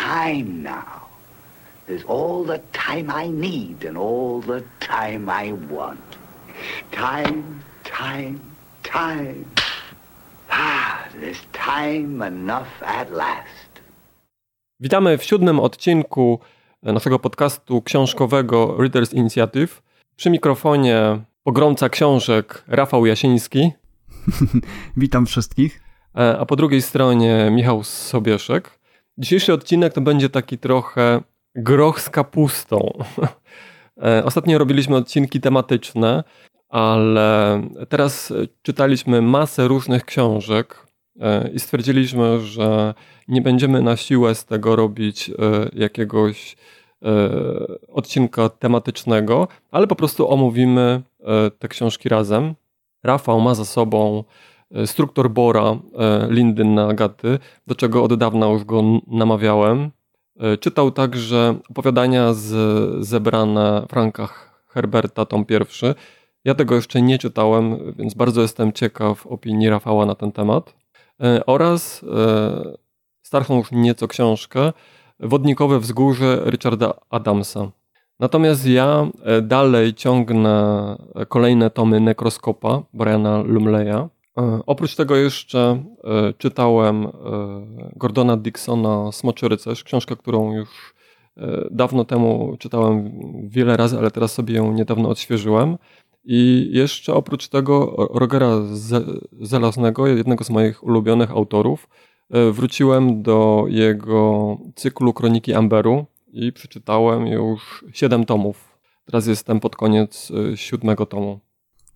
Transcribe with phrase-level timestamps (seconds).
[0.00, 1.00] time now.
[1.86, 6.00] There's all the time I need and all the time I want.
[6.92, 8.40] Time, time,
[8.82, 9.44] time.
[10.50, 13.70] Ah, there's time enough at last.
[14.80, 16.40] Witamy w siódmym odcinku
[16.82, 19.82] naszego podcastu książkowego Readers Initiative.
[20.16, 23.72] Przy mikrofonie pogromca książek Rafał Jasiński.
[24.96, 25.80] Witam wszystkich.
[26.16, 28.79] E, a po drugiej stronie Michał Sobieszek.
[29.20, 31.20] Dzisiejszy odcinek to będzie taki trochę
[31.54, 32.78] groch z kapustą.
[34.02, 36.24] E, ostatnio robiliśmy odcinki tematyczne,
[36.68, 38.32] ale teraz
[38.62, 40.86] czytaliśmy masę różnych książek
[41.20, 42.94] e, i stwierdziliśmy, że
[43.28, 45.30] nie będziemy na siłę z tego robić
[45.72, 46.56] jakiegoś
[47.88, 51.02] odcinka tematycznego, ale po prostu omówimy
[51.58, 52.54] te książki razem.
[53.02, 54.24] Rafał ma za sobą
[54.70, 55.76] e, struktur Bora e,
[56.30, 59.90] Lindy na Agaty, do czego od dawna już go namawiałem.
[60.40, 64.28] E, czytał także opowiadania z, zebrane Franka
[64.68, 65.94] Herberta, tom pierwszy.
[66.44, 70.74] Ja tego jeszcze nie czytałem, więc bardzo jestem ciekaw opinii Rafała na ten temat.
[71.46, 72.04] Oraz
[73.22, 74.72] starszą już nieco książkę
[75.20, 77.70] Wodnikowe wzgórze Richarda Adamsa.
[78.20, 79.06] Natomiast ja
[79.42, 80.96] dalej ciągnę
[81.28, 84.08] kolejne tomy Nekroskopa Briana Lumleya.
[84.38, 87.08] E, oprócz tego jeszcze e, czytałem
[87.96, 90.94] Gordona Dixona Smoczy Rycerz, książkę, którą już
[91.70, 93.12] dawno temu czytałem
[93.48, 95.76] wiele razy, ale teraz sobie ją niedawno odświeżyłem.
[96.24, 98.50] I jeszcze oprócz tego Rogera
[99.40, 101.88] Zelaznego, jednego z moich ulubionych autorów,
[102.52, 108.78] wróciłem do jego cyklu Kroniki Amberu, i przeczytałem już 7 tomów.
[109.04, 111.40] Teraz jestem pod koniec siódmego tomu.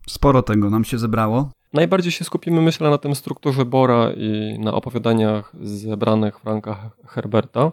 [0.08, 1.50] Sporo tego nam się zebrało.
[1.74, 7.72] Najbardziej się skupimy, myślę, na tym strukturze Bora i na opowiadaniach zebranych Franka Herberta.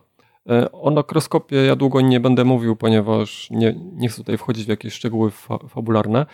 [0.51, 4.69] Y, o nakroskopie ja długo nie będę mówił, ponieważ nie, nie chcę tutaj wchodzić w
[4.69, 6.25] jakieś szczegóły fa fabularne.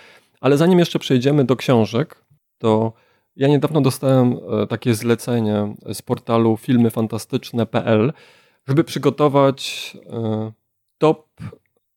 [0.42, 2.26] Ale zanim jeszcze przejdziemy do książek,
[2.58, 2.94] to
[3.36, 8.14] ja niedawno dostałem y, takie zlecenie z portalu filmyfantastyczne.pl,
[8.68, 10.52] żeby przygotować e,
[10.98, 11.28] top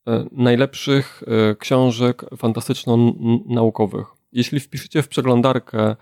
[0.08, 4.19] e, najlepszych e, książek fantastyczno-naukowych.
[4.32, 5.96] Jeśli wpiszecie w przeglądarkę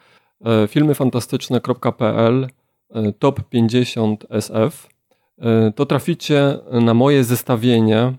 [0.69, 2.49] filmyfantastyczne.pl
[3.19, 4.89] top 50 SF,
[5.75, 8.13] to traficie na moje zestawienie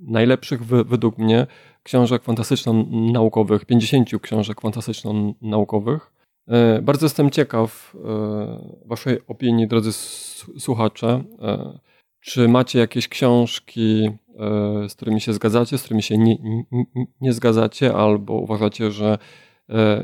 [0.00, 1.46] najlepszych według mnie
[1.82, 6.12] książek fantastyczno-naukowych, 50 książek fantastyczno-naukowych.
[6.48, 9.92] E, bardzo jestem ciekaw e, Waszej opinii, drodzy
[10.58, 11.22] słuchacze.
[12.20, 14.10] E, czy macie jakieś książki,
[14.88, 16.36] z którymi się zgadzacie, z którymi się nie,
[16.72, 16.84] nie,
[17.20, 19.18] nie zgadzacie, albo uważacie, że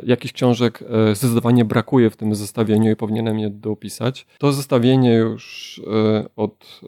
[0.07, 4.27] jakichś książek zdecydowanie brakuje w tym zestawieniu i powinienem je dopisać?
[4.39, 5.81] To zestawienie już
[6.37, 6.81] od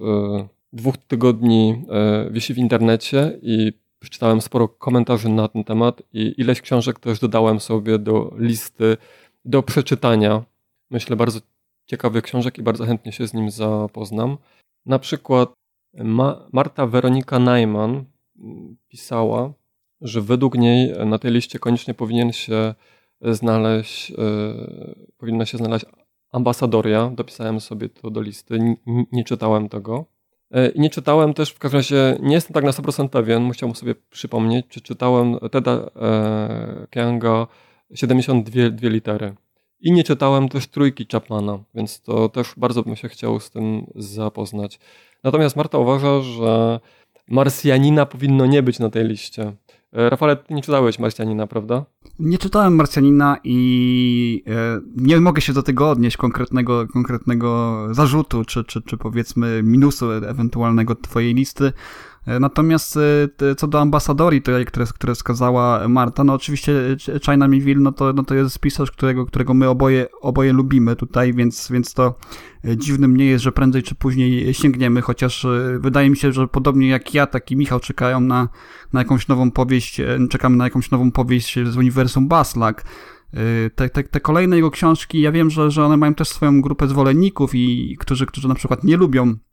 [0.73, 1.83] dwóch tygodni
[2.31, 7.61] wisi w internecie i przeczytałem sporo komentarzy na ten temat i ileś książek też dodałem
[7.61, 8.97] sobie do listy
[9.45, 10.45] do przeczytania.
[10.91, 11.41] Myślę, bardzo
[11.87, 14.37] ciekawych książek i bardzo chętnie się z nim zapoznam.
[14.89, 15.53] Na przykład
[15.95, 18.05] Ma Marta Weronika Najman
[18.89, 19.53] pisała,
[20.01, 22.75] że według niej na tej liście koniecznie powinien się
[23.21, 24.17] znaleźć, yy,
[25.19, 25.87] powinna się znaleźć
[26.33, 27.11] ambasadoria.
[27.15, 28.77] Dopisałem sobie to do listy, N
[29.13, 30.05] nie czytałem tego.
[30.75, 33.95] I nie czytałem też, w każdym razie nie jestem tak na 100% pewien, musiałbym sobie
[34.11, 37.47] przypomnieć, czy czytałem Teda e, Kianga
[37.95, 39.35] 72 litery.
[39.81, 43.87] I nie czytałem też trójki Chapmana, więc to też bardzo bym się chciał z tym
[43.95, 44.79] zapoznać.
[45.25, 46.81] Natomiast Marta uważa, że
[47.29, 49.53] Marsjanina powinno nie być na tej liście.
[49.93, 51.85] E, Rafale, ty nie czytałeś Marsjanina, prawda?
[52.19, 58.65] Nie czytałem Marsjanina i e, nie mogę się do tego odnieść, konkretnego, konkretnego zarzutu, czy,
[58.65, 61.73] czy, czy powiedzmy minusu ewentualnego twojej listy.
[62.29, 67.81] E, natomiast e, co do ambasadorii, to, które, które wskazała Marta, no oczywiście China Miville,
[67.81, 71.95] no to, no to jest pisarz, którego, którego my oboje, oboje lubimy tutaj, więc, więc
[71.95, 72.15] to
[72.65, 75.47] e, dziwnym nie jest, że prędzej czy później sięgniemy, chociaż
[75.79, 78.49] wydaje mi się, że podobnie jak ja, tak i Michał czekają na,
[78.93, 82.85] na jakąś nową powieść, czekamy na jakąś nową powieść z uniwersum Baslak.
[83.75, 86.89] Te, te, te kolejne jego książki, ja wiem, że, że one mają też swoją grupę
[86.89, 89.48] zwolenników i którzy, którzy na przykład nie lubią e,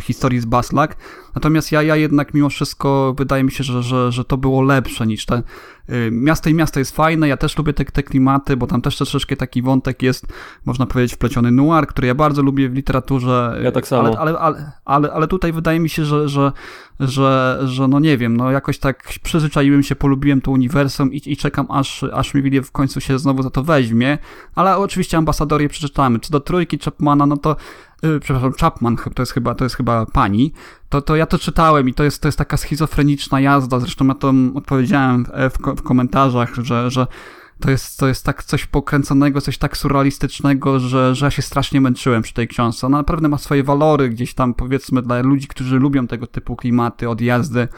[0.00, 0.96] historii z Baslak.
[1.34, 5.06] Natomiast ja, ja jednak mimo wszystko wydaje mi się, że, że, że to było lepsze
[5.06, 5.42] niż te
[5.90, 8.96] y, miasto i miasto jest fajne, ja też lubię te, te klimaty, bo tam też
[8.96, 10.26] troszeczkę taki wątek jest,
[10.64, 13.60] można powiedzieć, wpleciony noir, który ja bardzo lubię w literaturze.
[13.62, 14.02] Ja tak samo.
[14.02, 16.52] Ale, ale, ale, ale, ale tutaj wydaje mi się, że, że,
[17.00, 21.36] że, że no nie wiem, no jakoś tak przyzwyczaiłem się, polubiłem to uniwersum i, i
[21.36, 24.18] czekam aż, aż mi w końcu się znowu za to weźmie,
[24.54, 26.18] ale oczywiście ambasadorie przeczytamy.
[26.18, 27.56] Co do trójki Chapmana, no to
[28.20, 30.52] przepraszam, Chapman to jest chyba, to jest chyba pani,
[30.88, 34.14] to, to ja to czytałem i to jest, to jest taka schizofreniczna jazda, zresztą ja
[34.14, 37.06] to odpowiedziałem w, w, w komentarzach, że, że
[37.62, 41.80] to jest, to jest tak coś pokręconego, coś tak surrealistycznego, że, że ja się strasznie
[41.80, 42.86] męczyłem przy tej książce.
[42.86, 47.08] Ona naprawdę ma swoje walory gdzieś tam, powiedzmy, dla ludzi, którzy lubią tego typu klimaty,
[47.08, 47.68] odjazdy,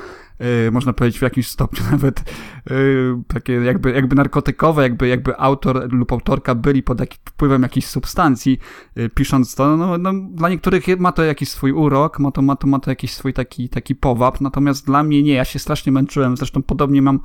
[0.40, 2.34] yy, można powiedzieć w jakimś stopniu nawet
[2.70, 7.86] yy, takie jakby, jakby narkotykowe, jakby, jakby autor lub autorka byli pod jak, wpływem jakiejś
[7.86, 8.58] substancji,
[8.96, 9.76] yy, pisząc to.
[9.76, 12.90] No, no, dla niektórych ma to jakiś swój urok, ma to, ma to, ma to
[12.90, 17.02] jakiś swój taki, taki powab, natomiast dla mnie nie, ja się strasznie męczyłem, zresztą podobnie
[17.02, 17.20] mam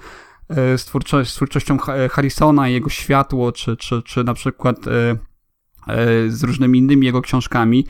[0.49, 1.77] z, twórczo z twórczością
[2.11, 4.91] Harrisona i jego światło, czy, czy, czy na przykład e,
[5.87, 7.85] e, z różnymi innymi jego książkami.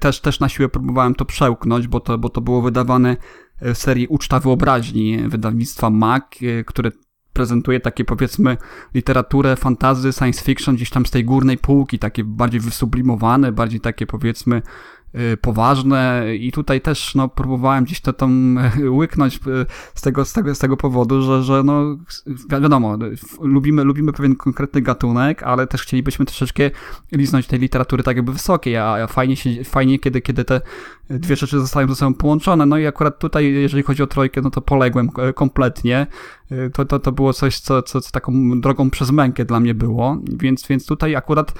[0.00, 3.16] Też, też na siłę próbowałem to przełknąć, bo to, bo to było wydawane
[3.60, 6.24] w serii Uczta Wyobraźni wydawnictwa MAC,
[6.66, 6.90] które
[7.32, 8.56] prezentuje takie powiedzmy
[8.94, 14.06] literaturę, fantazy, science fiction gdzieś tam z tej górnej półki, takie bardziej wysublimowane, bardziej takie
[14.06, 14.62] powiedzmy
[15.40, 18.58] poważne i tutaj też no, próbowałem gdzieś to tam
[18.98, 21.96] łyknąć y, z tego, z tego, z tego powodu, że, że no,
[22.48, 22.98] wiadomo,
[23.40, 26.70] lubimy, lubimy pewien konkretny gatunek, ale też chcielibyśmy troszeczkę
[27.12, 30.60] liznąć tej literatury tak jakby wysokiej, a fajnie, się, fajnie kiedy, kiedy te
[31.10, 32.66] dwie rzeczy zostają ze sobą połączone.
[32.66, 36.06] No i akurat tutaj, jeżeli chodzi o trojkę, no to poległem e, kompletnie.
[36.52, 39.74] Y, to, to, to było coś, co, co, co taką drogą przez mękę dla mnie
[39.74, 41.54] było, więc, więc tutaj akurat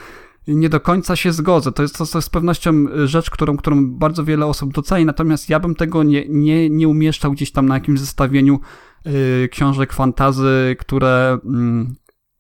[0.47, 1.73] nie do końca się zgodzę.
[1.73, 5.51] To jest, to, to z pewnością y, rzecz, którą, którą bardzo wiele osób doceni, natomiast
[5.51, 8.61] ja bym tego nie, nie, nie umieszczał gdzieś tam na jakimś zestawieniu
[9.07, 11.95] y, książek fantazy, które, mm,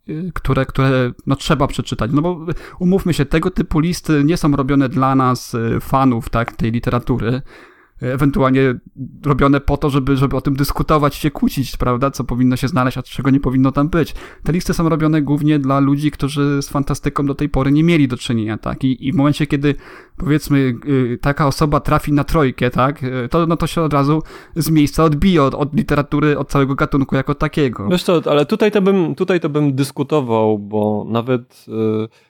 [0.09, 2.11] y, które, które no, trzeba przeczytać.
[2.15, 2.47] No bo
[2.79, 7.43] umówmy się, tego typu listy nie są robione dla nas, y, fanów tak, tej literatury
[8.01, 8.75] ewentualnie
[9.25, 12.99] robione po to, żeby, żeby o tym dyskutować, się kłócić, prawda, co powinno się znaleźć,
[12.99, 14.15] a czego nie powinno tam być.
[14.43, 18.09] Te listy są robione głównie dla ludzi, którzy z fantastyką do tej pory nie mieli
[18.09, 19.75] do czynienia, tak, i, i w momencie, kiedy
[20.19, 24.23] powiedzmy y, taka osoba trafi na trojkę, tak, y, to, no to się od razu
[24.57, 27.89] z miejsca odbije od, od literatury, od całego gatunku jako takiego.
[27.89, 31.73] Wiesz co, ale tutaj to bym, tutaj to bym dyskutował, bo nawet y,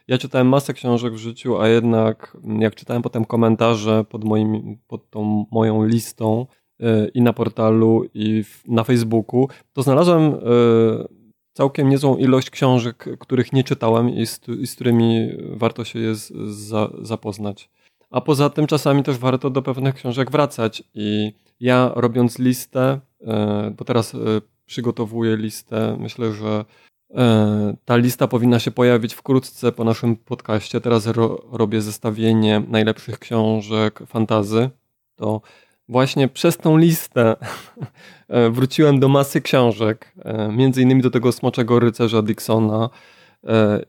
[0.09, 5.11] ja czytałem masę książek w życiu, a jednak jak czytałem potem komentarze pod, moim, pod
[5.11, 6.47] tą moją listą
[6.81, 10.39] y, i na portalu, i w, na Facebooku, to znalazłem y,
[11.59, 16.15] całkiem niezłą ilość książek, których nie czytałem i z, i z którymi warto się je
[16.47, 17.71] za, zapoznać.
[18.11, 23.27] A poza tym czasami też warto do pewnych książek wracać i ja robiąc listę, y,
[23.71, 24.17] bo teraz
[24.67, 26.65] przygotowuję listę, myślę, że
[27.15, 30.81] E, ta lista powinna się pojawić wkrótce po naszym podcaście.
[30.81, 34.71] Teraz ro robię zestawienie najlepszych książek fantazy.
[35.17, 35.41] To
[35.89, 37.37] właśnie przez tą listę
[38.29, 42.91] e, wróciłem do masy książek, e, między innymi do tego Smoczego Rycerza Dixona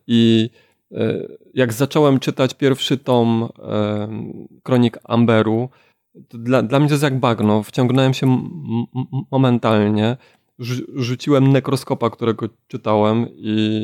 [0.07, 0.49] i
[1.53, 3.49] jak zacząłem czytać pierwszy tom
[4.63, 5.69] Kronik Amberu,
[6.29, 7.63] dla, dla mnie to jest jak bagno.
[7.63, 8.49] Wciągnąłem się
[9.31, 10.17] momentalnie
[10.95, 13.79] rzuciłem nekroskopa, którego czytałem i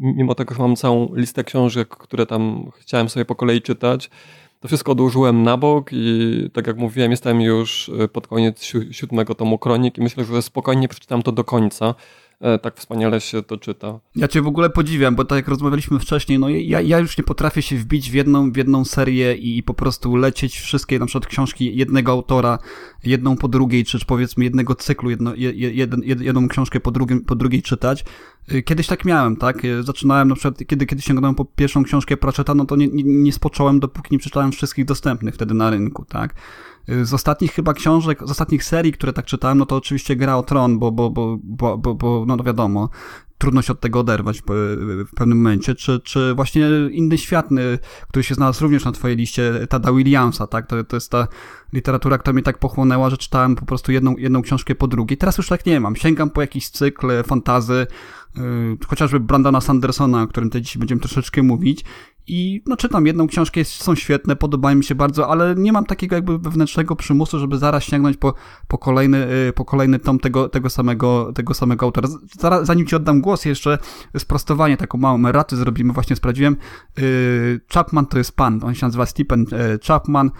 [0.00, 4.10] mimo tego, że mam całą listę książek, które tam chciałem sobie po kolei czytać,
[4.60, 9.58] to wszystko odłożyłem na bok i tak jak mówiłem, jestem już pod koniec siódmego tomu
[9.58, 11.94] Kronik i myślę, że spokojnie przeczytam to do końca.
[12.40, 14.00] E, tak wspaniale się to czyta.
[14.16, 17.24] Ja cię w ogóle podziwiam, bo tak jak rozmawialiśmy wcześniej, no ja, ja już nie
[17.24, 21.26] potrafię się wbić w jedną, w jedną serię i, po prostu lecieć wszystkie na przykład
[21.26, 22.58] książki jednego autora,
[23.04, 27.62] jedną po drugiej, czy powiedzmy jednego cyklu, jedno, jeden, jedną książkę po, drugim, po drugiej
[27.62, 28.04] czytać.
[28.52, 29.64] Y, kiedyś tak miałem, tak?
[29.64, 33.02] Y, zaczynałem na przykład, kiedy, kiedy sięgnąłem po pierwszą książkę Pratchetta, no to nie, nie,
[33.04, 36.34] nie spocząłem, dopóki nie przeczytałem wszystkich dostępnych wtedy na rynku, tak?
[37.02, 40.42] Z ostatnich chyba książek, z ostatnich serii, które tak czytałem, no to oczywiście Gra o
[40.42, 42.88] Tron, bo, bo, bo, bo, bo, bo no wiadomo,
[43.38, 44.42] trudno się od tego oderwać
[45.06, 47.48] w pewnym momencie, czy, czy właśnie Inny Świat,
[48.08, 50.66] który się znalazł również na twojej liście, Tada Williamsa, tak?
[50.66, 51.28] To, to jest ta
[51.72, 55.18] literatura, która mnie tak pochłonęła, że czytałem po prostu jedną, jedną książkę po drugiej.
[55.18, 55.96] Teraz już tak nie mam.
[55.96, 57.86] Sięgam po jakiś cykl fantazy,
[58.86, 61.84] chociażby Brandona Sandersona, o którym tutaj dzisiaj będziemy troszeczkę mówić
[62.28, 66.16] i no czytam jedną książkę, są świetne, podobają mi się bardzo, ale nie mam takiego
[66.16, 68.34] jakby wewnętrznego przymusu, żeby zaraz sięgnąć po,
[68.68, 72.08] po, kolejny, y, po kolejny tom tego, tego, samego, tego samego autora.
[72.40, 73.78] Zaraz, zanim ci oddam głos, jeszcze
[74.18, 76.56] sprostowanie, taką małą eraty zrobimy, właśnie sprawdziłem.
[76.98, 80.30] Y, Chapman to jest pan, on się nazywa Stephen y, Chapman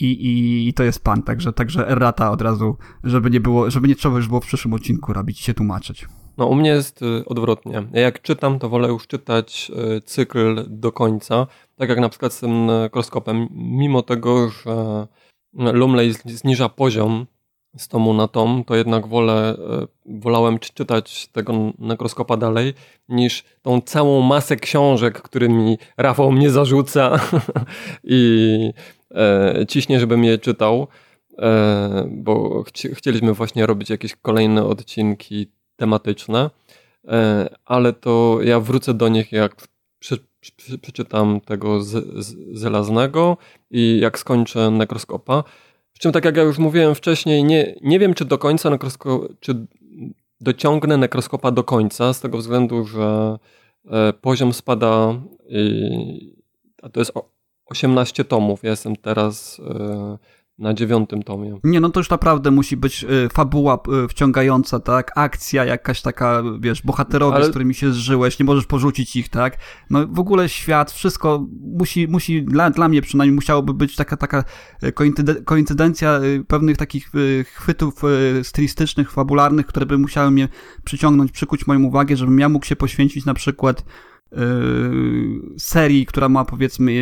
[0.00, 3.88] i, i, i to jest pan, także, także errata od razu, żeby nie było, żeby
[3.88, 6.06] nie trzeba już było w przyszłym odcinku robić się tłumaczyć.
[6.38, 7.82] No u mnie jest y, odwrotnie.
[7.92, 12.32] Ja jak czytam, to wolę już czytać y, cykl do końca, tak jak na przykład
[12.32, 15.06] z tym nekroskopem, mimo tego, że
[15.52, 17.26] Lumley zniża poziom
[17.76, 19.56] z tomu na tom, to jednak wolę,
[20.06, 22.74] wolałem czytać tego nekroskopa dalej,
[23.08, 27.20] niż tą całą masę książek, którymi Rafał mnie zarzuca
[28.04, 28.70] i
[29.14, 30.88] e, ciśnie, żebym je czytał,
[31.38, 36.50] e, bo chci, chcieliśmy właśnie robić jakieś kolejne odcinki tematyczne,
[37.08, 39.56] e, ale to ja wrócę do nich jak
[39.98, 43.36] przy, przy, przeczytam tego z, z, Zelaznego
[43.70, 45.44] i jak skończę nekroskopa.
[45.92, 49.28] Przy czym, tak jak ja już mówiłem wcześniej, nie, nie wiem, czy do końca nekrosko,
[49.40, 49.66] czy
[50.40, 53.38] dociągnę nekroskopa do końca, z tego względu, że
[53.90, 55.14] e, poziom spada,
[55.48, 56.36] i,
[56.82, 57.12] a to jest
[57.66, 58.62] 18 tomów.
[58.62, 60.18] Ja jestem teraz e,
[60.58, 61.60] na dziewiątym tomie.
[61.64, 65.12] Nie, no to już naprawdę musi być y, fabuła y, wciągająca, tak?
[65.14, 67.46] Akcja jakaś taka, wiesz, bohaterowie, Ale...
[67.46, 69.56] z którymi się zżyłeś, nie możesz porzucić ich, tak?
[69.90, 71.46] No w ogóle świat, wszystko
[71.78, 74.44] musi, musi dla, dla mnie przynajmniej musiałoby być taka, taka
[74.84, 74.92] y,
[75.44, 77.10] koincydencja pewnych takich
[77.54, 78.02] chwytów
[78.42, 80.48] stylistycznych, fabularnych, które by musiały mnie
[80.84, 83.84] przyciągnąć, przykuć moją uwagę, żebym ja mógł się poświęcić na przykład
[85.58, 86.92] serii, która ma powiedzmy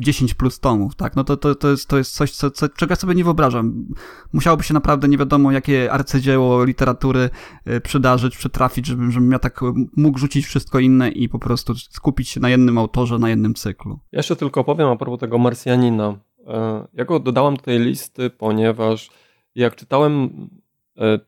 [0.00, 1.16] 10 plus tomów, tak?
[1.16, 3.86] No to, to, to, jest, to jest coś, co, co, czego ja sobie nie wyobrażam.
[4.32, 7.30] Musiałoby się naprawdę nie wiadomo jakie arcydzieło literatury
[7.66, 9.60] yy, przydarzyć, przytrafić, żebym, żebym ja tak
[9.96, 13.98] mógł rzucić wszystko inne i po prostu skupić się na jednym autorze, na jednym cyklu.
[14.12, 16.18] Ja jeszcze tylko powiem a propos tego Marsjanina.
[16.38, 16.46] Yy,
[16.94, 19.10] ja go dodałam do tej listy, ponieważ
[19.54, 20.30] jak czytałem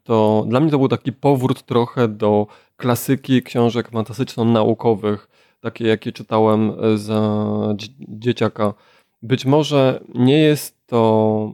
[0.02, 5.28] to dla mnie to był taki powrót trochę do klasyki książek fantastyczno-naukowych,
[5.60, 7.52] takie jakie czytałem e, za
[8.08, 8.74] dzieciaka.
[9.22, 11.52] Być może nie jest to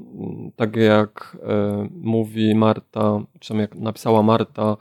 [0.56, 4.76] tak jak e, mówi Marta, czy jak napisała Marta,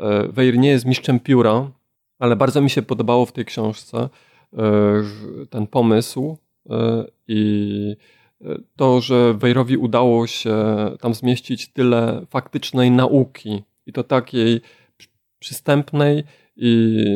[0.00, 1.70] e, Weir nie jest mistrzem pióra,
[2.18, 4.08] ale bardzo mi się podobało w tej książce
[5.50, 6.36] ten pomysł
[7.28, 7.96] i
[8.76, 10.56] to, że Wejrowi udało się
[11.00, 14.60] tam zmieścić tyle faktycznej nauki i to takiej
[15.38, 16.24] przystępnej
[16.56, 17.06] i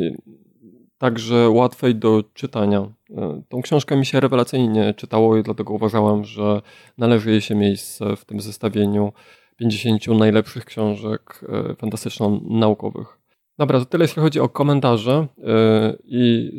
[1.02, 2.88] także łatwej do czytania.
[3.16, 6.62] E, tą książkę mi się rewelacyjnie czytało i dlatego uważałam, że
[6.98, 9.12] należy jej się miejsce w tym zestawieniu
[9.56, 13.18] 50 najlepszych książek e, fantastyczno-naukowych.
[13.58, 16.52] Dobra, to tyle jeśli chodzi o komentarze e, i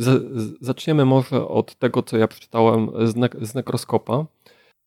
[0.62, 4.26] zaczniemy może od tego, co ja przeczytałem z, ne z Nekroskopa.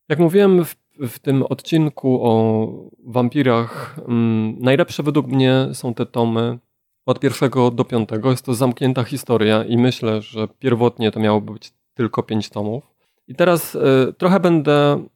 [0.08, 0.74] Jak mówiłem w,
[1.08, 2.66] w, tym odcinku o
[3.06, 6.58] wampirach, mm, najlepsze według mnie są te tomy
[7.06, 8.30] od pierwszego do piątego.
[8.30, 12.96] Jest to zamknięta historia i myślę, że pierwotnie to miało być tylko pięć tomów.
[13.28, 15.06] I teraz y, trochę będę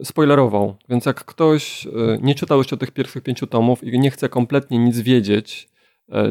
[0.00, 1.90] y, spoilerował, więc jak ktoś y,
[2.22, 5.72] nie czytał jeszcze tych pierwszych pięciu tomów i nie chce kompletnie nic wiedzieć,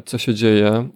[0.06, 0.90] co się dzieje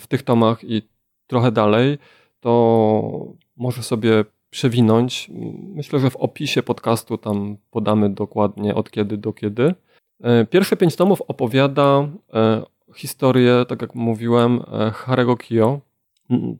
[0.00, 0.82] w tych tomach i
[1.26, 1.98] trochę dalej,
[2.40, 5.30] to może sobie przewinąć.
[5.74, 9.74] Myślę, że w opisie podcastu tam podamy dokładnie od kiedy do kiedy.
[10.50, 12.08] Pierwsze pięć tomów opowiada
[12.94, 15.80] historię, tak jak mówiłem, e, Harego Kio,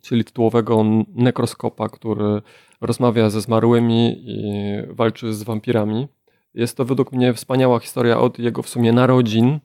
[0.02, 0.84] czyli tytułowego
[1.14, 2.42] nekroskopa, który
[2.80, 4.42] rozmawia ze zmarłymi i
[4.90, 6.08] walczy z wampirami.
[6.54, 9.58] Jest to według mnie wspaniała historia od jego w sumie narodzin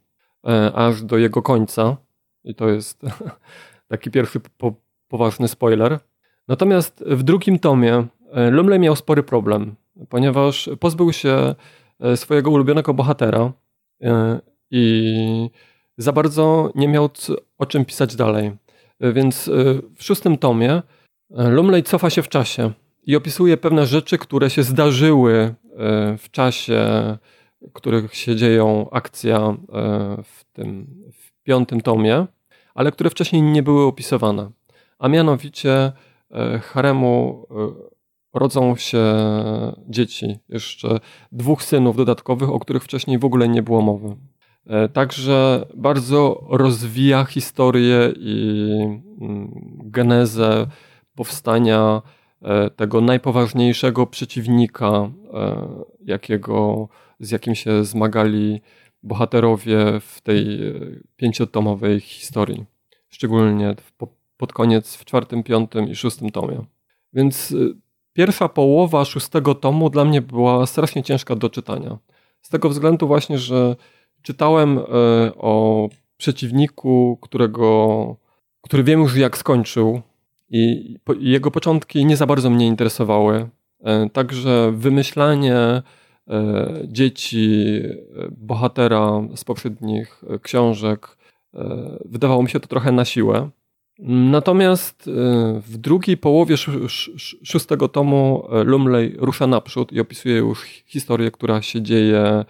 [0.48, 1.98] e, aż do jego końca.
[2.44, 3.02] I to jest
[3.88, 4.74] taki pierwszy po,
[5.08, 6.00] poważny spoiler.
[6.48, 9.76] Natomiast w drugim tomie e, Lumley miał spory problem,
[10.10, 11.56] ponieważ pozbył się
[12.16, 13.52] swojego ulubionego bohatera
[14.72, 15.50] i
[15.98, 17.10] za bardzo nie miał
[17.58, 18.52] o czym pisać dalej.
[19.00, 19.52] E, więc e,
[19.96, 20.72] w szóstym tomie
[21.32, 22.72] e, Lumley cofa się w czasie
[23.04, 25.56] i opisuje pewne rzeczy, które się zdarzyły
[26.18, 26.84] w czasie,
[27.62, 29.58] w których się dzieją akcja
[30.24, 32.26] w tym w piątym tomie,
[32.76, 34.52] ale które wcześniej nie były opisywane.
[35.00, 35.92] A mianowicie
[36.62, 37.48] haremu
[38.34, 39.04] rodzą się
[39.88, 41.00] dzieci, jeszcze
[41.32, 44.16] dwóch synów dodatkowych, o których wcześniej w ogóle nie było mowy.
[44.68, 48.62] E, także bardzo rozwija historię i
[49.22, 49.52] mm,
[49.84, 50.68] genezę
[51.16, 52.02] powstania
[52.42, 54.90] e, tego najpoważniejszego przeciwnika,
[55.34, 55.68] e,
[56.06, 56.88] jakiego,
[57.20, 58.62] z jakim się zmagali
[59.04, 60.60] bohaterowie w tej
[61.16, 62.66] pięciotomowej historii.
[63.10, 63.76] Szczególnie
[64.38, 66.66] pod koniec w czwartym, piątym i szóstym tomie.
[67.14, 67.56] Więc
[68.14, 71.98] pierwsza połowa szóstego tomu dla mnie była strasznie ciężka do czytania.
[72.42, 73.76] Z tego względu właśnie, że
[74.26, 74.82] Czytałem e,
[75.36, 78.16] o przeciwniku, którego,
[78.62, 80.02] który wiem już jak skończył
[80.50, 83.50] i jego początki nie za bardzo mnie interesowały.
[84.14, 85.82] Także wymyślanie
[86.88, 87.82] dzieci
[88.32, 91.18] bohatera z poprzednich książek
[92.06, 93.50] wydawało mi się to trochę na siłę.
[94.00, 95.10] Natomiast
[95.58, 96.56] w drugiej połowie
[97.44, 102.46] szóstego tomu Lumley rusza naprzód i opisuje już historię, która się dzieje E,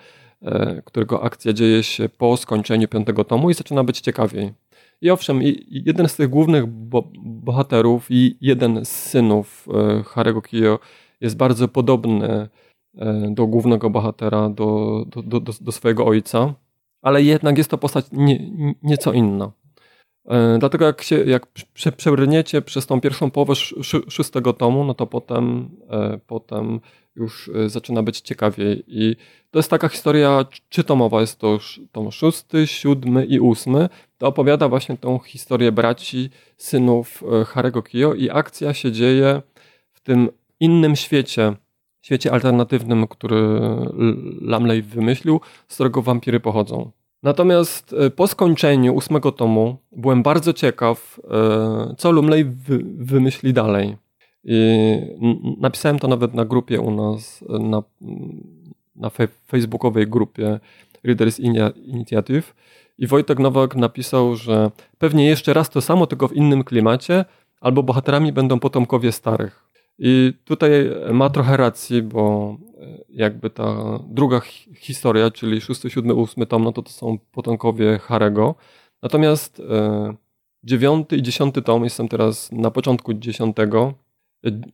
[0.85, 4.53] którego akcja dzieje się po skończeniu piątego tomu i zaczyna być ciekawiej.
[5.01, 10.79] I owszem, jeden z tych głównych bo bohaterów i jeden z synów e, Harego Kiyo
[11.21, 12.49] jest bardzo podobny
[12.97, 16.53] e, do głównego bohatera, do, do, do, do swojego ojca,
[17.01, 18.51] ale jednak jest to postać nie,
[18.83, 19.51] nieco inna.
[20.59, 21.47] Dlatego jak, się, jak
[21.97, 23.53] przebrniecie przez tą pierwszą połowę
[24.09, 25.69] szóstego tomu, no to potem,
[26.27, 26.79] potem
[27.15, 28.83] już y, zaczyna być ciekawiej.
[28.87, 29.15] I
[29.51, 31.59] to jest taka historia czytomowa, jest to
[31.91, 33.89] tom szósty, siódmy i ósmy.
[34.17, 39.41] To opowiada właśnie tą historię braci, synów Harego Kyo i akcja się dzieje
[39.91, 40.29] w tym
[40.59, 41.53] innym świecie,
[42.01, 43.59] świecie alternatywnym, który
[44.41, 46.91] Lamley wymyślił, z którego wampiry pochodzą.
[47.25, 51.19] Natomiast y, po skończeniu ósmego tomu byłem bardzo ciekaw,
[51.97, 52.45] co Lumley
[52.97, 53.97] wymyśli dalej.
[54.43, 54.97] I
[55.59, 57.83] napisałem to nawet na grupie u nas, na,
[58.95, 59.11] na
[59.47, 60.59] facebookowej grupie
[61.03, 61.39] Readers
[61.85, 62.55] Initiative.
[62.97, 67.25] I Wojtek Nowak napisał, że pewnie jeszcze raz to samo, tylko w innym klimacie,
[67.61, 69.65] albo bohaterami będą potomkowie starych.
[69.99, 70.71] I tutaj
[71.13, 72.57] ma trochę racji, bo
[73.09, 74.41] jakby ta druga
[74.75, 78.55] historia, czyli 6, 7, 8 tom, no to to są potomkowie Harego.
[79.01, 80.15] Natomiast e,
[80.63, 83.93] dziewiąty i dziesiąty tom, jestem teraz na początku dziesiątego,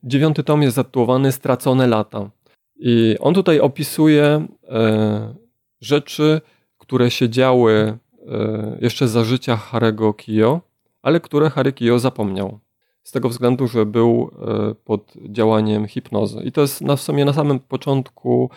[0.03, 2.29] Dziewiąty tom jest zatytułowany Stracone lata.
[2.75, 5.35] I on tutaj opisuje e,
[5.81, 6.41] rzeczy,
[6.77, 10.61] które się działy e, jeszcze za życia Harego Kiyo,
[11.01, 12.59] ale które Harry Kiyo zapomniał.
[13.03, 16.43] Z tego względu, że był e, pod działaniem hipnozy.
[16.43, 18.49] I to jest na, w sumie na samym początku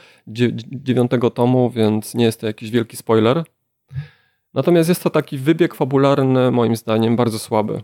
[0.73, 3.45] dziewiątego tomu, więc nie jest to jakiś wielki spoiler.
[4.55, 7.83] Natomiast jest to taki wybieg fabularny, moim zdaniem, bardzo słaby.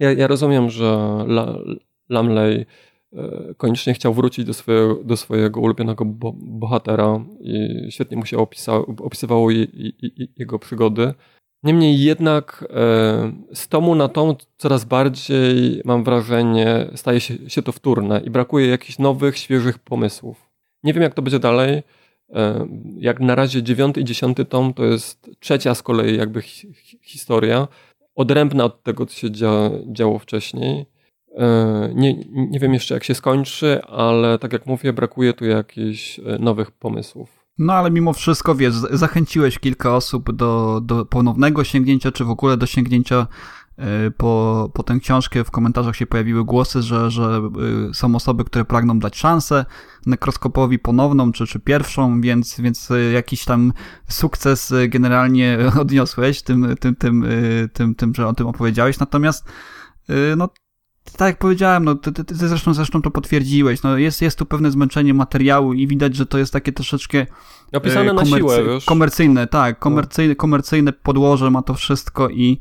[0.00, 0.84] Ja, ja rozumiem, że
[1.26, 1.58] La,
[2.08, 2.66] Lamley
[3.12, 8.38] e, koniecznie chciał wrócić do swojego, do swojego ulubionego bo, bohatera i świetnie mu się
[8.38, 11.14] opisa, opisywało je, je, jego przygody.
[11.62, 17.72] Niemniej jednak e, z tomu na tom coraz bardziej, mam wrażenie, staje się, się to
[17.72, 20.50] wtórne i brakuje jakichś nowych, świeżych pomysłów.
[20.82, 21.82] Nie wiem, jak to będzie dalej.
[22.34, 26.42] E, jak na razie dziewiąty i dziesiąty tom to jest trzecia z kolei jakby
[27.02, 27.68] historia,
[28.14, 30.86] odrębna od tego, co się dzia, działo wcześniej.
[31.36, 36.20] E, nie, nie wiem jeszcze jak się skończy, ale tak jak mówię, brakuje tu jakichś
[36.38, 37.41] nowych pomysłów.
[37.58, 42.56] No ale mimo wszystko, wiesz, zachęciłeś kilka osób do, do ponownego sięgnięcia, czy w ogóle
[42.56, 43.26] do sięgnięcia
[43.76, 45.44] e, po, po tę książkę.
[45.44, 47.42] W komentarzach się pojawiły głosy, że, że
[47.92, 49.64] są osoby, które pragną dać szansę
[50.06, 53.72] nekroskopowi ponowną, czy, czy pierwszą, więc, więc jakiś tam
[54.08, 57.24] sukces generalnie odniosłeś tym, tym, tym,
[57.72, 58.98] tym, tym, że o tym opowiedziałeś.
[58.98, 59.48] Natomiast
[60.36, 60.48] no,
[61.04, 64.46] tak jak powiedziałem, no, ty, ty, ty zresztą, zresztą to potwierdziłeś, no, jest, jest tu
[64.46, 67.26] pewne zmęczenie materiału i widać, że to jest takie troszeczkę
[67.72, 68.84] Opisane e, na siłę, wiesz?
[68.84, 72.60] komercyjne, tak, komercyjne, komercyjne podłoże ma to wszystko i,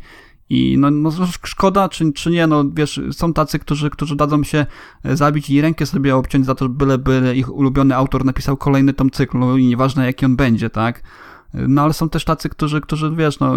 [0.49, 1.12] i no, no
[1.43, 4.65] szkoda, czy, czy nie, no wiesz, są tacy, którzy, którzy dadzą się
[5.04, 8.93] e, zabić i rękę sobie obciąć za to, byle, byle ich ulubiony autor napisał kolejny
[8.93, 11.04] tom cyklu i nieważne jaki on będzie, tak?
[11.54, 13.54] No ale są też tacy, którzy, którzy wiesz, no,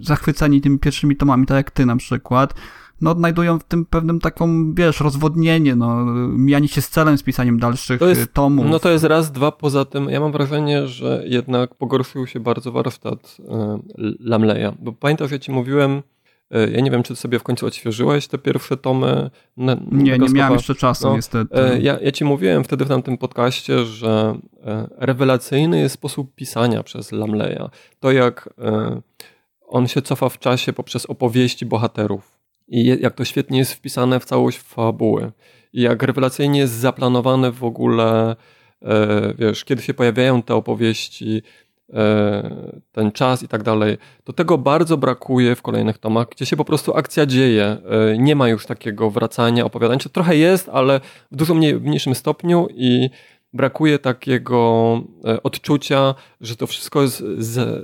[0.00, 2.54] zachwyceni tymi pierwszymi tomami, tak jak ty na przykład,
[3.00, 7.58] no, odnajdują w tym pewnym taką, wiesz, rozwodnienie, no, mijanie się z celem z pisaniem
[7.58, 8.66] dalszych to jest, tomów.
[8.70, 12.72] No to jest raz, dwa, poza tym ja mam wrażenie, że jednak pogorszył się bardzo
[12.72, 13.44] warsztat y,
[14.20, 16.02] Lamleya, bo pamiętasz, ja ci mówiłem,
[16.54, 19.30] y, ja nie wiem, czy sobie w końcu odświeżyłeś te pierwsze tomy.
[19.56, 21.60] Na, nie, nie miałem jeszcze czasu, no, niestety.
[21.74, 24.38] Y, ja, ja ci mówiłem wtedy w tamtym podcaście, że
[24.98, 27.68] rewelacyjny jest sposób pisania przez Lamleya.
[28.00, 28.54] To jak
[29.68, 32.35] on się cofa w czasie poprzez opowieści bohaterów
[32.68, 35.32] i jak to świetnie jest wpisane w całość fabuły.
[35.72, 38.36] I jak rewelacyjnie jest zaplanowane w ogóle,
[38.82, 41.42] e, wiesz, kiedy się pojawiają te opowieści,
[41.92, 46.56] e, ten czas i tak dalej, to tego bardzo brakuje w kolejnych tomach, gdzie się
[46.56, 47.64] po prostu akcja dzieje.
[47.64, 50.00] E, nie ma już takiego wracania, opowiadania.
[50.12, 51.00] Trochę jest, ale
[51.32, 53.10] w dużo mniej, mniejszym stopniu i
[53.52, 55.00] brakuje takiego
[55.42, 57.24] odczucia, że to wszystko jest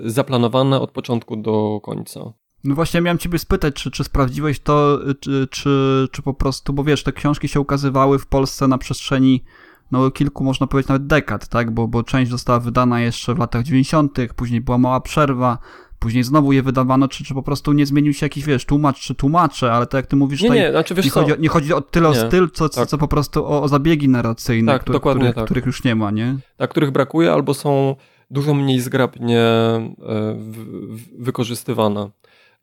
[0.05, 2.33] zaplanowane od początku do końca.
[2.65, 6.85] No właśnie miałem ciebie spytać, czy, czy sprawdziłeś to, czy, czy, czy po prostu, bo
[6.85, 9.45] wiesz, te książki się ukazywały w Polsce na przestrzeni
[9.93, 13.63] no kilku, można powiedzieć nawet dekad, tak, bo, bo część została wydana jeszcze w latach
[13.63, 15.59] 90., później była mała przerwa,
[15.99, 19.15] później znowu je wydawano, czy, czy po prostu nie zmienił się jakiś, wiesz, tłumacz czy
[19.15, 21.49] tłumacze, ale to jak ty mówisz, Nie, nie, znaczy wiesz nie, co, chodzi, o- nie
[21.49, 22.21] chodzi o tyle o Nie.
[22.21, 22.89] styl, co, co, Tak.
[22.89, 25.45] co po prostu o, o zabiegi narracyjne, Tak, które, dokładnie których, tak.
[25.45, 26.37] których już nie ma, nie?
[26.57, 27.97] tak, których brakuje albo są
[28.31, 29.93] dużo mniej zgrabnie e,
[30.39, 32.11] w- w- wykorzystywane.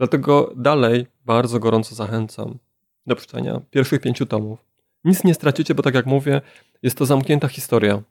[0.09, 2.57] Dlatego dalej bardzo gorąco zachęcam
[3.07, 4.59] do przeczytania pierwszych pięciu tomów.
[5.05, 6.41] Nic nie stracicie, bo tak jak mówię,
[6.83, 8.01] jest to zamknięta historia.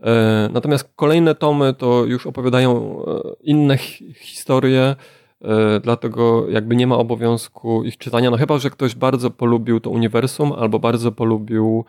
[0.00, 4.96] E, Natomiast kolejne tomy to już opowiadają e, inne hi- historie,
[5.44, 8.30] e, dlatego jakby nie ma obowiązku ich czytania.
[8.30, 11.84] No chyba, że ktoś bardzo polubił to uniwersum albo bardzo polubił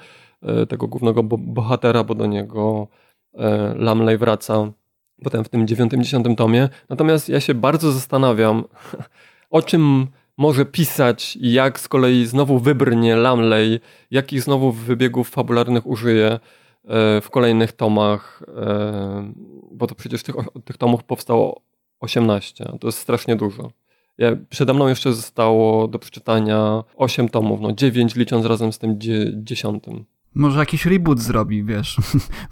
[0.70, 2.88] tego głównego bo- bohatera, bo do niego
[3.76, 4.72] Lamley wraca
[5.24, 6.70] potem w tym dziewiątym, dziesiątym tomie.
[6.90, 8.64] Natomiast ja się bardzo zastanawiam,
[9.54, 13.80] o czym może pisać i jak z kolei znowu wybrnie Lamley,
[14.12, 16.40] jakich znowu wybiegów fabularnych użyje e,
[17.22, 19.34] w kolejnych tomach, e,
[19.72, 20.36] bo to przecież tych,
[20.66, 21.62] tych tomów powstało
[22.00, 23.72] 18, to jest strasznie dużo.
[24.18, 29.00] Ja, przede mną jeszcze zostało do przeczytania 8 tomów, no 9 licząc razem z tym
[29.00, 30.06] dzie, dziesiątym.
[30.36, 31.98] Może jakiś reboot zrobi, wiesz,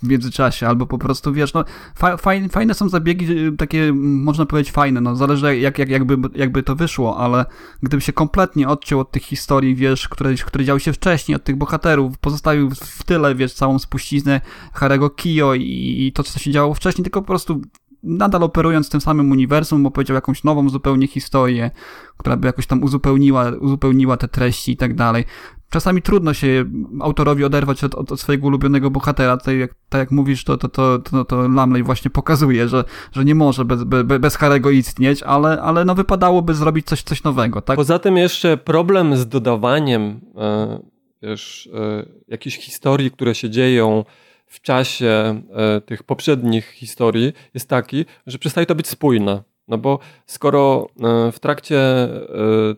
[0.04, 1.64] w międzyczasie, albo po prostu, wiesz, no
[1.96, 6.18] fa fajne, fajne są zabiegi, y, takie, można powiedzieć, fajne, no zależy jak, jak, jakby,
[6.40, 7.46] jakby to wyszło, ale
[7.84, 11.56] gdyby się kompletnie odciął od tych historii, wiesz, które, które działy się wcześniej, od tych
[11.56, 14.42] bohaterów, pozostawił w- tyle, wiesz, całą spuściznę
[14.74, 17.62] Harego Kio i, i to, co się działo wcześniej, tylko po prostu
[18.04, 21.72] nadal operując tym samym uniwersum, opowiedział jakąś nową zupełnie historię,
[22.18, 25.26] która by jakoś tam uzupełniła, uzupełniła te treści i tak dalej.
[25.72, 26.66] Czasami trudno się
[27.02, 29.38] autorowi oderwać od, od, swojego ulubionego bohatera.
[29.38, 33.26] Tutaj, jak, tak jak mówisz, to, to, to, to, to Lamley właśnie pokazuje, że, że
[33.26, 37.62] nie może bez, bez, bez Harego istnieć, ale, ale no wypadałoby zrobić coś, coś nowego,
[37.62, 37.76] tak?
[37.76, 40.80] Poza tym jeszcze problem z dodawaniem e,
[41.22, 44.06] wiesz, e, jakichś historii, które się dzieją
[44.46, 49.44] w czasie e, tych poprzednich historii jest taki, że przestaje to być spójne.
[49.68, 50.88] No bo skoro
[51.32, 51.80] w trakcie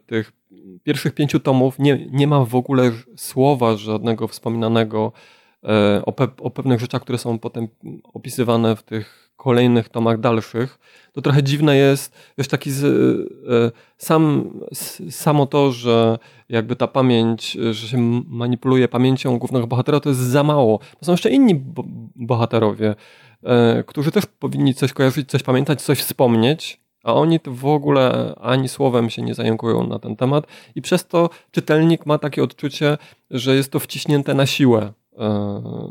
[0.05, 0.31] tych
[0.83, 5.11] pierwszych pięciu tomów nie, nie ma w ogóle słowa żadnego wspominanego
[5.63, 7.67] e, o, pe, o pewnych rzeczach, które są potem
[8.13, 10.79] opisywane w tych kolejnych tomach dalszych,
[11.13, 12.83] to trochę dziwne jest, wiesz, taki z,
[13.49, 16.17] e, sam, s- samo to, że
[16.49, 17.97] jakby ta pamięć, że się
[18.27, 20.79] manipuluje pamięcią głównego bohatera, to jest za mało.
[20.99, 21.83] Bo są jeszcze inni bo
[22.15, 22.95] bohaterowie,
[23.43, 28.35] e, którzy też powinni coś kojarzyć, coś pamiętać, coś wspomnieć, a oni to w ogóle
[28.41, 32.97] ani słowem się nie zająkują na ten temat i przez to czytelnik ma takie odczucie,
[33.31, 34.93] że jest to wciśnięte na siłę.
[35.17, 35.25] E,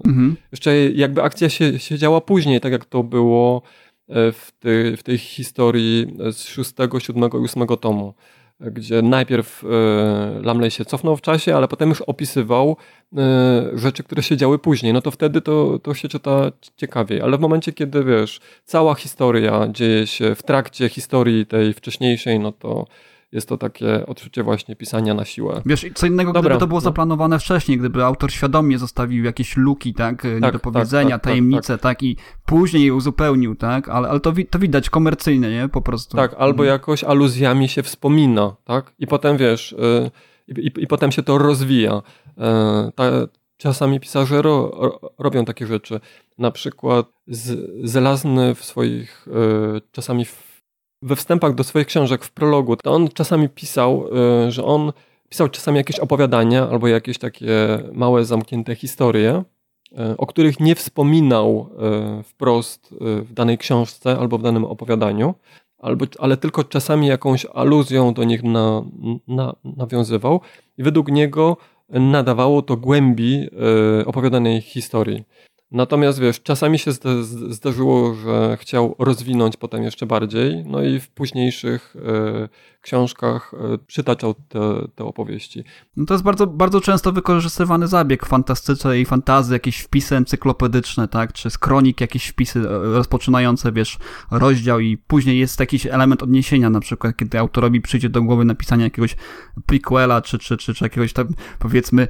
[0.06, 0.36] Mhm.
[0.52, 3.62] jeszcze jakby akcja się, się działa później, tak jak to było
[4.08, 8.14] e, w, tej w tej historii z szóstego, siódmego i ósmego tomu,
[8.70, 9.68] gdzie najpierw e,
[10.42, 12.76] Lamley się cofnął w czasie, ale potem już opisywał
[13.16, 14.92] e, rzeczy, które się działy później.
[14.92, 19.68] No to wtedy to, to się czyta ciekawiej, ale w momencie, kiedy wiesz, cała historia
[19.68, 22.86] dzieje się w trakcie historii tej wcześniejszej, no to
[23.32, 25.62] jest to takie odczucie właśnie pisania na siłę.
[25.66, 26.84] Wiesz, co innego, Dobra, gdyby to było no.
[26.84, 32.16] zaplanowane wcześniej, gdyby autor świadomie zostawił jakieś luki, tak, niedopowiedzenia, tak, tak, tajemnice, tak, i
[32.46, 36.16] później je uzupełnił, tak, ale, ale to, wi- to widać komercyjnie, nie, po prostu.
[36.16, 38.92] Tak, albo jakoś aluzjami się wspomina, tak?
[38.98, 40.10] I potem wiesz, y,
[40.48, 42.02] i, i, i potem się to rozwija.
[42.38, 43.04] Y, ta,
[43.56, 46.00] czasami pisarze ro, ro, robią takie rzeczy.
[46.38, 49.26] Na przykład z, Zelazny w swoich,
[49.92, 50.51] czasami w,
[51.02, 54.08] we wstępach do swoich książek, w prologu, to on czasami pisał,
[54.46, 54.92] y, że on
[55.28, 59.44] pisał czasami jakieś opowiadania albo jakieś takie małe, zamknięte historie,
[59.92, 61.68] y, o których nie wspominał
[62.20, 65.34] y, wprost w danej książce albo w danym opowiadaniu
[65.78, 68.82] albo, ale tylko czasami jakąś aluzją do nich na,
[69.28, 70.40] na, nawiązywał
[70.78, 71.56] i według niego
[71.88, 73.48] nadawało to głębi
[74.00, 75.24] e, opowiadanej historii.
[75.72, 76.92] Natomiast wiesz, czasami się
[77.48, 82.48] zdarzyło, że chciał rozwinąć potem jeszcze bardziej, no i w późniejszych e,
[82.82, 84.60] książkach e, przytaczał te,
[84.94, 85.64] te opowieści.
[85.96, 88.26] No to jest bardzo, bardzo często wykorzystywany zabieg
[89.00, 93.98] i fantazji, jakieś wpisy encyklopedyczne, tak, czy z kronik jakieś wpisy e, rozpoczynające, wiesz,
[94.30, 98.84] rozdział i później jest jakiś element odniesienia, na przykład, kiedy autorowi przyjdzie do głowy napisanie
[98.84, 99.16] jakiegoś
[99.66, 102.08] prequela, czy, czy, czy, czy jakiegoś tam, powiedzmy,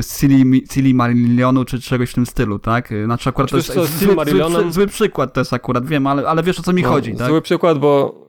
[0.00, 4.14] Silly- Silmarillionu, czy czegoś w tym stylu, tak, znaczy akurat to jest co, zły, zły,
[4.14, 6.88] Silmarillionem- zły, zły przykład to jest akurat, wiem, ale, ale wiesz o co mi No,
[6.88, 7.28] chodzi, tak?
[7.28, 8.20] Zły przykład, bo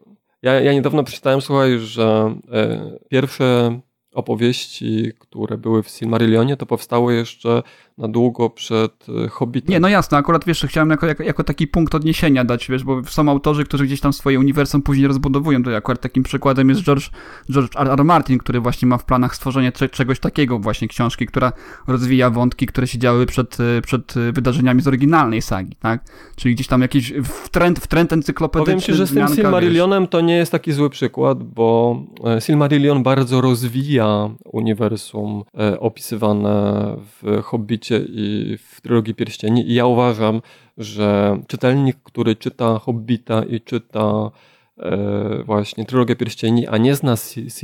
[0.41, 3.79] ja, ja niedawno przeczytałem, słuchaj, że e, pierwsze
[4.13, 7.63] opowieści, które były w Silmarillionie, to powstały jeszcze
[7.97, 9.71] na długo przed y, Hobbitem.
[9.71, 13.03] Nie, no jasne, akurat wiesz, chciałem jako, jako, jako taki punkt odniesienia dać, wiesz, bo
[13.03, 17.09] są autorzy, którzy gdzieś tam swoje uniwersum później rozbudowują, to akurat takim przykładem jest George,
[17.51, 17.87] George R.
[17.89, 18.03] R.
[18.03, 21.53] Martin, który właśnie ma w planach stworzenie czegoś takiego właśnie, książki, która
[21.87, 26.03] rozwija wątki, które się działy przed, y, przed wydarzeniami z oryginalnej sagi, tak?
[26.35, 28.65] Czyli gdzieś tam jakiś wtręt, wtręt encyklopedyczny.
[28.65, 33.03] Powiem ci, że z tym Silmarillionem to nie jest taki zły przykład, bo e, Silmarillion
[33.03, 40.41] bardzo rozwija uniwersum e, opisywane w Hobbicie i w Trylogii Pierścieni i ja uważam,
[40.77, 44.31] że czytelnik, który czyta Hobbita i czyta
[44.77, 47.15] e, właśnie Trylogię Pierścieni, a nie zna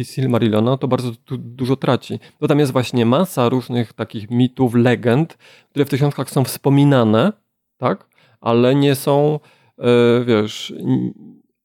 [0.04, 2.20] Silmarilliona, to bardzo dużo traci.
[2.42, 5.38] Bo tam jest właśnie masa różnych takich mitów, legend,
[5.70, 7.34] które w tych książkach są wspominane,
[7.78, 8.08] tak?
[8.42, 9.40] Ale nie są,
[9.80, 10.74] e, wiesz,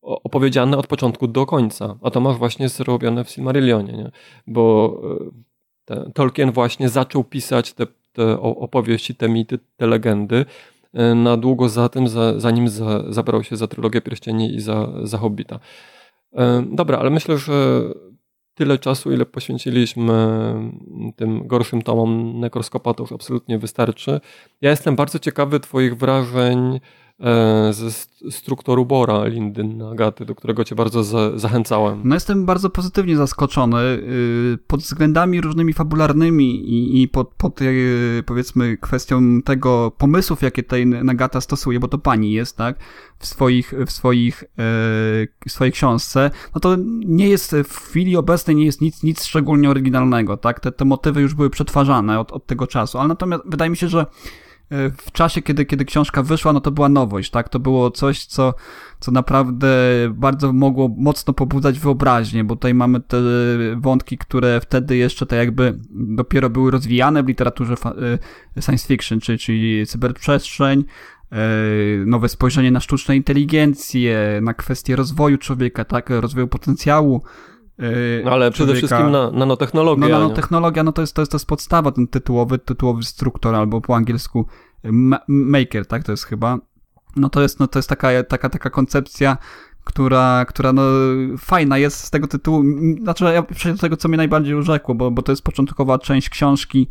[0.03, 1.99] opowiedziane od początku do końca.
[2.03, 4.11] A to masz właśnie zrobione w Silmarillionie, nie?
[4.47, 4.97] Bo
[5.91, 10.45] e, Tolkien właśnie zaczął pisać te te opowieści, te mity, te legendy
[10.95, 14.89] e, na długo za tym, za, zanim za, zabrał się za trylogię Pierścieni i za,
[15.03, 15.61] za Hobbita.
[16.33, 17.83] E, dobra, ale myślę, że
[18.55, 20.15] tyle czasu, ile poświęciliśmy
[21.17, 24.21] tym gorszym tomom Nekroskopa, już absolutnie wystarczy.
[24.61, 26.81] Ja jestem bardzo ciekawy Twoich wrażeń
[27.71, 27.91] ze
[28.31, 32.01] struktury Bora Lindy Agaty, do którego cię bardzo za, zachęcałem.
[32.05, 38.23] No jestem bardzo pozytywnie zaskoczony y, pod względami różnymi fabularnymi i, i pod, pod y,
[38.27, 42.77] powiedzmy kwestią tego pomysłów, jakie tutaj Nagata stosuje, bo to pani jest, tak,
[43.19, 44.47] w swoich, w swoich, e,
[45.47, 49.71] w swojej książce, no to nie jest w chwili obecnej nie jest nic, nic szczególnie
[49.71, 53.71] oryginalnego, tak, te, te motywy już były przetwarzane od, od tego czasu, ale natomiast wydaje
[53.71, 54.07] mi się, że
[54.97, 57.49] w czasie, kiedy, kiedy książka wyszła, no to była nowość, tak?
[57.49, 58.55] To było coś, co,
[59.01, 59.69] co naprawdę
[60.11, 63.23] bardzo mogło mocno pobudzać wyobraźnię, bo tutaj mamy te
[63.77, 67.75] wątki, które wtedy jeszcze tak jakby dopiero były rozwijane w literaturze
[68.57, 70.85] y, science fiction, czyli, czyli cyberprzestrzeń,
[71.33, 77.23] y, nowe spojrzenie na sztuczną inteligencję, na kwestie rozwoju człowieka, tak, rozwoju potencjału.
[77.81, 80.09] Y, no ale przede wszystkim na, nanotechnologia.
[80.09, 83.81] No nanotechnologia, no to jest, to jest, to jest podstawa, ten tytułowy, tytułowy struktur, albo
[83.81, 84.47] po angielsku
[85.29, 86.59] maker, tak, to jest chyba.
[87.17, 89.37] No to jest, no to jest taka, taka, taka koncepcja,
[89.85, 90.83] która, która no,
[91.39, 92.65] fajna jest z tego tytułu.
[93.03, 96.29] Znaczy, ja przejdę do tego, co mnie najbardziej urzekło, bo, bo to jest początkowa część
[96.29, 96.89] książki,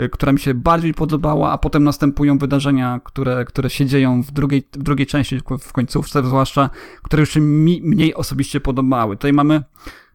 [0.00, 4.30] y, która mi się bardziej podobała, a potem następują wydarzenia, które, które się dzieją w
[4.30, 6.70] drugiej, w drugiej części, w końcówce zwłaszcza,
[7.02, 9.16] które już mi mniej osobiście podobały.
[9.16, 10.11] Tutaj mamy Y,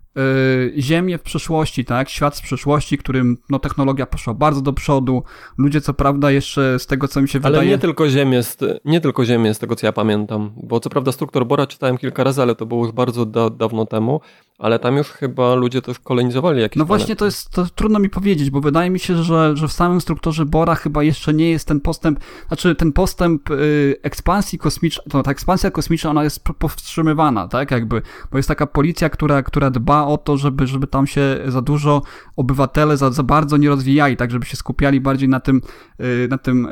[0.78, 2.10] ziemię w przyszłości, tak?
[2.10, 5.24] Świat z przyszłości, którym no, technologia poszła bardzo do przodu.
[5.58, 7.60] Ludzie, co prawda, jeszcze z tego, co mi się ale wydaje...
[7.60, 10.52] Ale nie tylko Ziemię, z, nie tylko Ziemię, z tego, co ja pamiętam.
[10.64, 13.86] Bo co prawda Struktur Bora czytałem kilka razy, ale to było już bardzo da, dawno
[13.86, 14.22] temu.
[14.58, 18.10] Ale tam już chyba ludzie też kolonizowali jakieś No właśnie, to jest to trudno mi
[18.10, 21.68] powiedzieć, bo wydaje mi się, że, że w samym strukturze Bora chyba jeszcze nie jest
[21.68, 27.72] ten postęp, znaczy ten postęp y, ekspansji kosmicznej, ta ekspansja kosmiczna, ona jest powstrzymywana, tak,
[27.72, 31.62] jakby, bo jest taka policja, która, która dba o to, żeby, żeby tam się za
[31.62, 32.02] dużo
[32.36, 35.62] obywatele za, za bardzo nie rozwijali, tak, żeby się skupiali bardziej na tym,
[36.02, 36.72] y, na tym y,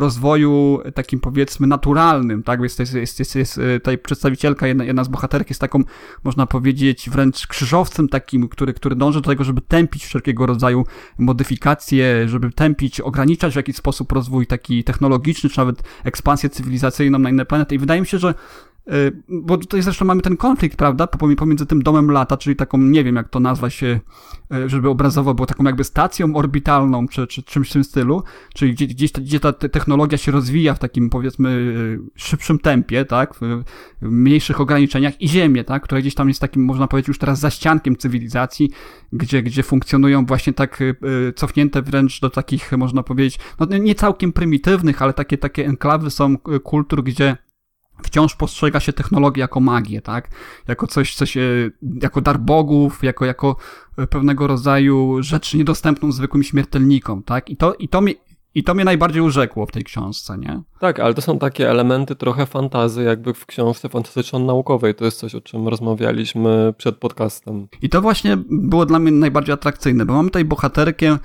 [0.00, 5.04] rozwoju takim powiedzmy naturalnym, tak, jest, jest, jest, jest, jest y, tutaj przedstawicielka, jedna, jedna
[5.04, 5.82] z bohaterek jest taką,
[6.24, 10.84] można powiedzieć, wręcz krzyżowcem takim, który, który dąży do tego, żeby tępić wszelkiego rodzaju
[11.18, 17.30] modyfikacje, żeby tępić, ograniczać w jakiś sposób rozwój taki technologiczny, czy nawet ekspansję cywilizacyjną na
[17.30, 17.74] inne planety.
[17.74, 18.34] I wydaje mi się, że
[19.28, 23.16] bo tutaj zresztą mamy ten konflikt, prawda, pomiędzy tym domem lata, czyli taką, nie wiem
[23.16, 24.00] jak to nazwać, y,
[24.66, 28.22] żeby obrazowo było taką jakby stacją orbitalną, czy, czy czymś w tym stylu,
[28.54, 33.04] czyli gdzie, gdzieś ta, gdzie ta technologia się rozwija w takim, powiedzmy, y, szybszym tempie,
[33.04, 33.62] tak, w
[34.02, 37.96] mniejszych ograniczeniach i Ziemię, tak, która gdzieś tam jest takim, można powiedzieć, już teraz zaściankiem
[37.96, 38.70] cywilizacji,
[39.12, 40.82] gdzie, gdzie funkcjonują właśnie tak
[41.36, 46.38] cofnięte wręcz do takich, można powiedzieć, no nie całkiem prymitywnych, ale takie, takie enklawy są
[46.62, 47.36] kultur, gdzie
[48.02, 50.28] wciąż postrzega się technologię jako magię, tak?
[50.68, 51.70] Jako coś, co się,
[52.02, 53.56] jako dar bogów, jako, jako
[54.10, 57.50] pewnego rodzaju rzecz niedostępną zwykłym śmiertelnikom, tak?
[57.50, 58.14] I to, i to, mnie,
[58.56, 60.62] i to mnie najbardziej urzekło w tej książce, nie?
[60.80, 64.94] Tak, ale to są takie elementy trochę fantazy, jakby w książce fantastyczno-naukowej.
[64.94, 67.68] To jest coś, o czym rozmawialiśmy przed podcastem.
[67.82, 71.18] I to właśnie było dla mnie najbardziej atrakcyjne, bo mamy tutaj bohaterkę,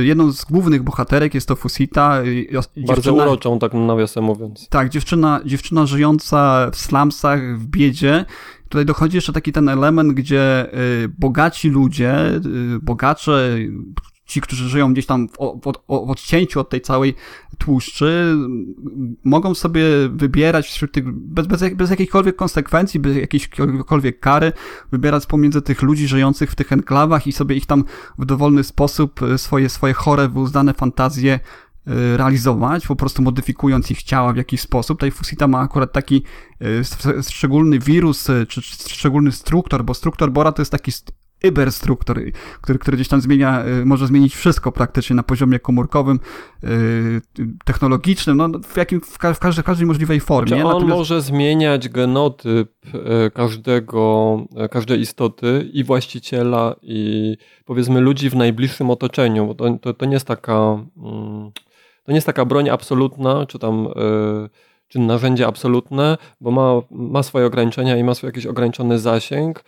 [0.00, 2.22] y, jedną z głównych bohaterek jest to Fusita.
[2.22, 4.68] Y, Bardzo uroczą, tak nawiasem mówiąc.
[4.68, 8.24] Tak, dziewczyna, dziewczyna żyjąca w slumsach, w biedzie,
[8.68, 12.14] Tutaj dochodzi jeszcze taki ten element, gdzie y, bogaci ludzie,
[12.82, 13.56] bogacze,
[14.24, 17.14] ci, którzy żyją gdzieś tam w, w, w odcięciu od tej całej
[17.58, 18.36] tłuszczy,
[19.24, 24.52] mogą sobie wybierać wśród tych, bez, bez, bez jakichkolwiek konsekwencji, bez jakiejkolwiek kary,
[24.92, 27.84] wybierać pomiędzy tych ludzi żyjących w tych enklawach i sobie ich tam
[28.18, 31.40] w dowolny sposób swoje, swoje chore, wyuzdane fantazje
[31.88, 34.98] Y, realizować, po prostu modyfikując ich ciała w jakiś sposób.
[34.98, 36.22] Tutaj Fusita ma akurat taki
[36.62, 40.92] y, szczególny wirus, y, czy, szczególny struktor, bo struktor Bora to jest taki
[41.44, 42.20] Iberstruktor,
[42.60, 46.20] który, który gdzieś tam zmienia, może zmienić wszystko praktycznie na poziomie komórkowym,
[47.64, 50.48] technologicznym, no w, jakim, w, każdej, w każdej możliwej formie.
[50.48, 50.98] Czy on Natomiast...
[50.98, 52.72] może zmieniać genotyp
[53.34, 54.36] każdego,
[54.70, 60.12] każdej istoty i właściciela i powiedzmy ludzi w najbliższym otoczeniu, bo to, to, to nie
[60.12, 60.78] jest taka...
[60.96, 61.50] Mm,
[62.04, 64.48] to nie jest taka broń absolutna, czy tam e,
[64.88, 69.64] czy narzędzie absolutne, bo ma, ma swoje ograniczenia i ma swój jakiś ograniczony zasięg.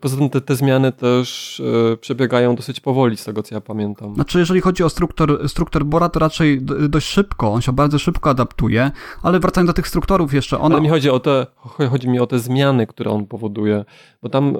[0.00, 1.60] Poza tym te, te zmiany też
[1.92, 4.14] e, przebiegają dosyć powoli, z tego co ja pamiętam.
[4.14, 8.30] Znaczy, jeżeli chodzi o struktur, struktur Bora, to raczej dość szybko, on się bardzo szybko
[8.30, 8.90] adaptuje,
[9.22, 10.74] ale wracając do tych strukturów jeszcze, ona...
[10.74, 11.46] Ale mi chodzi o te,
[11.90, 13.84] chodzi mi o te zmiany, które on powoduje,
[14.22, 14.56] bo tam,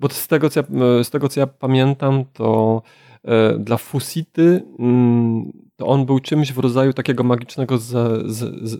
[0.00, 0.66] bo z tego co ja,
[1.04, 2.82] z tego, co ja pamiętam, to
[3.24, 7.86] e, dla Fusity mm, to on był czymś w rodzaju takiego magicznego, z,
[8.26, 8.78] z, z,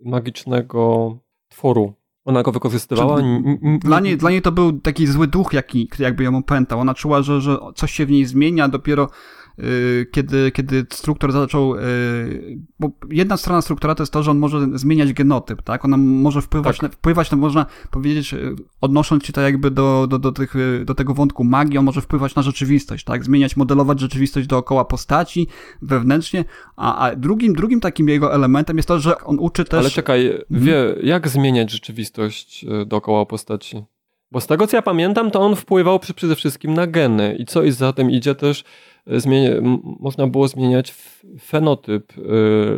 [0.00, 1.16] magicznego
[1.48, 1.94] tworu.
[2.24, 3.18] Ona go wykorzystywała.
[3.80, 6.80] Dla niej, dla niej to był taki zły duch, jaki, jakby ją opętał.
[6.80, 9.08] Ona czuła, że, że coś się w niej zmienia, dopiero
[10.10, 14.66] kiedy, kiedy struktor zaczął, y, bo jedna strona struktura to jest to, że on może
[14.74, 15.84] zmieniać genotyp, tak?
[15.84, 16.82] Ona może wpływać, tak.
[16.90, 20.94] na, wpływać na, można powiedzieć, y, odnosząc się tak jakby do, do, do, tych, do
[20.94, 23.24] tego wątku magii, on może wpływać na rzeczywistość, tak?
[23.24, 25.46] Zmieniać, modelować rzeczywistość dookoła postaci
[25.82, 26.44] wewnętrznie,
[26.76, 29.80] a, a drugim, drugim takim jego elementem jest to, że on uczy też...
[29.80, 30.44] Ale czekaj, mhm.
[30.50, 33.84] wie, jak zmieniać rzeczywistość dookoła postaci?
[34.32, 37.62] Bo z tego, co ja pamiętam, to on wpływał przede wszystkim na geny i co
[37.62, 38.64] i za tym idzie też
[40.00, 40.94] można było zmieniać
[41.40, 42.22] fenotyp y,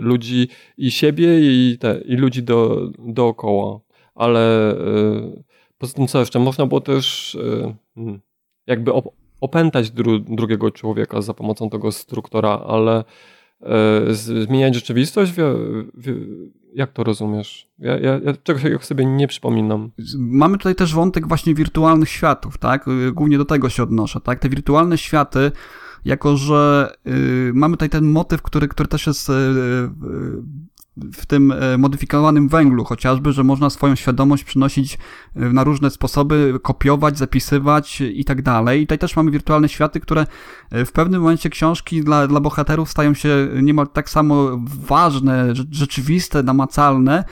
[0.00, 3.80] ludzi i siebie i, te, i ludzi do, dookoła.
[4.14, 5.44] Ale y,
[5.78, 7.74] poza tym co jeszcze, można było też y,
[8.66, 8.92] jakby
[9.40, 13.04] opętać dru, drugiego człowieka za pomocą tego struktora, ale
[14.10, 15.32] zmieniać rzeczywistość?
[16.74, 17.68] Jak to rozumiesz?
[17.78, 19.90] Ja, ja, ja czegoś sobie nie przypominam.
[20.18, 22.86] Mamy tutaj też wątek właśnie wirtualnych światów, tak?
[23.12, 24.38] Głównie do tego się odnoszę, tak?
[24.38, 25.52] Te wirtualne światy
[26.04, 29.32] jako że y, mamy tutaj ten motyw, który, który też jest y,
[30.96, 34.98] w tym y, modyfikowanym węglu, chociażby, że można swoją świadomość przynosić
[35.34, 38.82] na różne sposoby, kopiować, zapisywać i tak dalej.
[38.82, 40.26] I tutaj też mamy wirtualne światy, które
[40.72, 47.24] w pewnym momencie książki dla, dla bohaterów stają się niemal tak samo ważne, rzeczywiste, namacalne,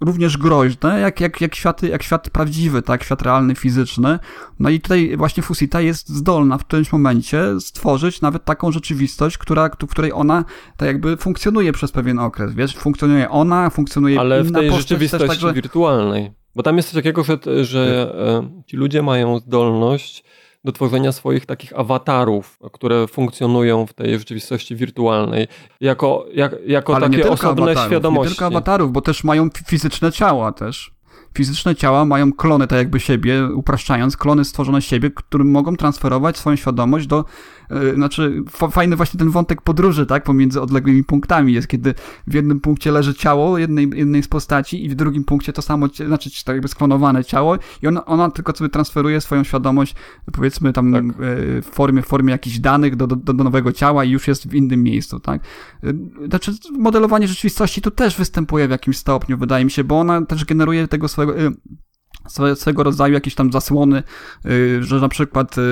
[0.00, 4.18] również groźne, jak, jak, jak, światy, jak świat prawdziwy, tak, świat realny, fizyczny.
[4.58, 9.68] No i tutaj właśnie Fusita jest zdolna w którymś momencie stworzyć nawet taką rzeczywistość, która,
[9.68, 10.44] w której ona
[10.76, 15.28] tak jakby funkcjonuje przez pewien okres, wiesz, funkcjonuje ona, funkcjonuje Ale inna w tej rzeczywistości
[15.28, 15.52] także...
[15.52, 16.32] wirtualnej.
[16.54, 20.24] Bo tam jest coś takiego, że, że e, ci ludzie mają zdolność
[20.64, 25.48] do tworzenia swoich takich awatarów, które funkcjonują w tej rzeczywistości wirtualnej,
[25.80, 28.30] jako, jak, jako Ale takie osobne awatarów, świadomości.
[28.30, 30.98] Nie tylko awatarów, bo też mają fizyczne ciała też.
[31.34, 36.56] Fizyczne ciała mają klony tak jakby siebie, upraszczając, klony stworzone siebie, którym mogą transferować swoją
[36.56, 37.24] świadomość do
[37.94, 41.94] znaczy fajny właśnie ten wątek podróży, tak, pomiędzy odległymi punktami jest, kiedy
[42.26, 45.86] w jednym punkcie leży ciało jednej, jednej z postaci i w drugim punkcie to samo,
[46.06, 49.94] znaczy tak jakby sklonowane ciało i ona, ona tylko sobie transferuje swoją świadomość,
[50.32, 51.04] powiedzmy tam tak.
[51.04, 51.12] E,
[51.62, 54.54] w formie, w formie jakichś danych do, do, do nowego ciała i już jest w
[54.54, 55.42] innym miejscu, tak.
[55.84, 55.92] E,
[56.28, 60.44] znaczy modelowanie rzeczywistości tu też występuje w jakimś stopniu, wydaje mi się, bo ona też
[60.44, 61.34] generuje tego swojego
[62.54, 64.02] swego rodzaju jakieś tam zasłony,
[64.46, 65.62] y, że na przykład y,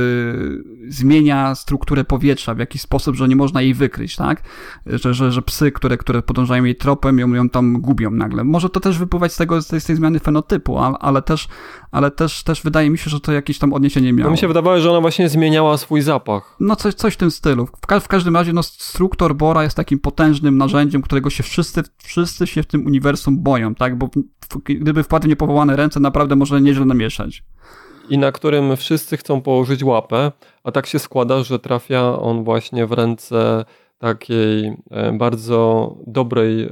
[0.88, 4.42] zmienia strukturę powietrza w jakiś sposób, że nie można jej wykryć, tak?
[4.86, 8.44] Że, że, że psy, które, które podążają jej tropem, ją, ją tam gubią nagle.
[8.44, 11.48] Może to też wypływać z tego, z tej, z tej zmiany fenotypu, ale też,
[11.90, 14.28] ale też, też wydaje mi się, że to jakieś tam odniesienie miało.
[14.28, 16.56] No mi się wydawało, że ona właśnie zmieniała swój zapach.
[16.60, 17.66] No coś, coś w tym stylu.
[17.66, 21.82] W, ka w każdym razie no, struktor Bora jest takim potężnym narzędziem, którego się wszyscy,
[22.02, 23.98] wszyscy się w tym uniwersum boją, tak?
[23.98, 24.10] Bo
[24.64, 27.42] gdyby wpadły niepowołane ręce, naprawdę może nieźle namieszać.
[28.08, 30.32] I na którym wszyscy chcą położyć łapę,
[30.64, 33.64] a tak się składa, że trafia on właśnie w ręce
[33.98, 36.68] takiej e, bardzo dobrej e,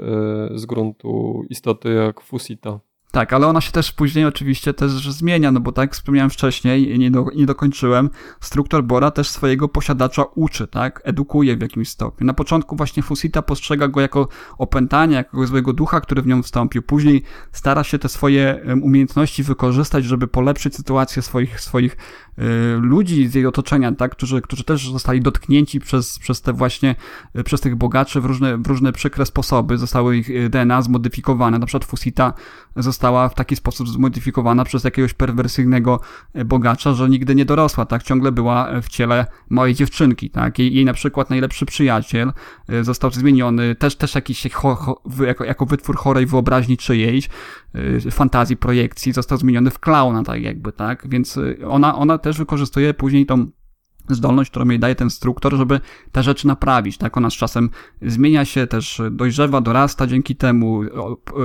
[0.54, 2.80] z gruntu istoty jak Fusita.
[3.14, 6.98] Tak, ale ona się też później oczywiście też zmienia, no bo tak jak wspomniałem wcześniej,
[6.98, 12.27] nie, do, nie dokończyłem, struktor Bora też swojego posiadacza uczy, tak, edukuje w jakimś stopniu.
[12.27, 16.83] Na początku właśnie Fusita postrzega go jako opętanie, jako złego ducha, który w nią wstąpił.
[16.83, 17.22] Później
[17.53, 21.96] stara się te swoje umiejętności wykorzystać, żeby polepszyć sytuację swoich, swoich
[22.81, 26.95] ludzi z jej otoczenia, tak, którzy, którzy też zostali dotknięci przez, przez te właśnie,
[27.39, 29.78] y, przez tych bogaczy w różne, w różne przykre sposoby.
[29.78, 31.59] Zostały ich y, DNA zmodyfikowane.
[31.59, 32.32] Na przykład Fusita
[32.76, 36.01] została w taki sposób zmodyfikowana przez jakiegoś perwersyjnego
[36.45, 38.03] bogacza, że nigdy nie dorosła, tak?
[38.03, 40.59] Ciągle była w ciele małej dziewczynki, tak?
[40.59, 42.32] Jej, jej na przykład najlepszy przyjaciel
[42.82, 47.28] został zmieniony, też, też jakiś ho, ho, jako, jako wytwór chorej wyobraźni czyjejś,
[48.11, 51.09] fantazji, projekcji, został zmieniony w klauna, tak jakby, tak?
[51.09, 53.47] Więc ona, ona też wykorzystuje później tą
[54.09, 55.80] zdolność, którą jej daje ten struktor, żeby
[56.12, 57.16] te rzeczy naprawić, tak?
[57.16, 57.70] Ona z czasem
[58.02, 60.82] zmienia się, też dojrzewa, dorasta dzięki temu,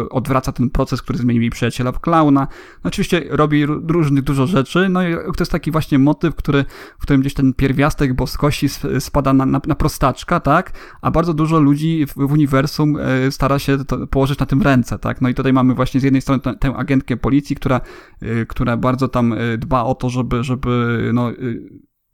[0.10, 2.48] odwraca ten proces, który zmienił jej przyjaciela w klauna.
[2.84, 6.66] No, oczywiście robi różnych dużo rzeczy, no i to jest taki właśnie motyw, który,
[7.00, 10.72] w którym gdzieś ten pierwiastek boskości spada na, na, na prostaczka, tak?
[11.02, 13.78] A bardzo dużo ludzi w, w uniwersum e, stara się
[14.10, 15.22] położyć na tym ręce, tak?
[15.22, 17.82] No i tutaj mamy właśnie z jednej strony tę, tę agentkę policji, która,
[18.22, 21.32] e, która bardzo tam e, dba o to, żeby, żeby no,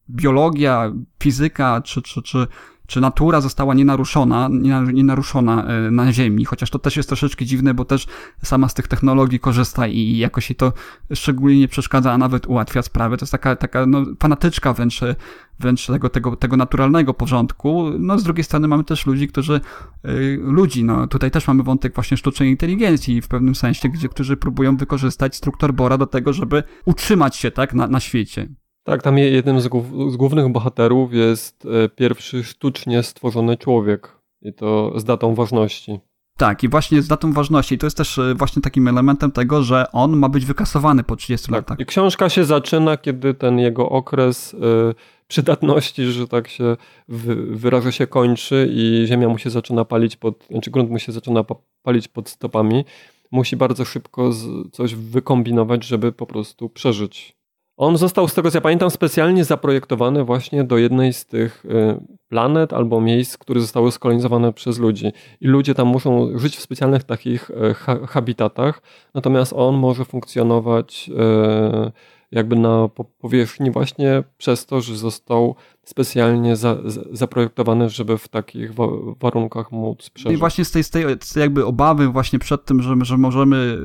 [0.10, 2.48] biologia, fizyka czy, czy, czy,
[2.88, 4.50] czy natura została nienaruszona,
[4.94, 8.08] nienaruszona e, na Ziemi, chociaż to też jest troszeczkę dziwne, bo też
[8.44, 10.74] sama z tych technologii korzysta i jakoś jej to
[11.14, 13.18] szczególnie nie przeszkadza, a nawet ułatwia sprawę.
[13.18, 15.00] To jest taka, taka no, fanatyczka wręcz,
[15.60, 17.92] wręcz tego, tego, tego naturalnego porządku.
[18.00, 19.62] No z drugiej strony mamy też ludzi, którzy,
[20.04, 24.38] yy, ludzi, no tutaj też mamy wątek właśnie sztucznej inteligencji w pewnym sensie, gdzie, którzy
[24.38, 28.48] próbują wykorzystać struktur Bora do tego, żeby utrzymać się, tak, na, na świecie.
[28.86, 29.64] Tak, tam jednym z,
[30.12, 36.00] z głównych bohaterów jest e, pierwszy sztucznie stworzony człowiek i to z datą ważności.
[36.38, 37.76] Tak, i właśnie z datą ważności.
[37.76, 41.16] I to jest też e, właśnie takim elementem tego, że on ma być wykasowany po
[41.16, 41.56] 30 tak.
[41.56, 41.80] latach.
[41.80, 44.58] I książka się zaczyna, kiedy ten jego okres y,
[45.28, 46.78] przydatności, że tak się
[47.50, 51.46] wyrażę, się kończy i ziemia mu się zaczyna palić pod, znaczy grunt mu się zaczyna
[51.84, 52.86] palić pod stopami.
[53.32, 54.32] Musi bardzo szybko
[54.72, 57.35] coś wykombinować, żeby po prostu przeżyć.
[57.78, 62.00] On został, z tego co ja pamiętam, specjalnie zaprojektowany właśnie do jednej z tych y,
[62.30, 65.12] planet albo miejsc, które zostały skolonizowane przez ludzi.
[65.42, 68.82] I ludzie tam muszą żyć w specjalnych takich y, ha habitatach,
[69.14, 71.10] natomiast on może funkcjonować
[71.90, 71.92] y,
[72.32, 76.78] jakby na powierzchni właśnie przez to, że został specjalnie za,
[77.12, 78.88] zaprojektowany, żeby w takich wa
[79.20, 80.26] warunkach móc przeżyć.
[80.26, 81.06] No I właśnie z tej, z tej,
[81.36, 83.78] jakby obawy właśnie przed tym, że, że możemy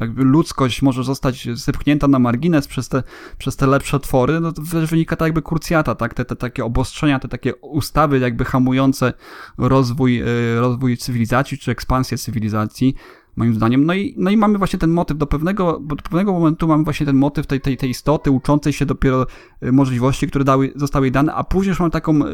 [0.00, 3.02] jakby ludzkość może zostać zepchnięta na margines przez te,
[3.38, 6.14] przez te lepsze twory, no to wynika tak jakby kurcjata, tak?
[6.14, 9.12] Te, te takie obostrzenia, te takie ustawy jakby hamujące
[9.58, 10.24] rozwój, e,
[10.60, 12.94] rozwój cywilizacji czy ekspansję cywilizacji,
[13.36, 13.84] moim zdaniem.
[13.84, 17.06] No i, no i mamy właśnie ten motyw do pewnego, do pewnego momentu mamy właśnie
[17.06, 19.26] ten motyw tej, tej, tej istoty uczącej się dopiero
[19.60, 22.28] e, możliwości, które dały, zostały jej dane, a później już mamy taką, e,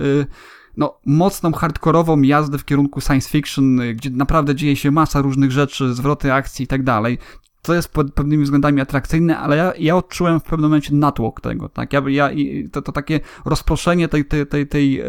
[0.76, 5.94] no, mocną, hardkorową jazdę w kierunku science fiction, gdzie naprawdę dzieje się masa różnych rzeczy,
[5.94, 7.18] zwroty akcji i tak dalej
[7.62, 11.68] to jest pod pewnymi względami atrakcyjne, ale ja, ja odczułem w pewnym momencie natłok tego,
[11.68, 11.92] tak?
[11.92, 12.30] Ja, ja,
[12.72, 15.04] to, to takie rozproszenie tej, tej, tej, tej, e,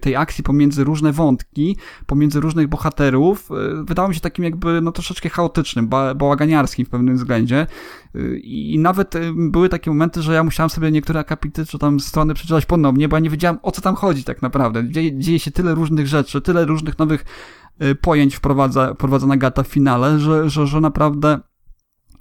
[0.00, 1.76] tej akcji pomiędzy różne wątki,
[2.06, 6.88] pomiędzy różnych bohaterów, e, wydało mi się takim jakby, no troszeczkę chaotycznym, ba, bałaganiarskim w
[6.88, 7.66] pewnym względzie.
[8.14, 12.34] E, I nawet były takie momenty, że ja musiałem sobie niektóre akapity czy tam strony
[12.34, 14.90] przeczytać ponownie, bo ja nie wiedziałem o co tam chodzi tak naprawdę.
[14.90, 17.24] Dzieje, dzieje się tyle różnych rzeczy, tyle różnych nowych
[18.00, 21.40] pojęć wprowadza, wprowadza Nagata w finale, że, że, że naprawdę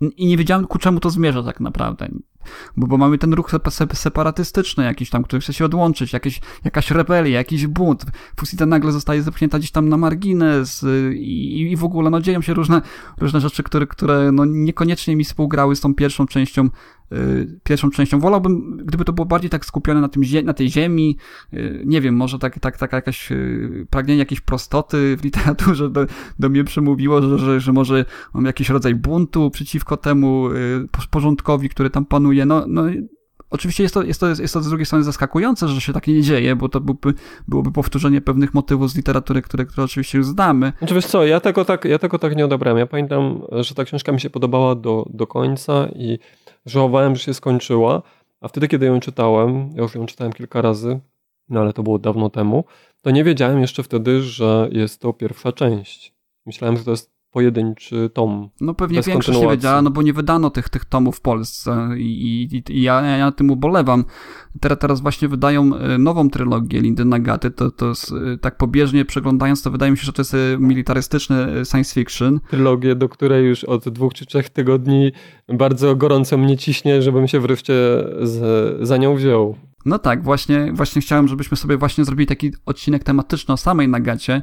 [0.01, 2.07] i nie wiedziałem, ku czemu to zmierza tak naprawdę.
[2.77, 3.51] Bo, bo mamy ten ruch
[3.93, 8.05] separatystyczny jakiś tam, który chce się odłączyć, jakieś, jakaś rebelia, jakiś bunt.
[8.39, 12.41] Fusita nagle zostaje zepchnięta gdzieś tam na margines y, i, i w ogóle no, dzieją
[12.41, 12.81] się różne,
[13.17, 16.69] różne rzeczy, które, które no, niekoniecznie mi współgrały z tą pierwszą częścią
[17.11, 18.19] Y, pierwszą częścią.
[18.19, 21.17] Wolałbym, gdyby to było bardziej tak skupione na, tym, na tej ziemi,
[21.53, 23.29] y, nie wiem, może tak, tak, tak jakaś
[23.89, 26.05] pragnienie jakiejś prostoty w literaturze do,
[26.39, 30.49] do mnie przemówiło, że, że, że może mam jakiś rodzaj buntu przeciwko temu
[31.09, 32.34] porządkowi, który tam panuje.
[32.45, 32.83] No, no
[33.49, 36.21] Oczywiście jest to, jest, to, jest to z drugiej strony zaskakujące, że się tak nie
[36.21, 37.13] dzieje, bo to byłby,
[37.47, 40.73] byłoby powtórzenie pewnych motywów z literatury, które, które oczywiście już znamy.
[40.77, 42.79] Znaczy wiesz co, ja tego tak, ja tego tak nie odebrałem.
[42.79, 46.19] Ja pamiętam, że ta książka mi się podobała do, do końca i
[46.65, 48.01] żałowałem, że się skończyła,
[48.41, 50.99] a wtedy, kiedy ją czytałem, ja już ją czytałem kilka razy,
[51.49, 52.63] no ale to było dawno temu,
[53.01, 56.13] to nie wiedziałem jeszcze wtedy, że jest to pierwsza część.
[56.45, 58.49] Myślałem, że to jest pojedynczy tom.
[58.61, 61.89] No pewnie Bez większość nie wiedziała, no bo nie wydano tych, tych tomów w Polsce
[61.97, 64.05] i, i, i ja, ja na tym ubolewam.
[64.59, 69.05] Teraz, teraz właśnie wydają e, nową trylogię Lindy Nagaty, to, to jest, e, tak pobieżnie
[69.05, 72.39] przeglądając, to wydaje mi się, że to jest e, militarystyczny science fiction.
[72.49, 75.11] Trylogię, do której już od dwóch czy trzech tygodni
[75.49, 77.73] bardzo gorąco mnie ciśnie, żebym się wreszcie
[78.21, 79.55] z, za nią wziął.
[79.85, 84.41] No tak, właśnie, właśnie chciałem, żebyśmy sobie właśnie zrobili taki odcinek tematyczny o samej Nagacie,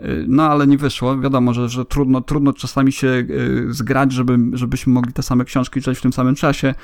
[0.00, 1.18] y, no ale nie wyszło.
[1.18, 5.80] Wiadomo, że, że trudno, trudno czasami się y, zgrać, żeby, żebyśmy mogli te same książki
[5.80, 6.74] czytać w tym samym czasie,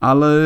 [0.00, 0.36] ale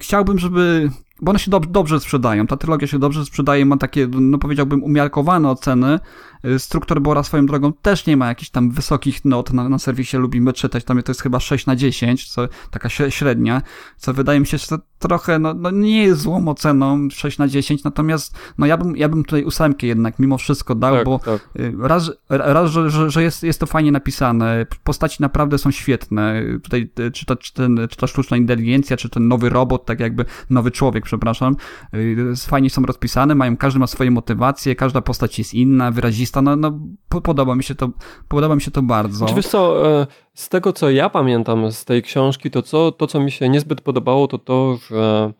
[0.00, 0.90] chciałbym, żeby...
[1.20, 4.82] Bo one się dob- dobrze sprzedają, ta trylogia się dobrze sprzedaje, ma takie, no powiedziałbym,
[4.82, 5.98] umiarkowane oceny.
[6.44, 10.16] Y, Struktur Bora swoją drogą też nie ma jakichś tam wysokich not na, na serwisie,
[10.16, 13.62] lubimy czytać, tam to jest chyba 6 na 10, co, taka śre- średnia,
[13.96, 14.66] co wydaje mi się, że
[15.02, 19.08] trochę, no, no nie jest złą oceną, 6 na 10, natomiast no ja bym, ja
[19.08, 21.48] bym tutaj ósemkę jednak mimo wszystko dał, Tak, bo tak.
[21.60, 26.90] y, raz, raz że, że, jest, jest to fajnie napisane, postaci naprawdę są świetne, tutaj
[27.00, 30.24] y, czy ta, czy, ten, czy ta sztuczna inteligencja, czy ten nowy robot, tak jakby
[30.50, 31.56] nowy człowiek, przepraszam,
[31.94, 36.56] y, fajnie są rozpisane, mają, każdy ma swoje motywacje, każda postać jest inna, wyrazista, no,
[36.56, 36.78] no
[37.08, 37.90] po- podoba mi się to,
[38.28, 39.26] podoba mi się to bardzo.
[39.26, 43.06] Czy wiesz co, e, z tego co ja pamiętam z tej książki, to co, to
[43.06, 45.32] co mi się niezbyt podobało, to to, że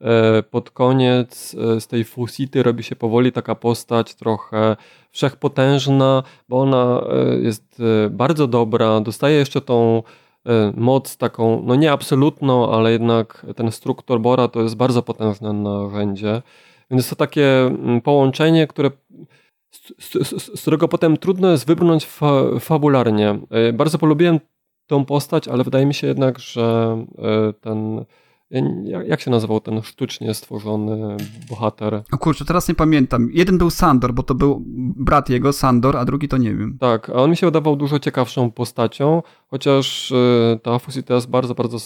[0.00, 4.76] e, pod koniec e, z tej Fusity robi się powoli taka postać trochę
[5.10, 10.02] wszechpotężna, bo ona e, jest bardzo dobra, dostaje jeszcze tą
[10.76, 16.42] moc taką, no nie absolutną, ale jednak ten struktur Bora to jest bardzo potężne narzędzie.
[16.90, 18.90] Więc to takie mm, połączenie, które
[20.00, 23.40] z, którego potem trudno jest wybrnąć fa, fabularnie.
[23.50, 24.40] E, Bardzo polubiłem
[24.86, 28.04] tą postać, ale wydaje mi się jednak, że e, ten.
[28.50, 31.16] nie- Jak się nazywał ten sztucznie stworzony
[31.50, 32.02] bohater?
[32.12, 33.28] O kurczę, teraz nie pamiętam.
[33.32, 34.62] Jeden był Sandor, bo to był
[34.96, 36.78] brat jego, Sandor, a drugi to nie wiem.
[36.80, 41.54] Tak, a on mi się wydawał dużo ciekawszą postacią, chociaż e, ta Fusita jest bardzo,
[41.54, 41.78] bardzo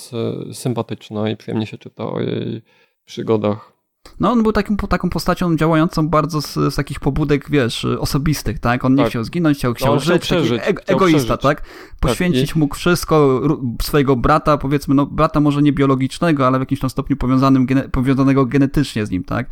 [0.52, 2.62] sympatyczna i przyjemnie się czyta o jej
[3.04, 3.71] przygodach.
[4.20, 8.84] No on był takim, taką postacią działającą bardzo z, z takich pobudek, wiesz, osobistych, tak?
[8.84, 9.10] On nie Tak.
[9.10, 11.62] chciał zginąć, chciał, chciał on chciał żyć, taki przeżyć, chciał egoista, tak?
[12.00, 13.42] Poświęcić i- mógł wszystko,
[13.82, 17.88] swojego brata, powiedzmy, no brata może nie biologicznego, ale w jakimś tam stopniu powiązanym, gene,
[17.88, 19.46] powiązanego genetycznie z nim, tak?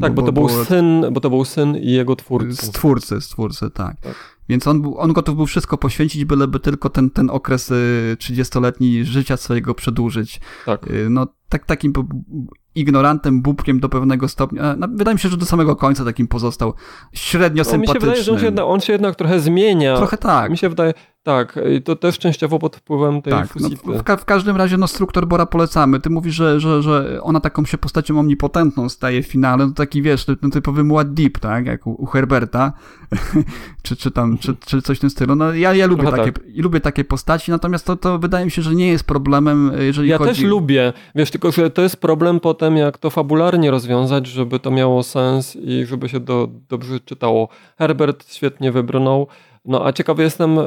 [0.00, 2.66] Tak, bo, to był syn, bo to był syn i jego twórcy.
[2.66, 4.00] Stwórcy, stwórcy, tak.
[4.00, 4.14] Tak.
[4.48, 9.04] Więc on, był, on gotów był wszystko poświęcić, byleby tylko ten, ten okres y, 30-letni
[9.04, 10.40] życia swojego przedłużyć.
[10.66, 10.86] Tak.
[10.90, 11.92] Y, No, tak, takim
[12.80, 14.62] ignorantem, bubkiem do pewnego stopnia.
[14.62, 16.74] e, wydaje mi się, że do samego końca takim pozostał
[17.12, 18.00] średnio No, mi się sympatyczny.
[18.06, 19.96] wydaje, że on się, jednak, on się jednak trochę zmienia.
[19.96, 20.50] Trochę tak.
[20.50, 20.94] Mi się wydaje,
[21.28, 23.68] tak, to też częściowo pod wpływem tej Tak, no,
[23.98, 26.00] w, ka- w każdym razie no struktor Bora polecamy.
[26.00, 30.02] Ty mówisz, że, że, że ona taką się postacią omnipotentną staje w finale, no taki
[30.02, 32.72] wiesz, no, typowy Muad Deep, tak, jak u, u Herberta,
[33.82, 35.34] czy, czy tam, czy, czy coś w tym stylu.
[35.34, 38.74] No ja, ja lubię, takie, lubię takie postaci, natomiast to, to wydaje mi się, że
[38.74, 40.30] nie jest problemem, jeżeli Ja chodzi...
[40.30, 44.70] też lubię, wiesz, tylko że to jest problem potem, jak to fabularnie rozwiązać, żeby to
[44.70, 47.48] miało sens i żeby się do, dobrze czytało.
[47.78, 49.26] Herbert świetnie wybrnął,
[49.64, 50.62] no a ciekawy jestem e,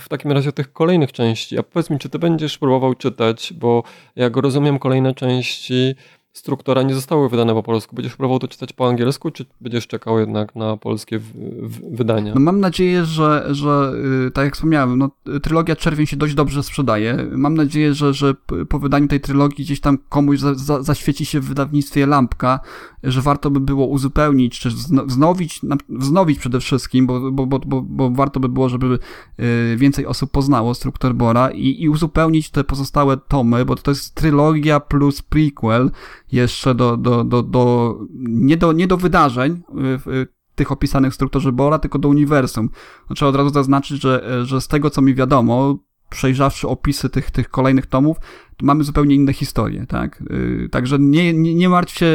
[0.00, 1.58] w takim razie tych kolejnych części.
[1.58, 3.82] A powiedz mi, czy ty będziesz próbował czytać, bo
[4.16, 5.94] jak rozumiem, kolejne części
[6.36, 7.96] struktura nie zostały wydane po polsku.
[7.96, 11.32] Będziesz próbował to czytać po angielsku, czy będziesz czekał jednak na polskie w,
[11.62, 12.32] w, wydania?
[12.34, 13.92] No mam nadzieję, że, że
[14.26, 15.10] y, tak jak wspomniałem, no,
[15.42, 17.26] trylogia Czerwień się dość dobrze sprzedaje.
[17.32, 18.34] Mam nadzieję, że, że
[18.68, 22.60] po wydaniu tej trylogii gdzieś tam komuś za, za, zaświeci się w wydawnictwie lampka,
[23.04, 27.82] że warto by było uzupełnić, czy wzno- wznowić, wznowić przede wszystkim, bo, bo, bo, bo,
[27.82, 28.98] bo warto by było, żeby
[29.40, 34.14] y, więcej osób poznało Struktur Bora i, i uzupełnić te pozostałe tomy, bo to jest
[34.14, 35.90] trylogia plus prequel
[36.32, 41.14] jeszcze do, do, do, do, nie do, nie do wydarzeń, y, w- tych opisanych w
[41.14, 42.70] strukturze Bora, tylko do uniwersum.
[43.14, 45.78] Trzeba od razu zaznaczyć, że, że z tego, co mi wiadomo,
[46.10, 48.16] przejrzawszy opisy tych, tych kolejnych tomów,
[48.56, 50.22] to mamy zupełnie inne historie, tak?
[50.30, 52.06] Yy, Także nie, nie, nie martw się,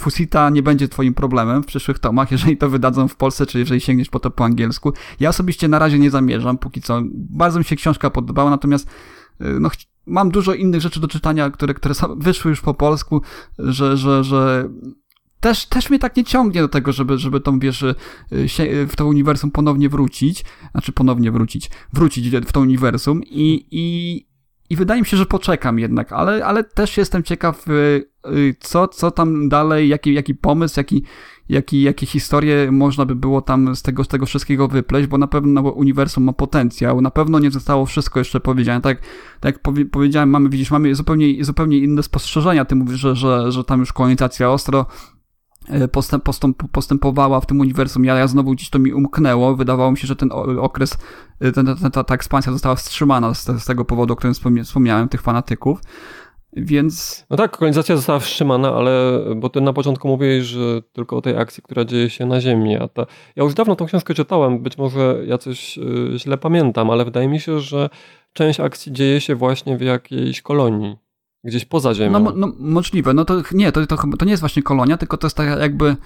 [0.00, 3.80] Fusita nie będzie twoim problemem w przyszłych tomach, jeżeli to wydadzą w Polsce, czy jeżeli
[3.80, 4.92] sięgniesz po to po angielsku.
[5.20, 7.02] Ja osobiście na razie nie zamierzam, póki co.
[7.14, 8.90] Bardzo mi się książka podobała, natomiast
[9.40, 9.70] no,
[10.06, 13.22] mam dużo innych rzeczy do czytania, które, które wyszły już po polsku,
[13.58, 14.68] że, że, że
[15.40, 17.94] też, też mnie tak nie ciągnie do tego, żeby, żeby tą, wiesz, y,
[18.60, 24.26] y, w to uniwersum ponownie wrócić, znaczy ponownie wrócić, wrócić w to uniwersum i, i,
[24.72, 28.88] i wydaje mi się, że poczekam jednak, ale, ale też jestem ciekaw, y, y, co,
[28.88, 31.04] co tam dalej, jaki, jaki pomysł, jaki,
[31.48, 35.26] jaki, jakie historie można by było tam z tego, z tego wszystkiego wypleść, bo na
[35.26, 38.80] pewno uniwersum ma potencjał, na pewno nie zostało wszystko jeszcze powiedziane.
[38.80, 38.98] Tak,
[39.40, 42.64] tak jak powie, powiedziałem, mamy, widzisz, mamy zupełnie, zupełnie inne spostrzeżenia.
[42.64, 44.86] Ty mówisz, że, że, że tam już kolonizacja ostro
[45.92, 48.04] postęp, postęp, postępowała w tym uniwersum.
[48.04, 49.56] Ja, ja znowu gdzieś to mi umknęło.
[49.56, 50.98] Wydawało mi się, że ten okres,
[51.38, 54.34] ten, ten, ta, ta ekspansja została wstrzymana z, z tego powodu, o którym
[54.64, 55.80] wspomniałem, tych fanatyków.
[56.56, 57.26] Więc.
[57.30, 61.36] No tak, kolonizacja została wstrzymana, ale bo ty na początku mówiłeś, że tylko o tej
[61.36, 62.76] akcji, która dzieje się na Ziemi.
[62.76, 63.06] A ta...
[63.36, 67.28] Ja już dawno tą książkę czytałem, być może ja coś y, źle pamiętam, ale wydaje
[67.28, 67.90] mi się, że
[68.32, 70.96] część akcji dzieje się właśnie w jakiejś kolonii.
[71.44, 72.20] Gdzieś poza Ziemią.
[72.20, 73.14] No, no możliwe.
[73.14, 75.96] No to nie, to, to, to nie jest właśnie kolonia, tylko to jest tak jakby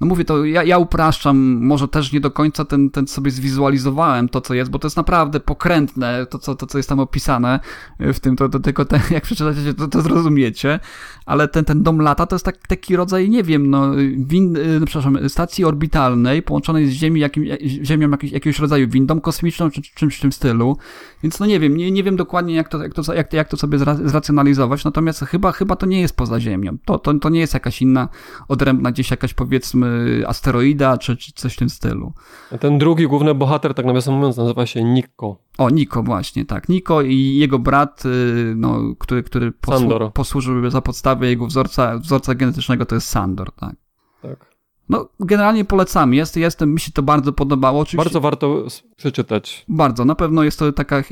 [0.00, 4.28] no mówię to, ja, ja upraszczam, może też nie do końca ten, ten sobie zwizualizowałem
[4.28, 7.60] to, co jest, bo to jest naprawdę pokrętne, to, co, to, co jest tam opisane
[8.00, 10.80] w tym, to, to tylko jak przeczytacie, to, to zrozumiecie,
[11.26, 14.80] ale ten, ten dom lata to jest tak, taki rodzaj, nie wiem, no, win, y,
[14.86, 17.44] przepraszam, stacji orbitalnej połączonej z Ziemi, jakim,
[17.84, 20.76] Ziemią jakiś, jakiegoś rodzaju windą kosmiczną, czy czymś w tym stylu,
[21.22, 23.56] więc no nie wiem, nie, nie wiem dokładnie, jak to, jak to, jak, jak to
[23.56, 27.54] sobie zracjonalizować, natomiast chyba, chyba to nie jest poza Ziemią, to, to, to nie jest
[27.54, 28.08] jakaś inna,
[28.48, 29.83] odrębna gdzieś jakaś, powiedzmy,
[30.26, 32.12] asteroida, czy, czy coś w tym stylu.
[32.52, 35.36] A ten drugi główny bohater, tak nawiasem mówiąc, nazywa się Niko.
[35.58, 36.68] O, Niko właśnie, tak.
[36.68, 42.34] Niko i jego brat, y, no, który, który posłu posłużył za podstawę jego wzorca, wzorca
[42.34, 43.74] genetycznego, to jest Sandor, tak.
[44.22, 44.54] Tak.
[44.88, 46.14] No, generalnie polecam.
[46.14, 47.80] Jest, jestem, mi się to bardzo podobało.
[47.80, 48.66] Oczywiście, bardzo warto
[48.96, 49.64] przeczytać.
[49.68, 50.98] Bardzo, na pewno jest to taka.
[50.98, 51.04] Y,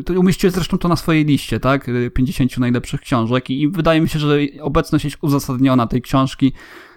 [0.00, 1.90] y, to umieściłem zresztą to na swojej liście, tak?
[2.14, 6.52] 50 najlepszych książek i wydaje mi się, że obecność jest uzasadniona tej książki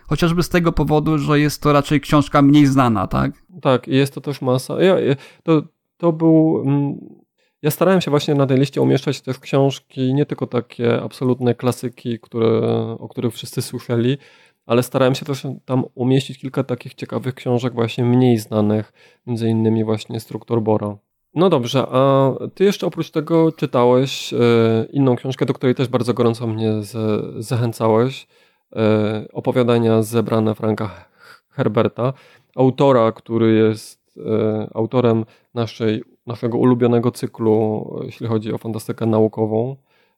[0.07, 3.31] chociażby z tego powodu, że jest to raczej książka mniej znana, tak?
[3.61, 4.83] Tak, jest to też masa.
[4.83, 4.95] Ja,
[5.43, 5.61] to,
[5.97, 6.63] to był.
[6.65, 6.95] Mm,
[7.61, 12.19] ja starałem się właśnie na tej liście umieszczać też książki, nie tylko takie absolutne klasyki,
[12.19, 12.61] które,
[12.99, 14.17] o których wszyscy słyszeli,
[14.65, 18.93] ale starałem się też tam umieścić kilka takich ciekawych książek, właśnie mniej znanych,
[19.27, 20.97] między innymi właśnie Struktur Bora.
[21.35, 24.37] No dobrze, a ty jeszcze oprócz tego czytałeś e,
[24.91, 26.73] inną książkę, do której też bardzo gorąco mnie
[27.37, 28.27] zachęcałeś.
[28.75, 31.05] E, opowiadania zebrane Franka
[31.49, 32.13] Herberta,
[32.55, 39.75] autora, który jest e, autorem naszej, naszego ulubionego cyklu, jeśli chodzi o fantastykę naukową,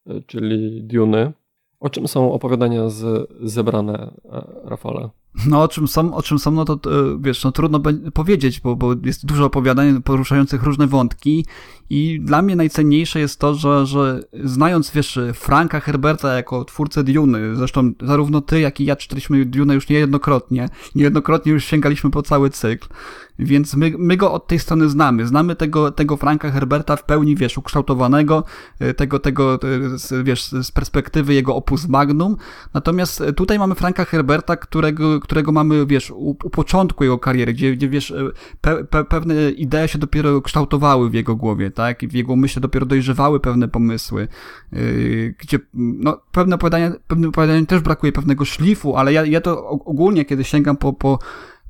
[0.07, 1.31] e, czyli Duny.
[1.79, 4.11] O czym są opowiadania z, zebrane,
[4.63, 5.09] Rafale?
[5.47, 6.79] No, o czym są, o czym są, no to
[7.19, 7.81] wiesz, no trudno
[8.13, 11.45] powiedzieć, bo, bo jest dużo opowiadań poruszających różne wątki
[11.89, 17.55] i dla mnie najcenniejsze jest to, że, że znając, wiesz, Franka Herberta jako twórcę Duny,
[17.55, 22.49] zresztą zarówno ty, jak i ja czytaliśmy Dune już niejednokrotnie, niejednokrotnie już sięgaliśmy po cały
[22.49, 22.87] cykl,
[23.39, 25.27] więc my, my go od tej strony znamy.
[25.27, 28.43] Znamy tego, tego Franka Herberta w pełni, wiesz, ukształtowanego,
[28.79, 32.37] e, tego, tego, e, wiesz, z perspektywy jego opus magnum.
[32.73, 37.73] Natomiast tutaj mamy Franka Herberta, którego, którego mamy, wiesz, u, u początku jego kariery, gdzie,
[37.73, 38.31] gdzie wiesz, e,
[38.61, 41.99] pe, pe, pewne idee się dopiero kształtowały w jego głowie, tak?
[42.01, 44.27] W jego myśli dopiero dojrzewały pewne pomysły,
[45.39, 50.25] gdzie, no, pewne opowiadania, pewne opowiadania też brakuje pewnego szlifu, ale ja, ja to ogólnie,
[50.25, 51.19] kiedy sięgam po, po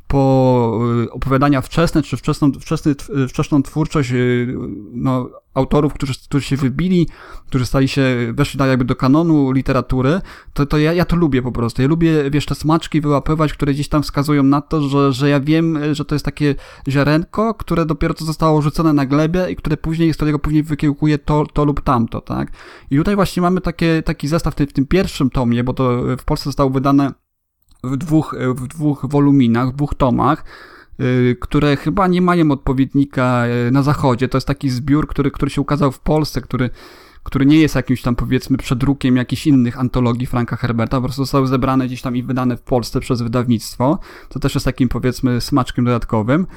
[0.08, 2.96] po y, opowiadania wczesne, czy wczesną, wczesny,
[3.30, 4.56] wczesną twórczość y,
[4.92, 7.08] no, autorów, którzy, którzy się wybili,
[7.48, 10.22] którzy stali się, weszli tak jakby do kanonu literatury,
[10.54, 11.82] to, to ja, ja to lubię po prostu.
[11.82, 15.40] Ja lubię, wiesz, te smaczki wyłapywać, które gdzieś tam wskazują na to, że, że ja
[15.40, 16.56] wiem, że to jest takie
[16.88, 21.18] ziarenko, które dopiero co zostało rzucone na glebę i które później, z którego później wykiełkuje
[21.18, 22.52] to, to lub tamto, tak?
[22.92, 26.02] I tutaj właśnie mamy takie, taki zestaw w tym, w tym pierwszym tomie, bo to
[26.18, 27.12] w Polsce zostało wydane
[27.86, 30.46] w dwóch, w dwóch woluminach, w dwóch tomach,
[31.00, 34.30] y, które chyba nie mają odpowiednika y, na zachodzie.
[34.30, 36.70] To jest taki zbiór, który, który się ukazał w Polsce, który,
[37.24, 41.48] który nie jest jakimś tam powiedzmy przedrukiem jakichś innych antologii Franka Herberta, po prostu zostały
[41.48, 45.86] zebrane gdzieś tam i wydane w Polsce przez wydawnictwo, co też jest takim powiedzmy smaczkiem
[45.86, 46.48] dodatkowym.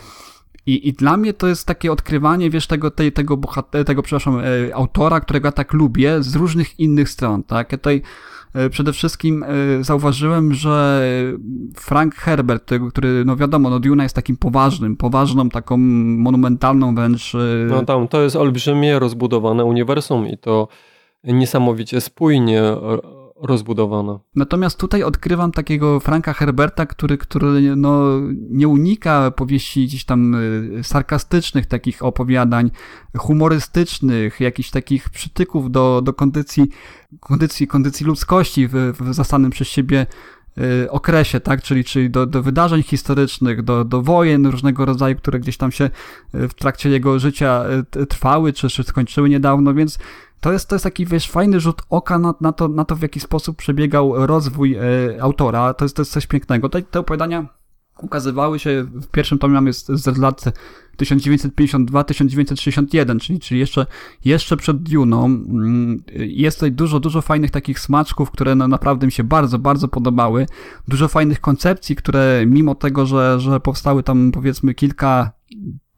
[0.69, 4.39] I, I dla mnie to jest takie odkrywanie, wiesz, tego, tej, tego, bohater, tego, przepraszam,
[4.39, 7.73] e, autora, którego ja tak lubię, z różnych innych stron, tak?
[7.73, 8.03] Ja tutaj
[8.55, 11.03] E, przede wszystkim e, zauważyłem, że
[11.77, 17.33] Frank Herbert, który, no wiadomo, no Duna jest takim poważnym, poważną, taką monumentalną wręcz...
[17.69, 20.69] No tam, to jest olbrzymie rozbudowane uniwersum i to
[21.25, 22.63] niesamowicie spójnie
[23.43, 24.19] rozbudowane.
[24.35, 28.21] Natomiast tutaj odkrywam takiego Franka Herberta, który, który no,
[28.51, 30.37] nie unika powieści gdzieś tam
[30.83, 32.71] sarkastycznych takich opowiadań,
[33.17, 36.69] humorystycznych, jakichś takich przytyków do, do kondycji,
[37.21, 40.07] kondycji, kondycji ludzkości w, w zastanym przez siebie
[40.59, 45.41] y, okresie, tak, czyli, czyli do, do wydarzeń historycznych, do, do wojen różnego rodzaju, które
[45.41, 45.91] gdzieś tam się
[46.35, 47.65] y, w trakcie jego życia
[47.97, 49.99] y, trwały, czy, czy skończyły niedawno, więc
[50.41, 53.03] to jest, to jest taki, wiesz, fajny rzut oka na, na, to, na to, w
[53.03, 54.81] jaki sposób przebiegał rozwój e,
[55.21, 55.75] autora.
[55.75, 56.69] To jest, to jest coś pięknego.
[56.69, 57.59] Te, te opowiadania
[58.03, 60.45] ukazywały się, w pierwszym tomie mamy z, lat
[60.99, 63.87] 1952-1961, czyli, czyli jeszcze,
[64.25, 65.25] jeszcze przed Duną.
[65.25, 70.47] Mm, jest tutaj dużo, dużo fajnych takich smaczków, które naprawdę mi się bardzo, bardzo podobały.
[70.89, 75.38] Dużo fajnych koncepcji, które mimo tego, że, że powstały tam powiedzmy kilka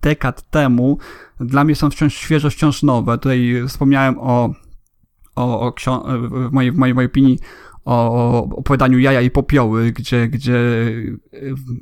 [0.03, 0.98] dekad temu,
[1.40, 3.18] dla mnie są wciąż świeże, wciąż nowe.
[3.18, 4.51] Tutaj wspomniałem o,
[5.36, 5.74] o, o
[6.30, 7.38] w, mojej, w mojej, mojej opinii
[7.84, 10.59] o opowiadaniu jaja i popioły, gdzie, gdzie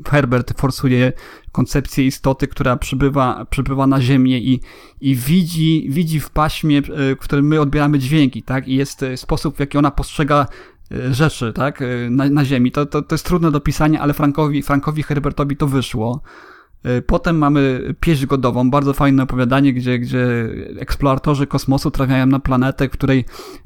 [0.06, 1.12] Herbert forsuje
[1.52, 4.60] koncepcję istoty, która przybywa, przybywa na Ziemię i,
[5.00, 8.68] i widzi, widzi w paśmie, w którym my odbieramy dźwięki, tak?
[8.68, 10.46] I jest sposób, w jaki ona postrzega
[10.92, 11.82] e, rzeczy, tak?
[11.82, 12.72] E, na, na Ziemi.
[12.72, 16.22] To, to, to jest trudne do pisania, ale Frankowi, Frankowi Herbertowi to wyszło.
[16.82, 20.26] E, potem mamy pieśń godową, bardzo fajne opowiadanie, gdzie, gdzie
[20.78, 23.24] eksploratorzy kosmosu trafiają na planetę, której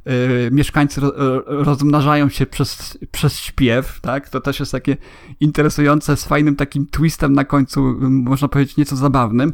[0.08, 1.12] y, mieszkańcy ro,
[1.46, 4.28] rozmnażają się przez, przez śpiew, tak?
[4.28, 4.96] To też jest takie
[5.40, 9.52] interesujące, z fajnym takim twistem na końcu, można powiedzieć nieco zabawnym.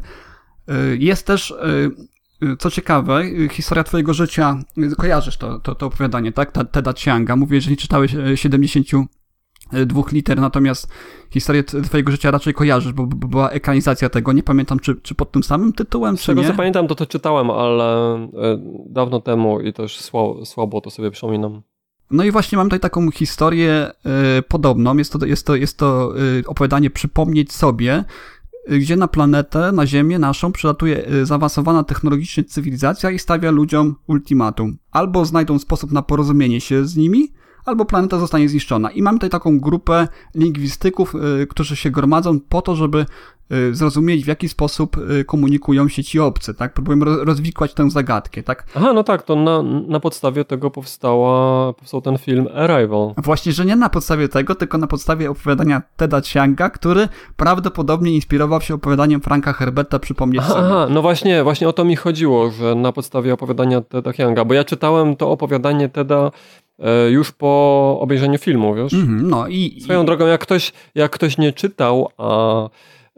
[0.69, 1.51] Y, jest też,
[2.43, 4.59] y, co ciekawe, historia twojego życia,
[4.97, 6.51] kojarzysz to, to, to opowiadanie, tak?
[6.71, 7.35] Teda Chianga.
[7.35, 9.18] Mówię, że nie czytałeś 70 E,
[9.85, 10.87] dwóch liter, natomiast
[11.29, 14.33] historię twojego życia raczej kojarzysz, bo, była ekranizacja tego.
[14.33, 16.47] Nie pamiętam, czy, czy pod tym samym tytułem, czy Czego nie.
[16.47, 18.29] co pamiętam, to to czytałem, ale e,
[18.85, 21.61] dawno temu i też słabo, słabo to sobie przypominam.
[22.11, 23.91] No i właśnie mam tutaj taką historię
[24.37, 24.97] y, podobną.
[24.97, 28.03] Jest to, jest to, jest to y, opowiadanie Przypomnieć sobie,
[28.71, 34.77] y, gdzie na planetę, na Ziemię naszą przylatuje zaawansowana technologicznie cywilizacja i stawia ludziom ultimatum.
[34.91, 37.33] Albo znajdą sposób na porozumienie się z nimi,
[37.69, 38.91] albo planeta zostanie zniszczona.
[38.91, 43.05] I mamy tutaj taką grupę lingwistyków, y, którzy się gromadzą po to, żeby
[43.51, 46.73] y, zrozumieć, w jaki sposób y, komunikują się ci obcy, tak?
[46.73, 48.65] Próbujemy rozwikłać tę zagadkę, tak?
[48.75, 53.13] Aha, no tak, to na, na podstawie tego powstała, powstał ten film Arrival.
[53.17, 57.07] Właśnie, że nie na podstawie tego, tylko na podstawie opowiadania Teda Chianga, który
[57.37, 60.65] prawdopodobnie inspirował się opowiadaniem Franka Herberta, przypomnieć aha, sobie.
[60.65, 64.53] Aha, no właśnie, właśnie o to mi chodziło, że na podstawie opowiadania Teda Chianga, bo
[64.53, 66.31] ja czytałem to opowiadanie Teda
[67.09, 68.93] już po obejrzeniu filmu, wiesz?
[68.93, 69.81] Mm, no i...
[69.81, 70.05] Swoją i...
[70.05, 72.69] drogą, jak ktoś, jak ktoś nie czytał, a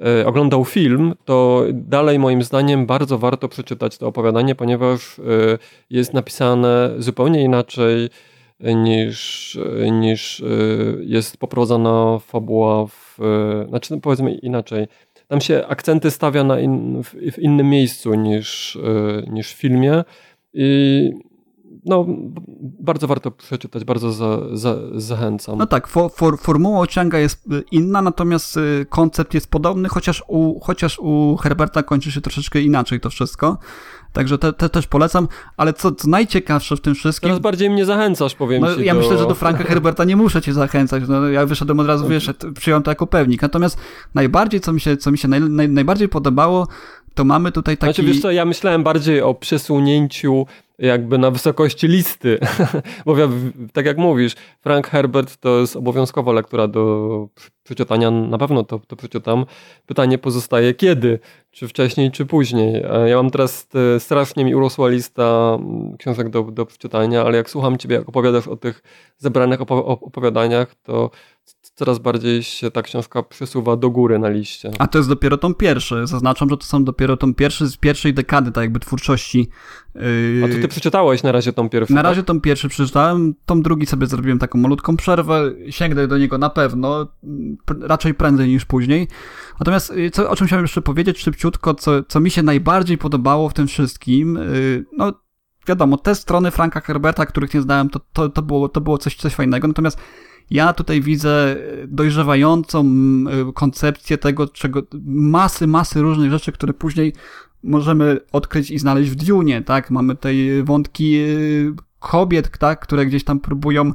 [0.05, 5.22] e, oglądał film, to dalej moim zdaniem bardzo warto przeczytać to opowiadanie, ponieważ e,
[5.89, 8.09] jest napisane zupełnie inaczej
[8.76, 9.59] niż,
[9.91, 10.43] niż
[11.01, 13.18] jest poprowadzona fabuła w,
[13.70, 14.88] znaczy powiedzmy inaczej.
[15.28, 18.78] Tam się akcenty stawia na in, w, w innym miejscu niż,
[19.28, 20.03] niż w filmie
[20.53, 21.12] i
[21.86, 22.05] no,
[22.79, 25.57] bardzo warto przeczytać, bardzo za, za, zachęcam.
[25.57, 30.23] No tak, for, for, formuła Chianga jest y, inna, natomiast y, koncept jest podobny, chociaż
[30.27, 33.57] u, chociaż u Herberta kończy się troszeczkę inaczej to wszystko.
[34.13, 35.27] Także te, te też polecam,
[35.57, 37.27] ale co, co najciekawsze w tym wszystkim...
[37.27, 38.86] Teraz bardziej mnie zachęcasz, powiem no, ci.
[38.86, 38.99] Ja do...
[38.99, 42.29] myślę, że do Franka Herberta nie muszę cię zachęcać, no, ja wyszedłem od razu, wiesz,
[42.55, 43.41] przyjąłem to jako pewnik.
[43.41, 43.77] Natomiast
[44.13, 46.67] najbardziej, co mi się, co mi się naj, naj, najbardziej podobało,
[47.13, 47.93] to mamy tutaj taki...
[47.93, 50.45] Znaczy, wiesz co, ja myślałem bardziej o przesunięciu
[50.82, 52.39] jakby na wysokości listy,
[53.05, 53.15] bo
[53.73, 57.27] tak jak mówisz, Frank Herbert to jest obowiązkowa lektura do
[57.63, 59.45] przeczytania, na pewno to, to przeczytam.
[59.86, 61.19] Pytanie pozostaje kiedy,
[61.51, 62.84] czy wcześniej, czy później.
[63.05, 67.49] Ja mam teraz e, strasznie mi urosła lista mm, książek do, do przeczytania, ale jak
[67.49, 68.82] słucham ciebie, jak opowiadasz o tych
[69.17, 71.11] zebranych opowiadaniach, to
[71.82, 74.71] coraz bardziej się ta książka przesuwa do góry na liście.
[74.79, 76.07] A to jest dopiero tom pierwszy.
[76.07, 79.49] Zaznaczam, że to są dopiero tom pierwszy z pierwszej dekady, tak jakby twórczości.
[79.95, 80.41] Yy...
[80.45, 81.93] A to ty przeczytałeś na razie tom pierwszy?
[81.93, 82.09] Na tak?
[82.09, 86.49] razie tom pierwszy przeczytałem, tom drugi sobie zrobiłem taką malutką przerwę, sięgnę do niego na
[86.49, 87.07] pewno,
[87.82, 89.07] raczej prędzej niż później.
[89.59, 93.49] Natomiast yy, co, o czym chciałem jeszcze powiedzieć szybciutko, co, co mi się najbardziej podobało
[93.49, 95.13] w tym wszystkim, yy, no
[95.67, 99.15] wiadomo, te strony Franka Herberta, których nie znałem, to, to, to, było, to było coś,
[99.15, 99.97] coś fajnego, natomiast
[100.51, 101.55] ja tutaj widzę
[101.87, 102.85] dojrzewającą
[103.53, 107.13] koncepcję tego, czego masy, masy różnych rzeczy, które później
[107.63, 109.91] możemy odkryć i znaleźć w Dune, tak?
[109.91, 113.93] Mamy tutaj wątki y, kobiet, tak, które gdzieś tam próbują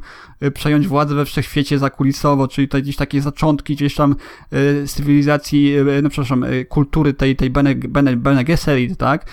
[0.55, 4.17] przejąć władzę we wszechświecie zakulisowo, czyli tutaj gdzieś takie zaczątki gdzieś tam
[4.87, 9.27] cywilizacji, no przepraszam, kultury tej, tej Bene, Bene, Bene Gesserit, tak?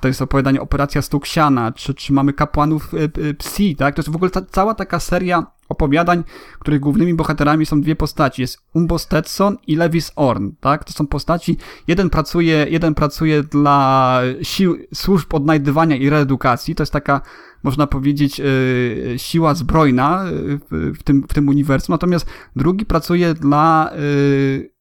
[0.00, 2.92] To jest opowiadanie Operacja Stuksiana, czy, czy mamy kapłanów
[3.38, 3.94] Psi, tak?
[3.94, 6.24] To jest w ogóle ta, cała taka seria opowiadań,
[6.58, 8.42] których głównymi bohaterami są dwie postaci.
[8.42, 10.84] Jest Umbo Stetson i Lewis Orn, tak?
[10.84, 11.56] To są postaci,
[11.86, 17.20] jeden pracuje, jeden pracuje dla sił, służb odnajdywania i reedukacji, to jest taka,
[17.62, 20.24] można powiedzieć, yy, siła zbrojna
[20.70, 24.71] w, w, tym, w tym uniwersum, natomiast drugi pracuje dla yy,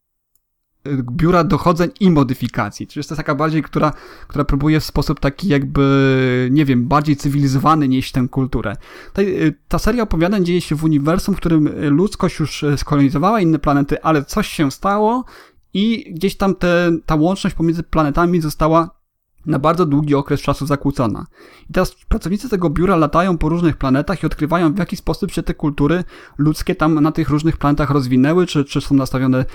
[1.11, 2.87] biura dochodzeń i modyfikacji.
[2.87, 3.93] Czyli jest to taka bardziej, która,
[4.27, 8.75] która próbuje w sposób taki jakby, nie wiem, bardziej cywilizowany nieść tę kulturę.
[9.13, 9.21] Ta,
[9.67, 14.25] ta seria opowiadań dzieje się w uniwersum, w którym ludzkość już skolonizowała inne planety, ale
[14.25, 15.25] coś się stało
[15.73, 19.01] i gdzieś tam te, ta łączność pomiędzy planetami została
[19.45, 21.25] na bardzo długi okres czasu zakłócona.
[21.69, 25.43] I teraz pracownicy tego biura latają po różnych planetach i odkrywają, w jaki sposób się
[25.43, 26.03] te kultury
[26.37, 29.45] ludzkie tam na tych różnych planetach rozwinęły, czy, czy są nastawione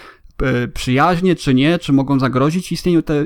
[0.74, 3.24] przyjaźnie, czy nie, czy mogą zagrozić istnieniu te,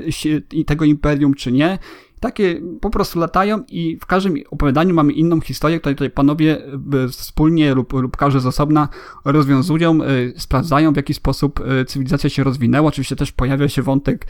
[0.65, 1.79] tego imperium, czy nie
[2.21, 7.07] takie po prostu latają i w każdym opowiadaniu mamy inną historię, której tutaj panowie e,
[7.07, 8.89] wspólnie lub, lub każdy z osobna
[9.25, 10.07] rozwiązują, e,
[10.37, 12.87] sprawdzają w jaki sposób e, cywilizacja się rozwinęła.
[12.87, 14.27] Oczywiście też pojawia się wątek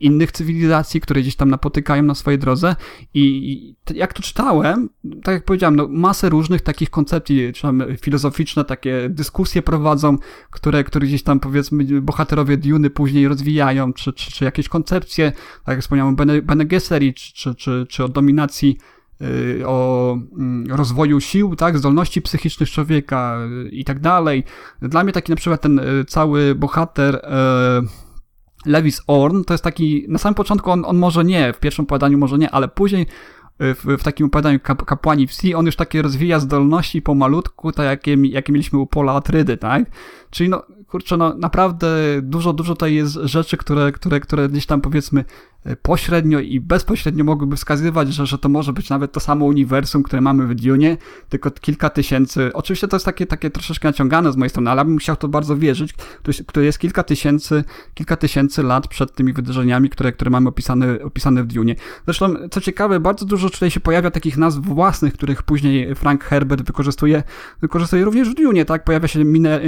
[0.00, 2.76] innych cywilizacji, które gdzieś tam napotykają na swojej drodze
[3.14, 4.88] i jak to czytałem,
[5.22, 10.16] tak jak powiedziałem, no, masę różnych takich koncepcji, czy tam filozoficzne takie dyskusje prowadzą,
[10.50, 15.32] które, które gdzieś tam powiedzmy bohaterowie Duny później rozwijają, czy, czy, czy jakieś koncepcje,
[15.64, 18.78] tak jak wspomniałem, Bene, Bene Gesserit, czy, czy, czy o dominacji
[19.22, 24.44] y, o mm, rozwoju sił, tak, zdolności psychicznych człowieka y, i tak dalej.
[24.82, 27.20] Dla mnie taki na przykład ten y, cały bohater
[28.66, 32.18] Lewis Orn to jest taki, na samym początku on, on może nie, w pierwszym opowiadaniu
[32.18, 33.06] może nie, ale później
[33.60, 38.14] w, w takim opowiadaniu kap, kapłani wsi, on już takie rozwija zdolności pomalutku, tak jakie,
[38.14, 39.84] jakie mieliśmy u Pola Atrydy, tak?
[40.30, 41.88] Czyli no, kurczę, no naprawdę
[42.22, 45.24] dużo, dużo tutaj jest rzeczy, które, które, które gdzieś tam powiedzmy
[45.82, 50.20] pośrednio i bezpośrednio mogłyby wskazywać, że, że to może być nawet to samo uniwersum, które
[50.20, 50.96] mamy w Dune,
[51.28, 52.50] tylko kilka tysięcy.
[52.54, 55.56] Oczywiście to jest takie, takie troszeczkę naciągane z mojej strony, ale bym chciał to bardzo
[55.56, 55.94] wierzyć,
[56.46, 61.42] które jest kilka tysięcy, kilka tysięcy lat przed tymi wydarzeniami, które, które mamy opisane, opisane
[61.42, 61.74] w Dune.
[62.04, 66.62] Zresztą, co ciekawe, bardzo dużo tutaj się pojawia takich nazw własnych, których później Frank Herbert
[66.62, 67.22] wykorzystuje,
[67.60, 68.84] wykorzystuje również w Dune, tak?
[68.84, 69.60] Pojawia się mine,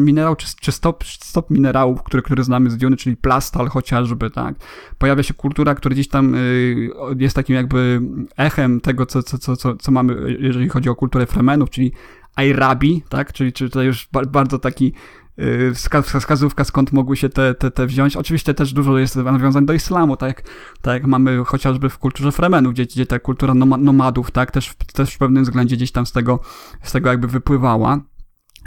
[0.00, 4.54] minerał czy, czy stop, stop minerałów, który, który znamy z Dune, czyli plastal chociażby, tak?
[4.98, 8.00] Pojawia się kultura, która gdzieś tam y, jest takim jakby
[8.36, 11.92] echem tego, co, co, co, co, mamy, jeżeli chodzi o kulturę Fremenów, czyli
[12.36, 13.32] Airabi, tak?
[13.32, 14.92] Czyli, czyli już bardzo taki
[15.38, 15.72] y,
[16.02, 18.16] wskazówka, skąd mogły się te, te, te wziąć.
[18.16, 20.42] Oczywiście też dużo jest nawiązań do islamu, tak,
[20.82, 25.14] tak jak mamy chociażby w kulturze Fremenów, gdzie, gdzie ta kultura nomadów, tak, też, też
[25.14, 26.40] w pewnym względzie gdzieś tam z tego,
[26.82, 28.00] z tego jakby wypływała.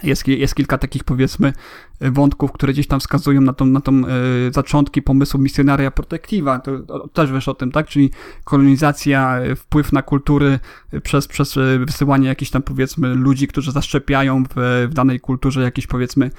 [0.03, 1.53] Jest, jest kilka takich, powiedzmy,
[2.01, 4.03] wątków, które gdzieś tam wskazują na tą, na tą e,
[4.51, 6.59] zaczątki pomysłu misjonaria protectiva.
[6.59, 7.87] To, też wiesz o tym, tak?
[7.87, 8.11] Czyli
[8.43, 10.59] kolonizacja, e, wpływ na kultury
[11.03, 15.87] przez, przez e, wysyłanie jakichś tam, powiedzmy, ludzi, którzy zaszczepiają w, w danej kulturze jakieś,
[15.87, 16.31] powiedzmy,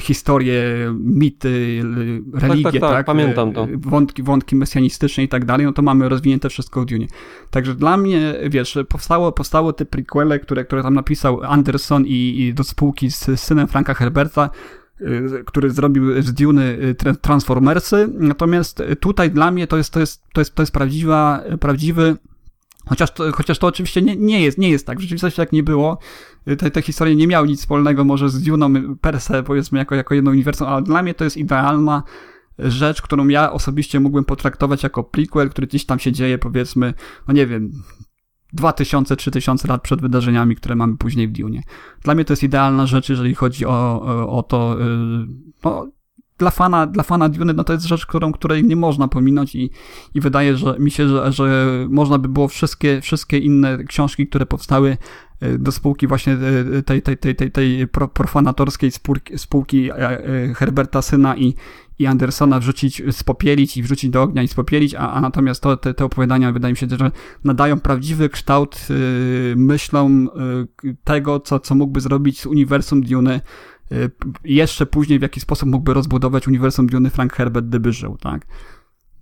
[0.00, 0.62] historie,
[0.98, 1.82] mity,
[2.32, 3.66] religie, tak, tak, tak, tak, pamiętam to.
[3.78, 7.06] Wątki, wątki mesjanistyczne i tak dalej, no to mamy rozwinięte wszystko w Dune.
[7.50, 12.54] Także dla mnie, wiesz, powstało, powstało te prequele, które, które tam napisał Anderson i, i
[12.54, 14.50] do spółki z synem Franka Herberta,
[15.00, 20.22] y, który zrobił z Dune y, Transformersy, natomiast tutaj dla mnie to jest, to jest,
[20.32, 22.16] to jest, to jest prawdziwa, prawdziwy
[22.86, 24.98] Chociaż to, chociaż to oczywiście nie, nie, jest, nie jest tak.
[24.98, 25.98] W rzeczywistości tak nie było.
[26.58, 30.14] Te, te historie nie miały nic wspólnego może z Duną per se, powiedzmy, jako, jako
[30.14, 32.02] jedno uniwersum, ale dla mnie to jest idealna
[32.58, 36.94] rzecz, którą ja osobiście mógłbym potraktować jako prequel, który gdzieś tam się dzieje, powiedzmy,
[37.28, 37.70] no nie wiem,
[38.58, 41.60] 2000-3000 lat przed wydarzeniami, które mamy później w Dune.
[42.02, 44.84] Dla mnie to jest idealna rzecz, jeżeli chodzi o, o, o to, y,
[45.64, 45.86] no,
[46.40, 49.70] dla fana, dla fana Dune, no to jest rzecz, którą, której nie można pominąć i,
[50.14, 54.46] i wydaje że, mi się, że, że można by było wszystkie, wszystkie inne książki, które
[54.46, 54.96] powstały
[55.40, 56.32] e, do spółki właśnie
[56.78, 61.54] e, tej, tej, tej, tej, tej profanatorskiej spółki, spółki e, Herberta Syna i,
[61.98, 65.94] i Andersona wrzucić, spopielić i wrzucić do ognia i spopielić, a, a natomiast to, te,
[65.94, 67.10] te opowiadania wydaje mi się, że
[67.44, 70.28] nadają prawdziwy kształt yy, myślom
[70.84, 73.79] yy, tego, co, co mógłby zrobić z uniwersum Dune Y,
[74.44, 78.46] jeszcze później w jaki sposób mógłby rozbudować uniwersum Dune Frank Herbert, gdyby żył, tak?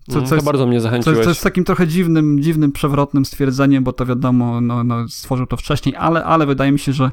[0.09, 1.19] Co, co mm, to jest, bardzo mnie zachęciłeś.
[1.19, 5.47] Co, co jest takim trochę dziwnym, dziwnym, przewrotnym stwierdzeniem, bo to wiadomo, no, no, stworzył
[5.47, 7.11] to wcześniej, ale, ale wydaje mi się, że,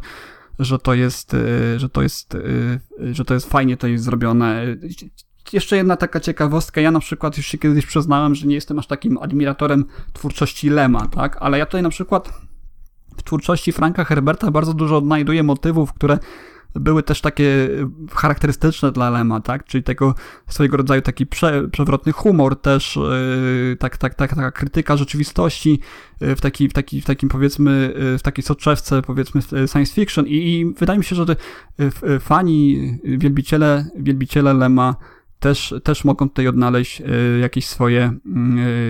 [0.59, 2.79] że to jest, y, że to jest, y,
[3.13, 4.65] że to jest fajnie to jest zrobione.
[5.53, 8.87] Jeszcze jedna taka ciekawostka, ja na przykład już się kiedyś przyznałem, że nie jestem aż
[8.87, 11.37] takim admiratorem twórczości Lema, tak?
[11.39, 12.29] Ale ja tutaj na przykład
[13.17, 16.19] w twórczości Franka Herberta bardzo dużo odnajduję motywów, które
[16.75, 17.69] były też takie
[18.11, 19.65] charakterystyczne dla Lema, tak?
[19.65, 20.15] Czyli tego
[20.47, 25.79] swojego rodzaju taki prze, przewrotny humor też, yy, tak, tak, tak, taka krytyka rzeczywistości
[26.21, 30.27] yy, w, taki, w, taki, w takim powiedzmy, yy, w takiej soczewce powiedzmy science fiction
[30.27, 31.25] i, i wydaje mi się, że
[32.19, 34.95] fani, wielbiciele, wielbiciele Lema
[35.39, 37.01] też, też mogą tutaj odnaleźć
[37.41, 38.13] jakieś swoje,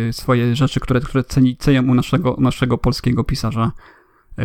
[0.05, 3.71] yy, swoje rzeczy, które, które ceni, cenią u naszego, naszego polskiego pisarza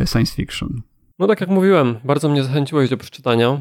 [0.06, 0.82] science fiction.
[1.20, 3.60] No tak jak mówiłem, bardzo mnie zachęciłeś do przeczytania.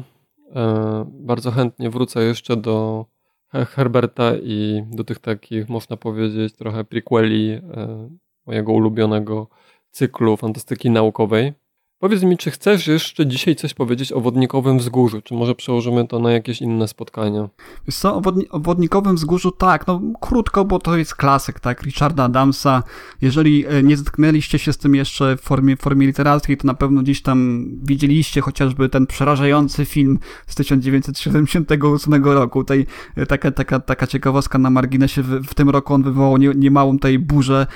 [0.54, 3.06] E, bardzo chętnie wrócę jeszcze do
[3.48, 7.60] Herberta i do tych takich, można powiedzieć, trochę prequeli e,
[8.46, 9.48] mojego ulubionego
[9.90, 11.52] cyklu fantastyki naukowej.
[12.00, 15.22] Powiedz mi, czy chcesz jeszcze dzisiaj coś powiedzieć o Wodnikowym Wzgórzu?
[15.22, 17.48] Czy może przełożymy to na jakieś inne spotkania?
[17.86, 21.82] Wiesz co, o, wodni o Wodnikowym Wzgórzu tak, no krótko, bo to jest klasyk, tak,
[21.82, 22.82] Richarda Adamsa.
[23.20, 27.02] Jeżeli e, nie zetknęliście się z tym jeszcze w formie, formie literackiej, to na pewno
[27.02, 32.64] gdzieś tam widzieliście chociażby ten przerażający film z 1978 roku.
[32.64, 32.86] Tej,
[33.16, 36.98] e, taka, taka, taka ciekawostka na marginesie, w, w tym roku on wywołał nie, niemałą
[36.98, 37.66] tej burzę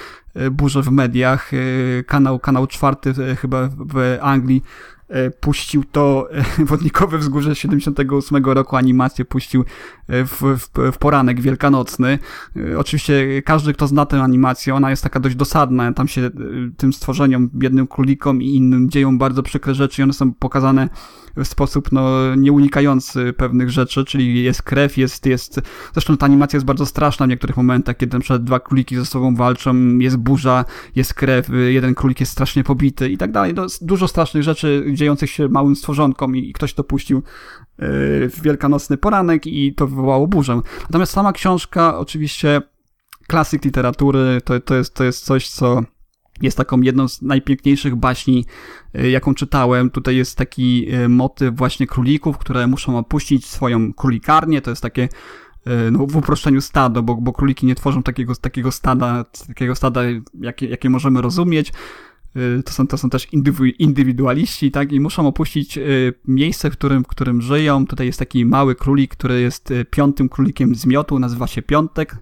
[0.50, 1.50] burzę w mediach.
[1.54, 1.56] E,
[2.04, 4.62] kanał, kanał czwarty e, chyba w Anglii
[5.40, 6.28] puścił to
[6.70, 9.64] Wodnikowe Wzgórze 78 roku animację puścił
[10.08, 12.18] w, w, w, poranek wielkanocny.
[12.78, 15.92] Oczywiście każdy, kto zna tę animację, ona jest taka dość dosadna.
[15.92, 16.30] Tam się
[16.76, 20.88] tym stworzeniom, biednym królikom i innym dzieją bardzo przykre rzeczy i one są pokazane
[21.36, 25.60] w sposób no, nieunikający pewnych rzeczy, czyli jest krew, jest, jest...
[25.92, 29.36] Zresztą ta animacja jest bardzo straszna w niektórych momentach, kiedy przykład dwa króliki ze sobą
[29.36, 30.64] walczą, jest burza,
[30.96, 33.54] jest krew, jeden królik jest strasznie pobity i tak dalej.
[33.54, 37.22] No, dużo strasznych rzeczy dziejących się małym stworzonkom i, i ktoś to puścił e,
[38.28, 40.60] w wielkanocny poranek i to wywołało burzę.
[40.82, 42.62] Natomiast sama książka, oczywiście
[43.26, 45.82] klasyk literatury, to, to, jest, to jest coś, co
[46.42, 48.44] jest taką jedną z najpiękniejszych baśni,
[48.98, 49.90] y, jaką czytałem.
[49.90, 54.62] Tutaj jest taki y, motyw właśnie królików, które muszą opuścić swoją królikarnię.
[54.62, 55.08] To jest takie
[55.90, 60.00] no, w uproszczeniu stado, bo, bo króliki nie tworzą takiego, takiego stada, takiego stada,
[60.40, 61.72] jakie, jakie możemy rozumieć.
[62.64, 63.28] To są, to są też
[63.78, 64.92] indywidualiści, tak?
[64.92, 65.78] I muszą opuścić
[66.28, 67.86] miejsce, w którym, w którym żyją.
[67.86, 72.16] Tutaj jest taki mały królik, który jest piątym królikiem z miotu, nazywa się Piątek.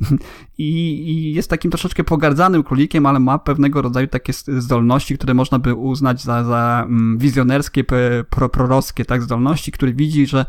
[0.58, 0.68] I,
[1.10, 5.74] I, jest takim troszeczkę pogardzanym królikiem, ale ma pewnego rodzaju takie zdolności, które można by
[5.74, 7.84] uznać za, za mm, wizjonerskie,
[8.30, 10.46] pro, proroskie, tak, zdolności, który widzi, że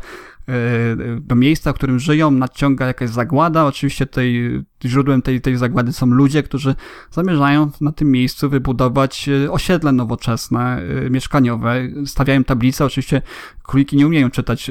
[1.20, 3.66] do miejsca, w którym żyją, nadciąga jakaś zagłada.
[3.66, 6.74] Oczywiście tej, źródłem tej, tej zagłady są ludzie, którzy
[7.10, 11.88] zamierzają na tym miejscu wybudować e, osiedle nowoczesne, e, mieszkaniowe.
[12.06, 13.22] Stawiają tablice, oczywiście
[13.62, 14.70] króliki nie umieją czytać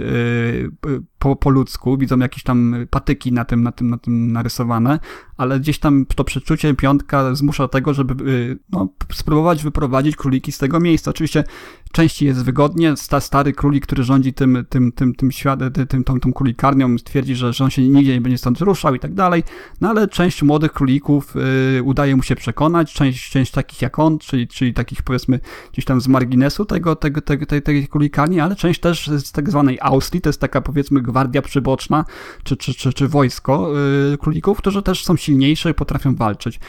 [1.20, 5.00] po, po ludzku, widzą jakieś tam patyki na tym, na tym, na tym narysowane,
[5.38, 10.58] ale gdzieś tam to przeczucie piątka zmusza do tego, żeby no, spróbować wyprowadzić króliki z
[10.58, 11.12] tego miejsca.
[11.12, 11.44] Oczywiście
[11.92, 16.20] częściej jest wygodnie, sta, stary królik, który rządzi tym, tym, tym, tym światem, tym, tą,
[16.20, 19.44] tą królikarnią, twierdzi, że, że on się nigdzie nie będzie stąd ruszał i tak dalej,
[19.82, 21.36] no ale część młodych królików
[21.78, 25.40] y, udaje mu się przekonać, część, część takich jak on, czyli, czyli takich powiedzmy
[25.74, 29.50] gdzieś tam z marginesu tego, tego, tego, tej, tej królikarni, ale część też z tak
[29.50, 32.06] zwanej Austrii, to jest taka powiedzmy gwardia przyboczna,
[32.44, 33.72] czy, czy, czy, czy wojsko
[34.14, 36.60] y, królików, którzy też są silniejsze i potrafią walczyć.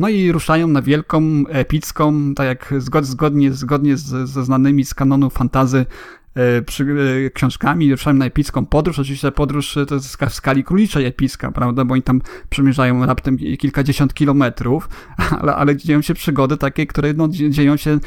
[0.00, 5.30] No i ruszają na wielką, epicką, tak jak zgodnie, zgodnie z, ze znanymi z kanonu
[5.30, 5.86] fantazy
[6.66, 6.84] przy,
[7.26, 8.98] e, książkami, ruszałem na epicką podróż.
[8.98, 12.20] Oczywiście podróż e, to jest w skali króliczej epicka, prawda, bo oni tam
[12.50, 14.88] przemierzają raptem kilkadziesiąt kilometrów,
[15.40, 17.98] ale, ale dzieją się przygody takie, które no, dzieją się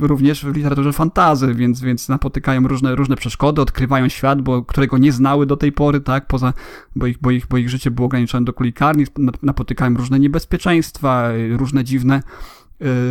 [0.00, 5.12] również w literaturze fantazy, więc, więc napotykają różne, różne przeszkody, odkrywają świat, bo, którego nie
[5.12, 6.52] znały do tej pory, tak, poza,
[6.96, 9.04] bo ich, bo ich, bo ich życie było ograniczone do królikarni,
[9.42, 12.22] napotykają różne niebezpieczeństwa, różne dziwne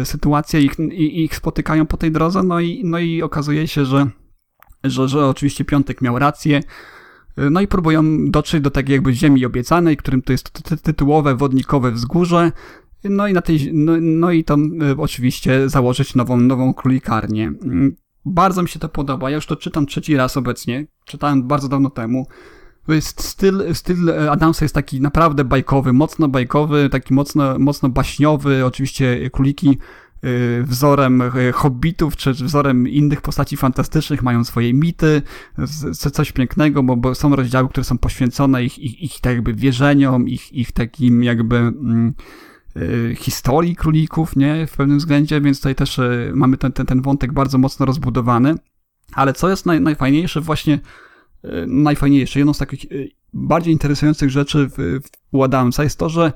[0.04, 4.08] sytuacje ich, ich spotykają po tej drodze, no i, no i okazuje się, że
[4.84, 6.62] że, że oczywiście Piątek miał rację.
[7.38, 10.52] No i próbują dotrzeć do takiej jakby ziemi obiecanej, którym to jest
[10.84, 12.52] tytułowe wodnikowe wzgórze.
[13.04, 17.54] No i na tej, no, no i tam e, oczywiście założyć nową, nową królikarnię.
[17.64, 19.30] Mm, bardzo mi się to podoba.
[19.30, 20.88] Ja już to czytam trzeci raz obecnie.
[21.06, 22.28] Czytałem bardzo dawno temu.
[23.00, 28.66] Styl, styl Adamsa jest taki naprawdę bajkowy, mocno bajkowy, taki mocno, mocno baśniowy.
[28.66, 29.78] Oczywiście króliki Y,
[30.64, 35.22] wzorem y, hobbitów, czy wzorem innych postaci fantastycznych, mają swoje mity,
[36.12, 40.54] coś pięknego, bo, są rozdziały, które są poświęcone ich, ich, ich tak jakby wierzeniom, ich,
[40.54, 42.14] ich takim jakby mm,
[42.78, 46.00] y, historii królików, nie, w pewnym względzie, więc tutaj też
[46.34, 48.56] mamy ten, ten, ten wątek bardzo mocno rozbudowany,
[49.14, 50.80] ale co jest naj, najfajniejsze właśnie,
[51.68, 52.86] najfajniejsze, jedną z takich
[53.34, 55.00] bardziej interesujących rzeczy w,
[55.34, 56.32] w Adamsa jest to, że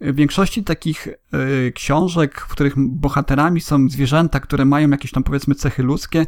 [0.00, 5.54] w większości takich y, książek, w których bohaterami są zwierzęta, które mają jakieś tam powiedzmy
[5.54, 6.26] cechy ludzkie,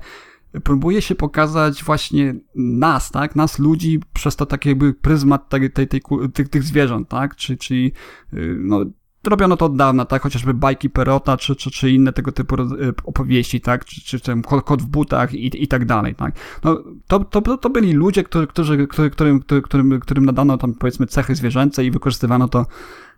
[0.65, 5.89] próbuje się pokazać właśnie nas, tak, nas ludzi przez to taki jakby pryzmat tej, tej,
[5.89, 6.03] tej,
[6.35, 7.93] tych, tych zwierząt, tak, czyli, czyli
[8.35, 8.85] y, no,
[9.27, 12.57] robiono to od dawna, tak, chociażby bajki Perota, czy, czy, czy inne tego typu
[13.05, 16.35] opowieści, tak, czy, czy ten kot w butach i, i tak dalej, tak.
[16.65, 21.35] No, to, to, to byli ludzie, którzy, którzy, którym, którym, którym nadano tam powiedzmy cechy
[21.35, 23.10] zwierzęce i wykorzystywano to E,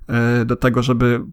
[0.47, 1.25] do tego, żeby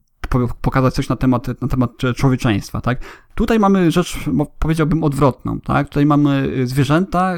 [0.62, 3.00] pokazać coś na temat, na temat człowieczeństwa, tak?
[3.36, 4.20] Tutaj mamy rzecz,
[4.60, 5.90] powiedziałbym, odwrotną, tak?
[5.90, 7.38] Tutaj mamy zwierzęta,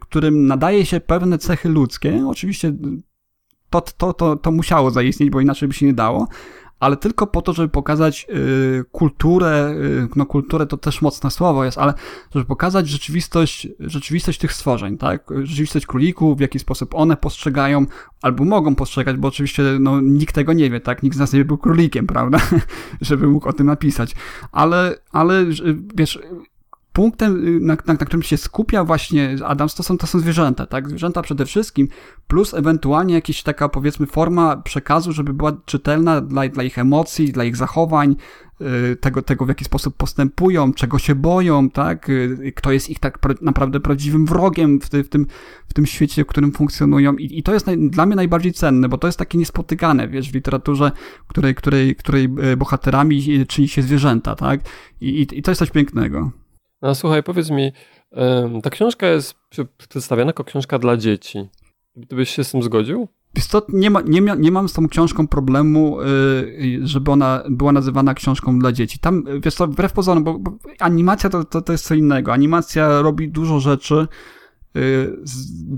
[0.00, 2.72] którym nadaje się pewne cechy ludzkie, oczywiście
[3.70, 6.28] to, to, to, to musiało zaistnieć, bo inaczej by się nie dało,
[6.80, 11.64] ale tylko po to, żeby pokazać y, kulturę, y, no kulturę to też mocne słowo
[11.64, 11.94] jest, ale
[12.34, 15.30] żeby pokazać rzeczywistość, rzeczywistość tych stworzeń, tak?
[15.42, 17.86] Rzeczywistość królików, w jaki sposób one postrzegają,
[18.22, 21.02] albo mogą postrzegać, bo oczywiście no, nikt tego nie wie, tak?
[21.02, 22.38] Nikt z nas nie był królikiem, prawda?
[23.00, 24.14] żeby mógł o tym napisać.
[24.52, 25.44] Ale, ale
[25.94, 26.18] wiesz,
[26.96, 30.66] punktem, y, na, na, na, którym się skupia właśnie Adams, to są, to są zwierzęta,
[30.66, 30.88] tak?
[30.88, 31.88] Zwierzęta przede wszystkim,
[32.28, 37.44] plus ewentualnie jakaś taka, powiedzmy, forma przekazu, żeby była czytelna dla, dla ich emocji, dla
[37.44, 38.16] ich zachowań,
[38.92, 42.08] y, tego, tego, w jaki sposób postępują, czego się boją, tak?
[42.08, 45.26] Y, kto jest ich tak naprawdę prawdziwym wrogiem w, ty, w, tym,
[45.68, 47.16] w tym świecie, w którym funkcjonują.
[47.16, 50.30] I, i to jest naj, dla mnie najbardziej cenne, bo to jest takie niespotykane, wiesz,
[50.30, 50.92] w literaturze,
[51.28, 54.60] której, której, której bohaterami czyni się zwierzęta, tak?
[55.00, 56.45] I, i, i to jest coś pięknego.
[56.94, 57.72] Słuchaj, powiedz mi,
[58.62, 59.34] ta książka jest
[59.88, 61.48] przedstawiana jako książka dla dzieci.
[61.96, 63.08] Gdybyś się z tym zgodził?
[63.48, 68.14] Co, nie, ma, nie, nie mam z tą książką problemu, y, żeby ona była nazywana
[68.14, 68.98] książką dla dzieci.
[68.98, 72.32] Tam, wiesz co, wbrew pozorom, bo, bo animacja to, to, to jest co innego.
[72.32, 74.08] Animacja robi dużo rzeczy
[74.76, 75.16] y,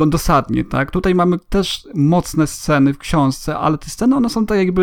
[0.06, 0.90] dosadnie, tak?
[0.90, 4.82] Tutaj mamy też mocne sceny w książce, ale te sceny, one są tak jakby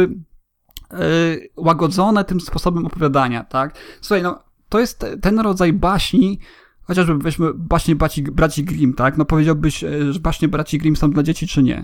[0.94, 3.76] y, łagodzone tym sposobem opowiadania, tak?
[4.02, 4.45] Słuchaj, no,
[4.76, 6.40] to jest ten rodzaj baśni,
[6.84, 9.18] chociażby weźmy baśnie braci, braci Grimm, tak?
[9.18, 11.84] No powiedziałbyś, e, że baśnie braci Grimm są dla dzieci, czy nie?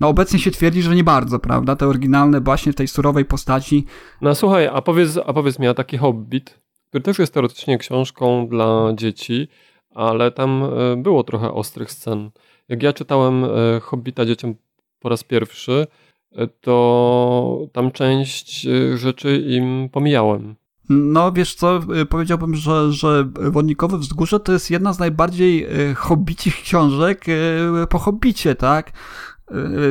[0.00, 1.76] No obecnie się twierdzi, że nie bardzo, prawda?
[1.76, 3.84] Te oryginalne baśnie tej surowej postaci.
[4.20, 8.48] No słuchaj, a powiedz, a powiedz mi, a taki Hobbit, który też jest teoretycznie książką
[8.48, 9.48] dla dzieci,
[9.94, 12.30] ale tam e, było trochę ostrych scen.
[12.68, 13.48] Jak ja czytałem e,
[13.80, 14.54] Hobbita dzieciom
[15.00, 15.86] po raz pierwszy,
[16.60, 20.56] to tam część rzeczy im pomijałem.
[20.88, 25.94] No, wiesz co, y, powiedziałbym, że, że Wodnikowe Wzgórze to jest jedna z najbardziej y,
[25.94, 28.92] hobbicich książek y, po hobbicie, tak?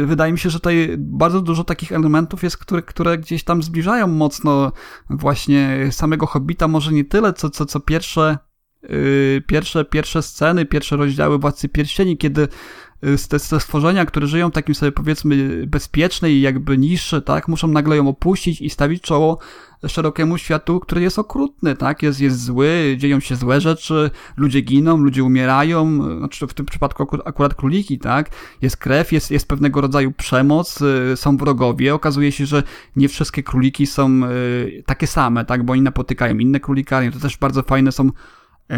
[0.06, 4.08] Wydaje mi się, że tutaj bardzo dużo takich elementów jest, które, które gdzieś tam zbliżają
[4.08, 4.72] mocno
[5.10, 8.38] właśnie samego Hobbita, może nie tyle, co, co, co pierwsze,
[9.48, 12.48] pierwsze, pierwsze sceny, pierwsze rozdziały Władcy Pierścieni, kiedy
[13.30, 18.08] te, te stworzenia, które żyją takim sobie powiedzmy bezpiecznej jakby niszy, tak, muszą nagle ją
[18.08, 19.39] opuścić i stawić czoło
[19.88, 22.04] szerokiemu światu, który jest okrutny, tak?
[22.04, 27.08] Jest, jest zły, dzieją się złe rzeczy, ludzie giną, ludzie umierają, znaczy w tym przypadku
[27.26, 28.30] akurat króliki, tak?
[28.62, 31.93] Jest krew, jest, jest pewnego rodzaju przemoc, y, są wrogowie.
[31.95, 32.64] Okazuje się, że
[32.95, 35.64] nie wszystkie króliki są y, takie same, tak?
[35.66, 37.12] Bo oni napotykają inne królikarnie.
[37.12, 38.12] To też bardzo fajne są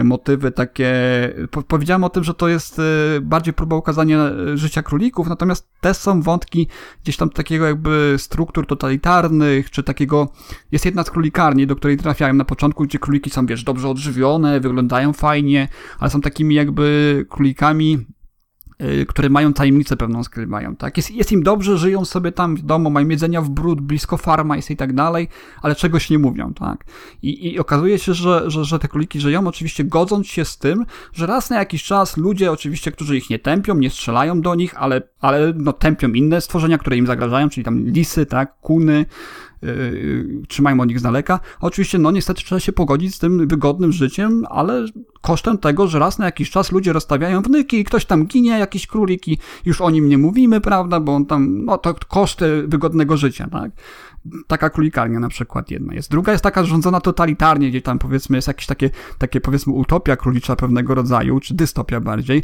[0.04, 0.94] motywy takie.
[1.68, 2.84] Powiedziałem o tym, że to jest e,
[3.22, 6.68] bardziej próba ukazania e, życia królików, natomiast te są wątki
[7.04, 10.32] gdzieś tam takiego jakby struktur totalitarnych, czy takiego.
[10.72, 14.60] Jest jedna z królikarni, do której trafiałem na początku, gdzie króliki są, wiesz, dobrze odżywione,
[14.60, 15.68] wyglądają fajnie,
[16.00, 18.06] ale są takimi jakby królikami
[19.08, 20.98] które mają tajemnicę pewną skrywają, tak?
[20.98, 24.56] Jest, jest im dobrze, żyją sobie tam w domu, mają jedzenia w brud, blisko farma
[24.56, 25.28] jest i tak dalej,
[25.62, 26.86] ale czegoś nie mówią, tak?
[27.22, 30.86] I, i okazuje się, że, że, że te króliki żyją, oczywiście godząc się z tym,
[31.14, 34.82] że raz na jakiś czas ludzie, oczywiście, którzy ich nie tępią, nie strzelają do nich,
[34.82, 38.60] ale, ale no, tępią inne stworzenia, które im zagrażają, czyli tam lisy, tak?
[38.62, 39.06] Kuny,
[39.62, 41.40] yy, trzymają od nich z daleka.
[41.62, 44.86] Oczywiście, no niestety trzeba się pogodzić z tym wygodnym życiem, ale
[45.22, 48.88] kosztem tego, że raz na jakiś czas ludzie rozstawiają wnyki i ktoś tam ginie, jakiś
[48.88, 53.18] królik i już o nim nie mówimy, prawda, bo on tam, no to koszty wygodnego
[53.18, 53.72] życia, tak.
[54.48, 56.12] Taka królikarnia na przykład jedna jest.
[56.12, 60.56] Druga jest taka rządzona totalitarnie, gdzie tam powiedzmy jest jakieś takie, takie powiedzmy utopia królicza
[60.56, 62.44] pewnego rodzaju, czy dystopia bardziej,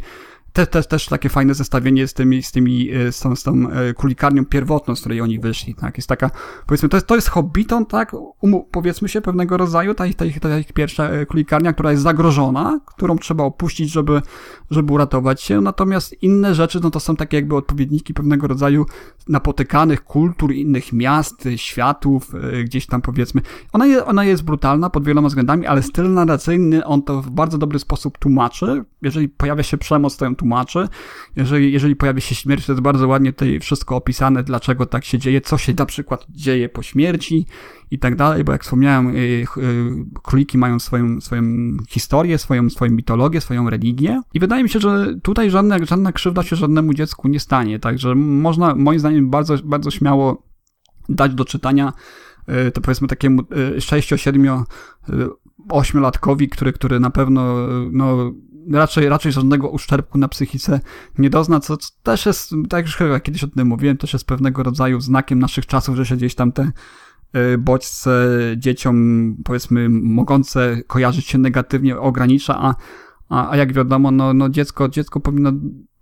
[0.56, 3.70] te, te, też takie fajne zestawienie z tymi, z tymi, e, z tą, z tą
[3.70, 6.30] e, królikarnią pierwotną, z której oni wyszli, tak, jest taka,
[6.66, 10.58] powiedzmy, to jest, to jest Hobbiton, tak, um, powiedzmy się, pewnego rodzaju, ta, ta, ta
[10.58, 14.22] ich pierwsza e, królikarnia, która jest zagrożona, którą trzeba opuścić, żeby,
[14.70, 18.86] żeby uratować się, natomiast inne rzeczy, no to są takie jakby odpowiedniki pewnego rodzaju
[19.28, 22.32] napotykanych kultur, innych miast, światów,
[22.64, 23.40] gdzieś tam powiedzmy.
[23.72, 27.58] Ona, je, ona jest brutalna pod wieloma względami, ale styl narracyjny, on to w bardzo
[27.58, 30.88] dobry sposób tłumaczy, jeżeli pojawia się przemoc, to ją tłumaczy, tłumaczy.
[31.36, 35.18] Jeżeli, jeżeli pojawi się śmierć, to jest bardzo ładnie tutaj wszystko opisane, dlaczego tak się
[35.18, 37.46] dzieje, co się na przykład dzieje po śmierci
[37.90, 39.46] i tak dalej, bo jak wspomniałem, y, y,
[40.22, 41.42] króliki mają swoją, swoją
[41.88, 46.42] historię, swoją, swoją mitologię, swoją religię i wydaje mi się, że tutaj żadna, żadna krzywda
[46.42, 50.42] się żadnemu dziecku nie stanie, także można moim zdaniem bardzo, bardzo śmiało
[51.08, 51.92] dać do czytania
[52.68, 54.64] y, to powiedzmy takiemu 6-7
[55.68, 57.56] ośmiolatkowi, który, który na pewno
[57.92, 58.32] no,
[58.72, 60.80] raczej, raczej żadnego uszczerbku na psychice
[61.18, 64.62] nie dozna, co też jest, tak już chyba kiedyś o tym mówiłem, też jest pewnego
[64.62, 66.72] rodzaju znakiem naszych czasów, że się gdzieś tam te
[67.58, 72.74] bodźce dzieciom, powiedzmy, mogące kojarzyć się negatywnie ogranicza, a,
[73.28, 75.52] a, a jak wiadomo, no, no dziecko, dziecko powinno,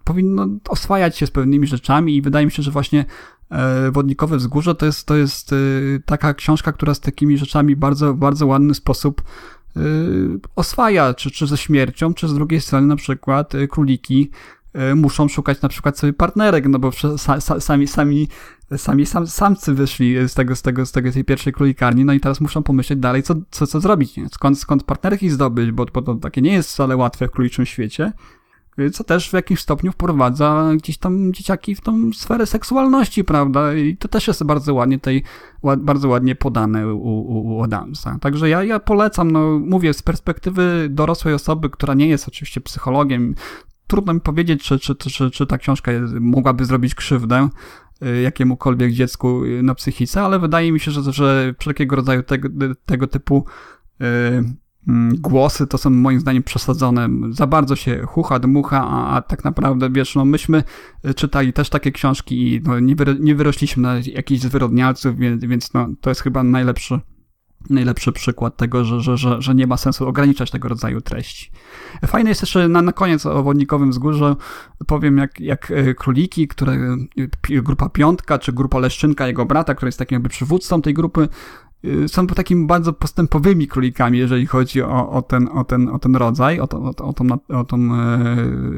[0.04, 3.04] powinno oswajać się z pewnymi rzeczami i wydaje mi się, że właśnie
[3.92, 5.54] Wodnikowe Wzgórze to jest, to jest
[6.06, 9.22] taka książka, która z takimi rzeczami bardzo, bardzo ładny sposób
[10.56, 14.30] oswaja, czy, czy ze śmiercią, czy z drugiej strony na przykład króliki
[14.74, 16.90] E, muszą szukać na przykład sobie partnerek, no bo
[17.58, 18.28] sami, sami,
[18.76, 22.20] sami sam, samcy wyszli z tego, z tego, z tego tej pierwszej królikarni, no i
[22.20, 24.20] teraz muszą pomyśleć dalej, co, co, co zrobić?
[24.32, 28.12] Skąd, skąd partnerki zdobyć, bo, bo to takie nie jest wcale łatwe w króliczym świecie,
[28.92, 33.74] co też w jakimś stopniu wprowadza gdzieś tam dzieciaki w tą sferę seksualności, prawda?
[33.74, 35.22] I to też jest bardzo ładnie tej,
[35.78, 38.18] bardzo ładnie podane u, u, u Adamsa.
[38.20, 43.34] Także ja, ja polecam, no mówię, z perspektywy dorosłej osoby, która nie jest oczywiście psychologiem,
[43.86, 47.48] trudno mi powiedzieć, czy, czy, czy, czy ta książka mogłaby zrobić krzywdę
[48.02, 52.48] y, jakiemukolwiek dziecku y, na psychice, ale wydaje mi się, że, że wszelkiego rodzaju tego,
[52.86, 53.44] tego typu
[54.00, 54.04] y,
[55.12, 57.08] głosy to są moim zdaniem przesadzone.
[57.30, 60.64] Za bardzo się chucha, dmucha, a, a tak naprawdę, wiesz, no myśmy
[61.16, 65.74] czytali też takie książki i no, nie, wyro, nie wyrośliśmy na jakichś zwyrodnialców, więc, więc
[65.74, 67.00] no, to jest chyba najlepszy
[67.70, 71.50] najlepszy przykład tego, że, że, że, że nie ma sensu ograniczać tego rodzaju treści.
[72.06, 74.36] Fajne jest jeszcze na, na koniec o Wodnikowym Wzgórzu
[74.86, 76.96] powiem jak, jak e, króliki, które
[77.48, 81.63] grupa Piątka, czy grupa Leszczynka, jego brata, który jest takim jakby przywódcą tej grupy, Y,
[82.06, 86.60] są takimi bardzo postępowymi królikami, jeżeli chodzi o, o, ten, o, ten, o ten rodzaj,
[86.60, 88.26] o, to, o, o, tą, o tą e,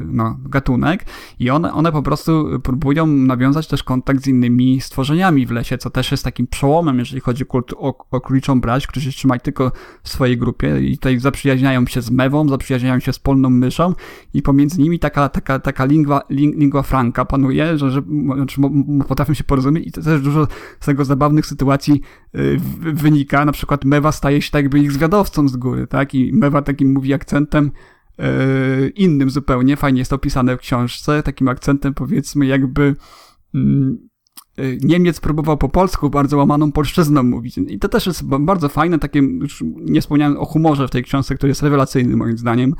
[0.05, 1.05] no, gatunek
[1.39, 5.89] i one, one po prostu próbują nawiązać też kontakt z innymi stworzeniami w lesie, co
[5.89, 7.43] też jest takim przełomem, jeżeli chodzi
[7.77, 9.71] o, o króliczą brać, którzy się trzymają tylko
[10.03, 13.93] w swojej grupie i tutaj zaprzyjaźniają się z mewą, zaprzyjaźniają się z polną myszą
[14.33, 18.01] i pomiędzy nimi taka, taka, taka lingua, lingua franca panuje, że, że
[18.35, 18.61] znaczy,
[19.07, 20.47] potrafią się porozumieć i to też dużo
[20.79, 22.26] z tego zabawnych sytuacji y,
[22.79, 26.15] wynika, na przykład Mewa staje się tak jakby ich zwiadowcą z góry, tak?
[26.15, 27.71] I Mewa takim mówi akcentem
[28.17, 32.95] yy, innym zupełnie, fajnie jest opisane w książce, takim akcentem powiedzmy jakby
[33.53, 33.97] yy,
[34.81, 37.57] Niemiec próbował po polsku bardzo łamaną polszczyzną mówić.
[37.57, 41.35] I to też jest bardzo fajne, takie, już nie wspomniałem o humorze w tej książce,
[41.35, 42.73] który jest rewelacyjny moim zdaniem.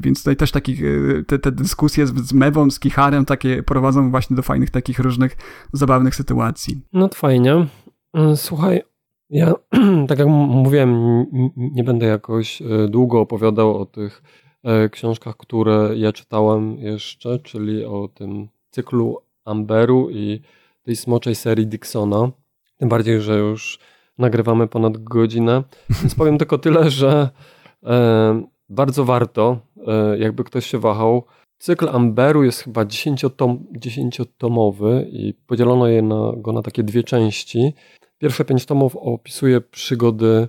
[0.00, 4.10] Więc tutaj też takich, y, te, te dyskusje z, z Mewą, z Kicharem takie prowadzą
[4.10, 5.36] właśnie do fajnych takich różnych
[5.72, 6.80] zabawnych sytuacji.
[6.92, 7.66] No fajnie.
[8.36, 8.82] Słuchaj,
[9.34, 9.54] ja,
[10.08, 11.24] tak jak mówiłem,
[11.56, 14.22] nie będę jakoś e, długo opowiadał o tych
[14.64, 20.40] e, książkach, które ja czytałem jeszcze, czyli o tym cyklu Amberu i
[20.82, 22.30] tej smoczej serii Dixona.
[22.76, 23.78] Tym bardziej, że już
[24.18, 25.62] nagrywamy ponad godzinę.
[26.00, 27.30] Więc powiem tylko tyle, że
[27.82, 29.58] e, bardzo warto,
[30.18, 31.24] jakby ktoś się wahał.
[31.58, 32.84] Cykl Amberu jest chyba
[33.72, 37.74] dziesięciotomowy i podzielono je na, go na takie dwie części.
[38.24, 40.48] Pierwsze pięć tomów opisuje przygody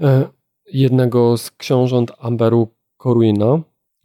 [0.00, 0.28] e,
[0.72, 2.68] jednego z książąt Amberu
[3.02, 3.60] Corwina,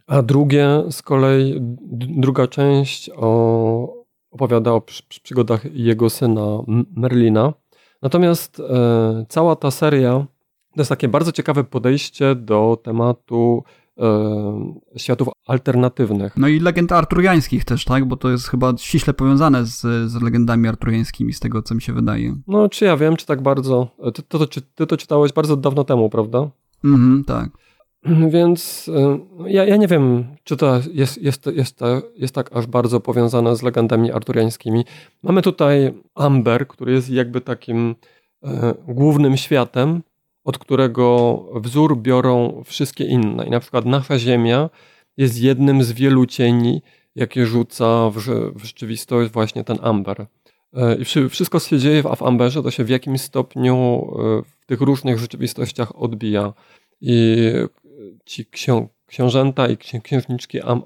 [0.06, 1.56] a drugie z kolei,
[1.92, 4.82] druga część o, opowiada o
[5.22, 6.62] przygodach jego syna
[6.96, 7.52] Merlina.
[8.02, 10.26] Natomiast e, cała ta seria
[10.74, 13.64] to jest takie bardzo ciekawe podejście do tematu
[14.96, 16.36] światów alternatywnych.
[16.36, 18.04] No i legend arturiańskich też, tak?
[18.04, 19.80] Bo to jest chyba ściśle powiązane z,
[20.10, 22.36] z legendami arturiańskimi, z tego co mi się wydaje.
[22.46, 23.88] No, czy ja wiem, czy tak bardzo.
[24.14, 26.50] Ty to, ty, ty to czytałeś bardzo dawno temu, prawda?
[26.84, 27.50] Mhm, tak.
[28.34, 31.80] Więc e, ja, ja nie wiem, czy to jest, jest, jest,
[32.16, 34.84] jest tak aż bardzo powiązane z legendami arturiańskimi.
[35.22, 37.94] Mamy tutaj Amber, który jest jakby takim
[38.44, 40.02] e, głównym światem,
[40.44, 43.46] od którego wzór biorą wszystkie inne.
[43.46, 44.70] I na przykład nasza Ziemia
[45.16, 46.82] jest jednym z wielu cieni,
[47.14, 48.16] jakie rzuca w,
[48.54, 50.26] w rzeczywistość właśnie ten Amber.
[50.72, 54.66] E, I wszystko, co się dzieje w Amberze, to się w jakimś stopniu e, w
[54.66, 56.52] tych różnych rzeczywistościach odbija.
[57.00, 57.36] I
[58.24, 60.82] ci ksią książęta i księżniczki Am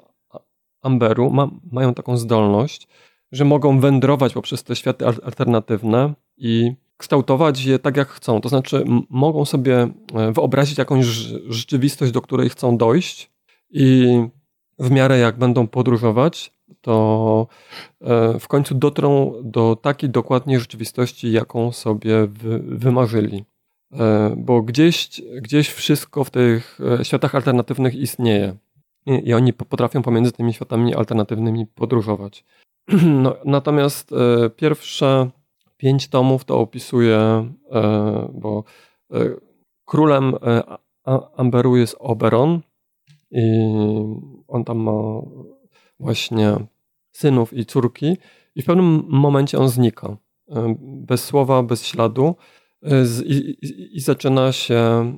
[0.82, 2.88] Amberu ma mają taką zdolność,
[3.32, 8.40] że mogą wędrować poprzez te światy alternatywne i kształtować je tak, jak chcą.
[8.40, 11.06] To znaczy, mogą sobie e, wyobrazić jakąś
[11.48, 13.30] rzeczywistość, do której chcą dojść,
[13.70, 14.18] i
[14.78, 17.46] w miarę jak będą podróżować, to
[18.00, 22.28] e, w końcu dotrą do takiej dokładnie rzeczywistości, jaką sobie
[22.62, 23.44] wymarzyli.
[23.92, 28.56] E, bo gdzieś, gdzieś wszystko w tych światach alternatywnych istnieje.
[29.24, 32.44] I oni potrafią pomiędzy tymi światami alternatywnymi podróżować.
[33.22, 34.10] No, natomiast
[34.56, 35.30] pierwsze
[35.76, 38.64] pięć tomów to opisuje, e, bo
[39.12, 39.18] e,
[39.84, 40.62] królem e,
[41.36, 42.60] Amberu jest Oberon
[43.30, 43.42] i
[44.48, 44.92] on tam ma
[46.00, 46.56] właśnie
[47.12, 48.16] synów i córki
[48.54, 50.16] i w pewnym momencie on znika.
[50.78, 52.34] Bez słowa, bez śladu.
[53.26, 55.12] i, i, i, zaczyna się,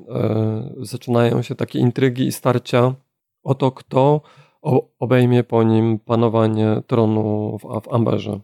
[0.77, 2.95] zaczynają się takie intrygi i starcia
[3.43, 4.21] o to, kto
[4.99, 8.41] obejmie po nim panowanie tronu w, w Amberze.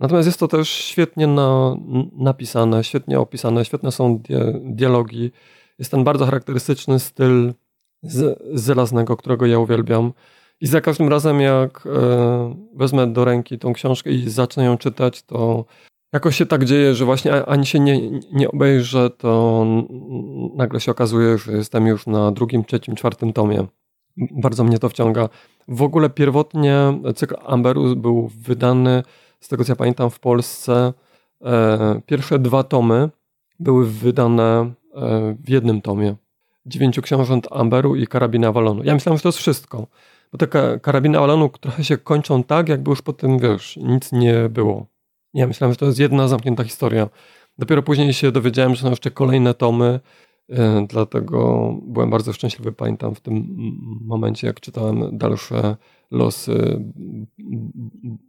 [0.00, 1.76] Natomiast jest to też świetnie na,
[2.12, 4.22] napisane, świetnie opisane, świetne są
[4.62, 5.30] dialogi.
[5.78, 7.54] Jest ten bardzo charakterystyczny styl
[8.02, 10.12] z, z którego ja uwielbiam.
[10.60, 15.22] I za każdym razem, jak e, wezmę do ręki tą książkę i zacznę ją czytać,
[15.22, 15.64] to
[16.12, 19.64] jakoś się tak dzieje, że właśnie ani się nie, nie obejrzę, to
[20.54, 23.66] nagle się okazuje, że jestem już na drugim, trzecim, czwartym tomie.
[24.16, 25.28] Bardzo mnie to wciąga.
[25.68, 29.02] W ogóle pierwotnie cykl Amberus był wydany,
[29.40, 30.92] z tego co ja pamiętam, w Polsce.
[31.44, 33.08] E, pierwsze dwa tomy
[33.60, 36.16] były wydane e, w jednym tomie.
[36.66, 38.84] Dziewięciu książąt Amberu i Karabina Avalonu.
[38.84, 39.86] Ja myślałem, że to jest wszystko.
[40.32, 44.48] Bo te Karabiny Avalonu trochę się kończą tak, jakby już po tym, wiesz, nic nie
[44.48, 44.86] było.
[45.34, 47.08] Ja myślałem, że to jest jedna zamknięta historia.
[47.58, 50.00] Dopiero później się dowiedziałem, że są jeszcze kolejne tomy,
[50.48, 53.56] E, dlatego byłem bardzo szczęśliwy, pamiętam w tym
[54.04, 55.76] momencie, jak czytałem dalsze
[56.10, 56.84] losy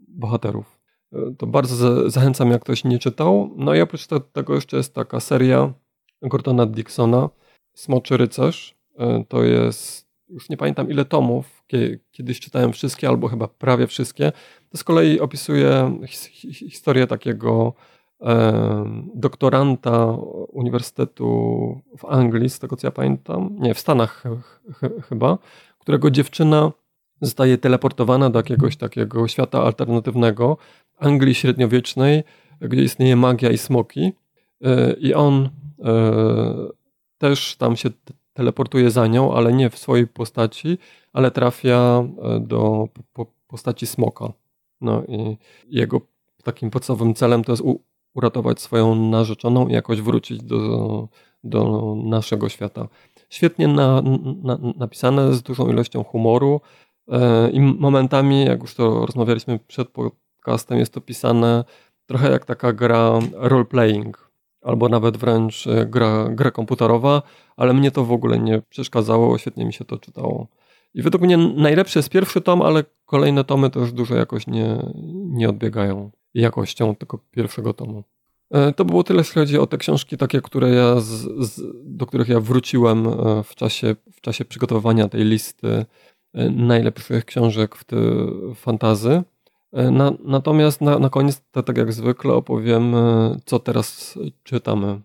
[0.07, 0.78] bohaterów.
[1.13, 3.53] E, to bardzo zachęcam, jak ktoś nie czytał.
[3.55, 5.73] No i oprócz tego jeszcze jest taka seria
[6.21, 7.29] Gordona Dixona,
[7.73, 8.75] Smoczy Rycerz.
[8.97, 11.63] E, to jest, już nie pamiętam ile tomów,
[12.11, 14.31] kiedyś czytałem wszystkie, albo chyba prawie wszystkie.
[14.69, 15.99] To z kolei opisuje
[16.53, 17.73] historię takiego
[19.15, 20.05] doktoranta
[20.51, 21.25] Uniwersytetu
[21.97, 24.23] w Anglii, z tego co ja pamiętam, nie, w Stanach
[24.73, 25.37] ch chyba,
[25.79, 26.71] którego dziewczyna
[27.21, 30.57] zostaje teleportowana do jakiegoś takiego świata alternatywnego,
[30.99, 32.23] Anglii średniowiecznej,
[32.61, 34.13] gdzie istnieje magia i smoki.
[34.63, 35.49] E, I on
[35.83, 35.89] e,
[37.17, 37.89] też tam się
[38.33, 40.77] teleportuje za nią, ale nie w swojej postaci,
[41.13, 42.87] ale trafia e, do
[43.47, 44.33] postaci smoka.
[44.81, 45.37] No i
[45.69, 46.01] jego
[46.43, 47.63] takim podstawowym celem to jest
[48.13, 51.07] uratować swoją narzeczoną i jakoś wrócić do,
[51.43, 52.87] do naszego świata.
[53.29, 54.01] Świetnie na,
[54.43, 56.61] na, napisane, z dużą ilością humoru
[57.51, 59.89] i momentami, jak już to rozmawialiśmy przed
[60.39, 61.63] podcastem, jest to pisane
[62.05, 64.17] trochę jak taka gra role-playing,
[64.61, 67.21] albo nawet wręcz e, gra, gra komputerowa,
[67.57, 70.47] ale mnie to w ogóle nie przeszkadzało, świetnie mi się to czytało.
[70.93, 75.49] I według mnie najlepszy jest pierwszy tom, ale kolejne tomy też dużo jakoś nie, nie
[75.49, 78.03] odbiegają jakością tego pierwszego tomu.
[78.51, 81.09] E, to było tyle, jeśli chodzi o te książki, takie, które ja z,
[81.39, 85.85] z, do których ja wróciłem e, w czasie, w czasie przygotowywania tej listy
[86.51, 87.85] najlepszych książek w
[88.55, 89.23] fantazy.
[89.73, 92.93] Na, natomiast na, na koniec, tak jak zwykle, opowiem,
[93.45, 95.01] co teraz czytamy,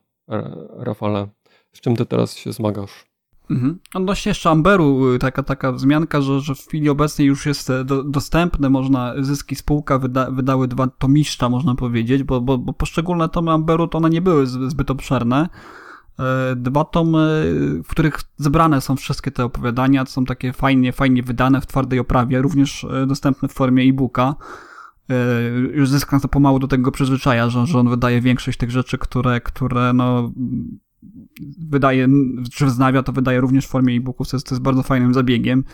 [0.78, 1.28] Rafale.
[1.72, 3.14] Z czym ty teraz się zmagasz?
[3.50, 3.78] Mhm.
[3.94, 7.84] Odnośnie jeszcze Amberu, y, taka, taka wzmianka, że, że w chwili obecnej już jest e,
[7.84, 13.28] do, dostępne, można, zyski spółka wyda, wydały dwa tomiszcza, można powiedzieć, bo, bo, bo poszczególne
[13.28, 15.48] tomy Amberu to one nie były zbyt obszerne.
[16.18, 17.54] E, dwa tomy,
[17.84, 22.42] w których zebrane są wszystkie te opowiadania, są takie fajnie, fajnie wydane w twardej oprawie,
[22.42, 24.34] również e, dostępne w formie e-booka.
[25.74, 29.40] Już zysk to pomału do tego przyzwyczaja, że, że on wydaje większość tych rzeczy, które,
[29.40, 30.32] które no,
[31.58, 32.08] wydaje,
[32.52, 35.64] czy wznawia, to wydaje również w formie e-booków, to jest, to jest bardzo fajnym zabiegiem.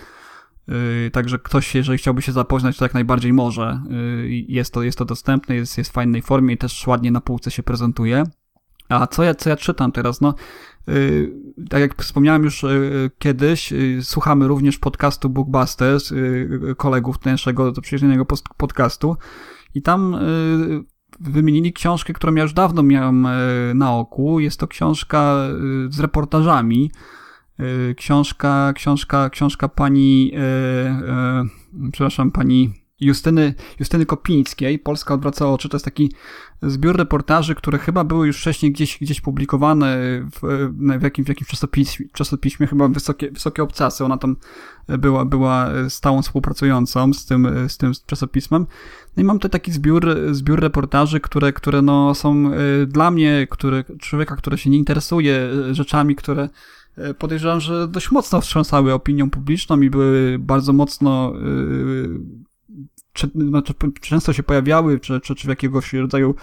[1.13, 3.83] Także ktoś, jeżeli chciałby się zapoznać, to jak najbardziej może.
[4.49, 7.51] Jest, to, jest to dostępne, jest, jest w fajnej formie i też ładnie na półce
[7.51, 8.25] się prezentuje.
[8.91, 10.21] A co ja, co ja czytam teraz?
[10.21, 10.35] No,
[10.87, 11.33] yy,
[11.71, 18.27] tak jak wspomniałem już yy, kiedyś, yy, słuchamy również podcastu Bookbusters, yy, kolegów naszego przyjaźnionego
[18.57, 19.17] podcastu
[19.75, 20.17] i tam
[21.21, 23.29] wymienili książkę, którą ja już dawno miałem
[23.75, 24.41] na oku.
[24.41, 25.37] Jest to książka
[25.89, 26.91] z reportażami.
[27.97, 30.33] Książka, książka, książka pani,
[31.93, 35.69] przepraszam, pani Justyny, Justyny Kopińskiej, Polska odwraca oczy.
[35.69, 36.13] To jest taki
[36.63, 39.99] zbiór reportaży, które chyba były już wcześniej gdzieś, gdzieś publikowane
[40.33, 40.69] w,
[40.99, 44.05] w, jakim, w jakimś czasopiśmie, czasopiśmie, chyba wysokie, wysokie obcasy.
[44.05, 44.37] Ona tam
[44.89, 48.67] była, była stałą współpracującą z tym, z tym czasopismem.
[49.17, 53.47] No i mam tutaj taki zbiór, zbiór reportaży, które, które no są y, dla mnie,
[53.51, 56.49] który, człowieka, który się nie interesuje y, rzeczami, które
[56.99, 61.33] y, podejrzewam, że dość mocno wstrząsały opinią publiczną i były bardzo mocno
[63.21, 66.35] czy, znaczy, często się pojawiały, czy, czy, czy w jakiegoś rodzaju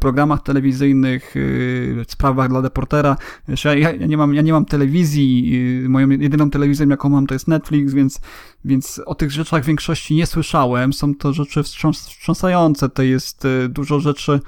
[0.00, 3.16] programach telewizyjnych, yy, sprawach dla deportera.
[3.64, 5.50] Ja, ja, nie mam, ja nie mam telewizji,
[5.82, 8.20] yy, moją jedyną telewizją, jaką mam, to jest Netflix, więc,
[8.64, 10.92] więc o tych rzeczach w większości nie słyszałem.
[10.92, 14.40] Są to rzeczy wstrząs wstrząsające, to jest yy, dużo rzeczy,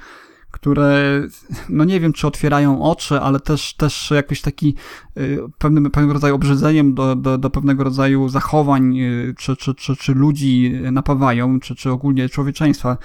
[0.55, 1.21] które,
[1.69, 4.75] no nie wiem, czy otwierają oczy, ale też, też jakiś taki
[5.17, 9.95] y, pewnym, pewnego rodzaju obrzydzeniem do, do, do pewnego rodzaju zachowań, y, czy, czy, czy,
[9.95, 12.97] czy ludzi napawają, czy, czy ogólnie człowieczeństwa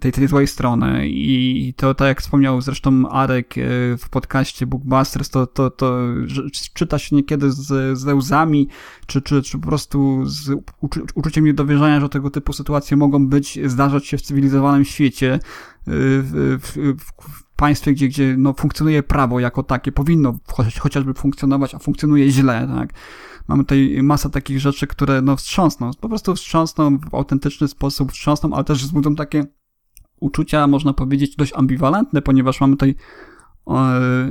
[0.00, 1.08] tej, tej złej strony.
[1.08, 5.98] I to, tak jak wspomniał zresztą Arek y, w podcaście Bookbusters, to, to, to
[6.74, 8.68] czyta się niekiedy z, z łzami,
[9.06, 10.50] czy, czy, czy po prostu z
[11.14, 15.38] uczuciem niedowierzania, że tego typu sytuacje mogą być, zdarzać się w cywilizowanym świecie,
[15.86, 17.02] w, w,
[17.32, 20.38] w państwie, gdzie, gdzie no, funkcjonuje prawo jako takie, powinno
[20.78, 22.92] chociażby funkcjonować, a funkcjonuje źle, tak.
[23.48, 28.52] Mamy tutaj masę takich rzeczy, które no wstrząsną, po prostu wstrząsną w autentyczny sposób, wstrząsną,
[28.52, 29.44] ale też wzbudzą takie
[30.20, 32.94] uczucia, można powiedzieć, dość ambiwalentne, ponieważ mamy tutaj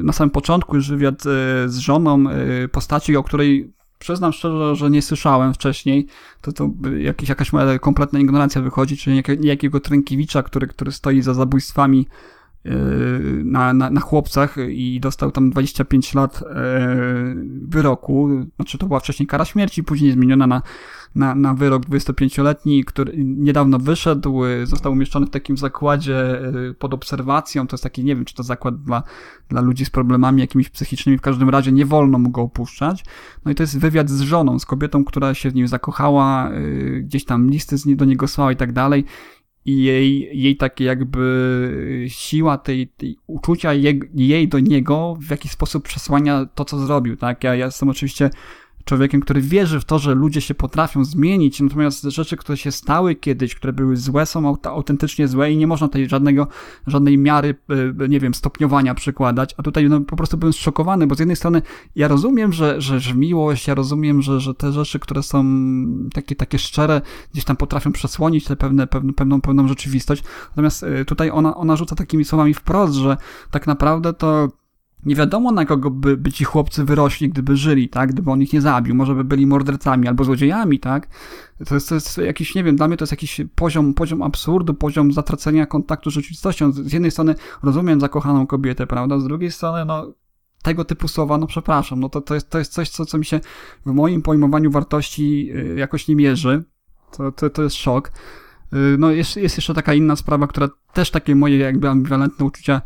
[0.03, 4.89] na samym początku już wywiad e, z żoną e, postaci, o której przyznam szczerze, że
[4.89, 6.07] nie słyszałem wcześniej,
[6.41, 11.33] to, to jakieś, jakaś moja kompletna ignorancja wychodzi, czyli niejakiego Trękiewicza, który, który stoi za
[11.33, 12.07] zabójstwami
[13.43, 17.35] na, na, na chłopcach i dostał tam 25 lat yy,
[17.67, 18.29] wyroku.
[18.55, 20.61] Znaczy to była wcześniej kara śmierci, później zmieniona na
[21.15, 27.67] na, na wyrok 25-letni, który niedawno wyszedł, został umieszczony w takim zakładzie y, pod obserwacją.
[27.67, 29.03] To jest taki, nie wiem, czy to zakład dla,
[29.49, 33.05] dla ludzi z problemami jakimiś psychicznymi, w każdym razie nie wolno mu go opuszczać.
[33.45, 36.51] No i to jest wywiad z żoną, z kobietą, która się w nim zakochała,
[37.01, 39.05] gdzieś tam listy do niego słała i tak dalej
[39.65, 45.51] i jej, jej takie jakby siła tej, tej uczucia jej, jej do niego w jakiś
[45.51, 47.43] sposób przesłania to, co zrobił, tak?
[47.43, 48.29] Ja, ja jestem oczywiście
[48.85, 53.15] człowiekiem, który wierzy w to, że ludzie się potrafią zmienić, natomiast rzeczy, które się stały
[53.15, 56.47] kiedyś, które były złe, są autentycznie złe i nie można tutaj żadnego,
[56.87, 57.55] żadnej miary,
[58.03, 61.35] e, nie wiem, stopniowania przykładać, a tutaj no, po prostu byłem zszokowany, bo z jednej
[61.35, 61.61] strony
[61.95, 65.45] ja rozumiem, że, że, że miłość, ja rozumiem, że, że te rzeczy, które są
[66.13, 67.01] takie, takie szczere,
[67.33, 71.75] gdzieś tam potrafią przesłonić te pewne, pewne, pewną, pewną rzeczywistość, natomiast e, tutaj ona, ona
[71.75, 73.17] rzuca takimi słowami wprost, że
[73.51, 74.47] tak naprawdę to
[75.05, 78.13] nie wiadomo na kogo by, by ci chłopcy wyrośli, gdyby żyli, tak?
[78.13, 78.95] Gdyby on ich nie zabił.
[78.95, 81.07] Może by byli mordercami albo złodziejami, tak?
[81.67, 84.73] To jest, to jest jakiś, nie wiem, dla mnie to jest jakiś poziom, poziom absurdu,
[84.73, 86.71] poziom zatracenia kontaktu z rzeczywistością.
[86.71, 89.19] Z jednej strony rozumiem zakochaną kobietę, prawda?
[89.19, 90.13] Z drugiej strony, no,
[90.63, 93.25] tego typu słowa, no przepraszam, no to, to, jest, to jest coś, co, co mi
[93.25, 93.39] się
[93.85, 96.63] w moim pojmowaniu wartości y, jakoś nie mierzy.
[97.17, 98.11] To, to, to jest szok.
[98.73, 102.81] Y, no jest, jest jeszcze taka inna sprawa, która też takie moje jakby ambiwalentne uczucia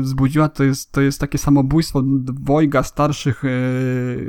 [0.00, 3.48] wzbudziła, to jest, to jest takie samobójstwo dwojga starszych e,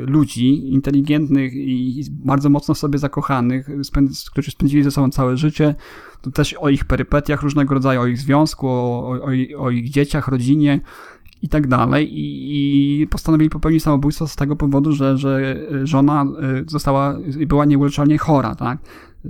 [0.05, 5.75] ludzi, inteligentnych i bardzo mocno sobie zakochanych, spęd, którzy spędzili ze sobą całe życie.
[6.21, 10.27] To też o ich perypetiach różnego rodzaju, o ich związku, o, o, o ich dzieciach,
[10.27, 10.79] rodzinie
[11.41, 12.19] i tak dalej.
[12.19, 17.17] I, I postanowili popełnić samobójstwo z tego powodu, że, że żona e, została,
[17.47, 18.77] była nieuleczalnie chora, tak?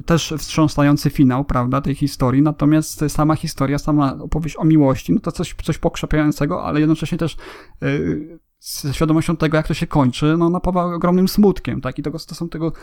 [0.06, 5.32] Też wstrząsający finał, prawda, tej historii, natomiast sama historia, sama opowieść o miłości, no to
[5.32, 7.38] coś, coś pokrzepiającego, ale jednocześnie też
[7.82, 12.20] yy, z świadomością tego, jak to się kończy, no napawa ogromnym smutkiem, tak, i tego,
[12.20, 12.74] to są tego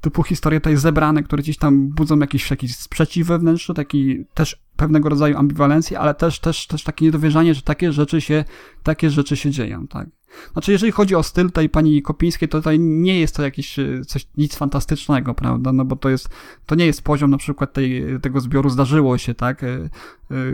[0.00, 5.08] typu historie tutaj zebrane, które gdzieś tam budzą jakiś, jakiś sprzeciw wewnętrzny, taki też pewnego
[5.08, 8.44] rodzaju ambiwalencję, ale też, też, też takie niedowierzanie, że takie rzeczy się,
[8.82, 10.08] takie rzeczy się dzieją, tak.
[10.52, 14.04] Znaczy, jeżeli chodzi o styl tej pani Kopińskiej, to tutaj nie jest to jakieś e,
[14.06, 15.72] coś, nic fantastycznego, prawda?
[15.72, 16.28] No bo to jest,
[16.66, 19.64] to nie jest poziom na przykład tej, tego zbioru zdarzyło się, tak?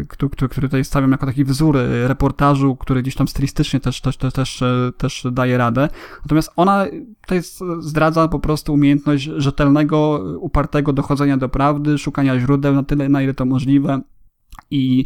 [0.09, 4.01] Który, który, który tutaj stawiam jako taki wzór e, reportażu, który gdzieś tam stylistycznie też,
[4.01, 5.89] też, też, też, e, też daje radę.
[6.25, 6.87] Natomiast ona
[7.21, 7.41] tutaj
[7.79, 13.35] zdradza po prostu umiejętność rzetelnego, upartego dochodzenia do prawdy, szukania źródeł na tyle, na ile
[13.35, 14.01] to możliwe
[14.71, 15.05] i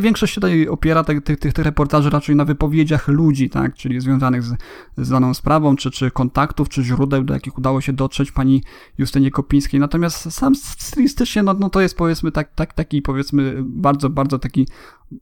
[0.00, 4.42] większość się tutaj opiera tych, tych, tych reportaży raczej na wypowiedziach ludzi, tak, czyli związanych
[4.42, 4.54] z,
[4.96, 8.62] z daną sprawą, czy, czy kontaktów, czy źródeł, do jakich udało się dotrzeć pani
[8.98, 9.80] Justynie Kopińskiej.
[9.80, 14.66] Natomiast sam stylistycznie, no, no to jest powiedzmy tak, tak, taki powiedzmy bardzo, bardzo taki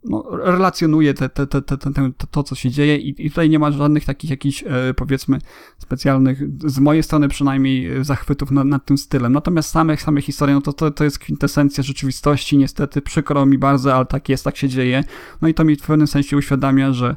[0.04, 3.58] no, relacjonuje te, te, te, te, te, to, co się dzieje i, i tutaj nie
[3.58, 5.38] ma żadnych takich jakichś, e, powiedzmy,
[5.78, 9.32] specjalnych, z mojej strony przynajmniej, e, zachwytów nad, nad tym stylem.
[9.32, 13.94] Natomiast same, same historie, no to, to, to jest kwintesencja rzeczywistości, niestety, przykro mi bardzo,
[13.94, 15.04] ale tak jest, tak się dzieje.
[15.42, 17.16] No i to mi w pewnym sensie uświadamia, że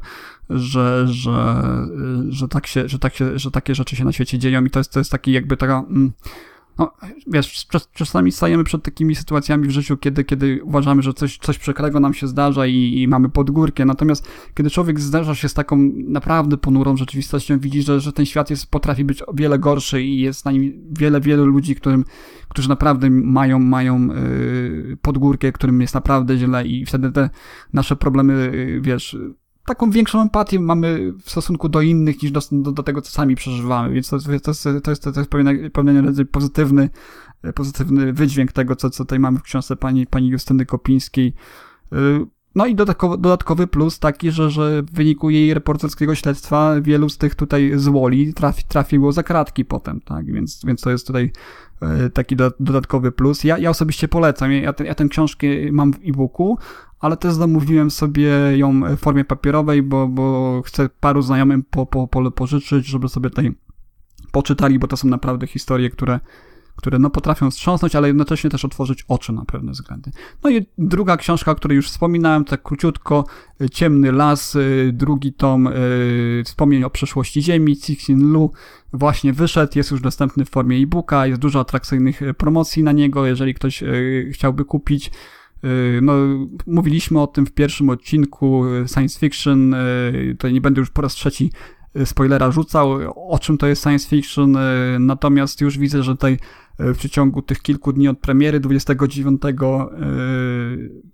[0.50, 4.38] że, że, e, że, tak się, że, tak się, że takie rzeczy się na świecie
[4.38, 5.78] dzieją i to jest, to jest taki jakby taka...
[5.78, 6.12] Mm,
[6.80, 6.92] no,
[7.26, 12.00] wiesz, czasami stajemy przed takimi sytuacjami w życiu, kiedy, kiedy uważamy, że coś, coś przekrego
[12.00, 16.56] nam się zdarza i, i mamy podgórkę, natomiast kiedy człowiek zdarza się z taką naprawdę
[16.56, 20.44] ponurą rzeczywistością, widzi, że, że ten świat jest, potrafi być o wiele gorszy i jest
[20.44, 22.04] na nim wiele, wiele ludzi, którym,
[22.48, 27.30] którzy naprawdę mają, mają yy, podgórkę, którym jest naprawdę źle i wtedy te
[27.72, 29.16] nasze problemy, yy, wiesz,
[29.70, 33.36] taką większą empatię mamy w stosunku do innych niż do, do, do tego, co sami
[33.36, 34.44] przeżywamy, więc to, to, jest,
[34.82, 36.90] to, jest, to jest pewien, pewien pozytywny,
[37.54, 41.34] pozytywny wydźwięk tego, co, co tutaj mamy w książce pani, pani Justyny Kopińskiej.
[41.92, 47.08] Y, No i dodatkowy, dodatkowy plus taki, że, że w wyniku jej reporterskiego śledztwa wielu
[47.08, 50.26] z tych tutaj złoli trafi, trafiło za kratki potem, tak?
[50.26, 51.30] Więc, więc to jest tutaj e,
[52.14, 53.44] taki do, dodatkowy plus.
[53.44, 54.52] Ja, ja osobiście polecam.
[54.52, 56.58] Ja, ten, ja tę książkę mam w e-booku,
[57.00, 62.08] ale też zamówiłem sobie ją w formie papierowej, bo, bo chcę paru znajomym po, po,
[62.08, 63.54] po, pożyczyć, żeby sobie tutaj
[64.32, 66.20] poczytali, bo to są naprawdę historie, które
[66.80, 70.10] które no potrafią wstrząsnąć, ale jednocześnie też otworzyć oczy na pewne względy.
[70.44, 73.24] No i druga książka, o której już wspominałem, tak króciutko,
[73.72, 78.52] Ciemny Las, y, drugi tom y, Wspomnień o przeszłości Ziemi, Cixin Lu,
[78.92, 83.26] właśnie wyszedł, jest już dostępny w formie e-booka, jest dużo atrakcyjnych y, promocji na niego,
[83.26, 83.84] jeżeli ktoś
[84.30, 85.10] chciałby kupić.
[86.02, 86.12] No,
[86.66, 89.74] mówiliśmy o tym w pierwszym odcinku science fiction,
[90.38, 91.52] to nie będę już po raz trzeci
[92.04, 94.56] spoilera rzucał, o czym to jest science fiction,
[94.98, 96.38] natomiast już widzę, że tutaj
[96.80, 99.86] w przeciągu tych kilku dni od premiery 29 e,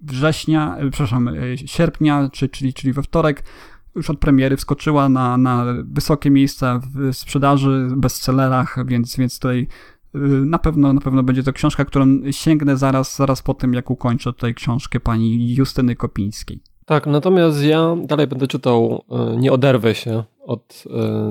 [0.03, 3.45] września, e, przepraszam, e, sierpnia, czyli, czyli we wtorek,
[3.95, 9.69] już od premiery wskoczyła na, na wysokie miejsca w sprzedaży, bestsellerach, więc, więc tutaj
[10.47, 14.33] na pewno, na pewno będzie to książka, którą sięgnę zaraz, zaraz po tym, jak ukończę
[14.33, 16.61] tutaj książkę pani Justyny Kopińskiej.
[16.87, 19.05] Tak, natomiast ja dalej będę czytał,
[19.39, 20.85] nie oderwę się od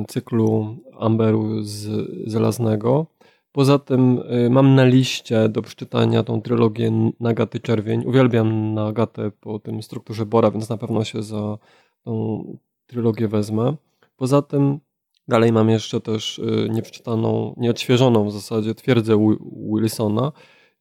[0.08, 1.90] cyklu Amberu z
[2.32, 3.15] Żelaznego.
[3.56, 8.04] Poza tym y, mam na liście do przeczytania tą trylogię Nagaty Czerwień.
[8.06, 11.58] Uwielbiam Nagatę po tym strukturze Bora, więc na pewno się za
[12.04, 12.44] tą
[12.88, 13.76] trylogię wezmę.
[14.16, 14.80] Poza tym
[15.28, 19.38] dalej mam jeszcze też y, nieprzeczytaną, nieodświeżoną w zasadzie twierdzę
[19.74, 20.32] Wilsona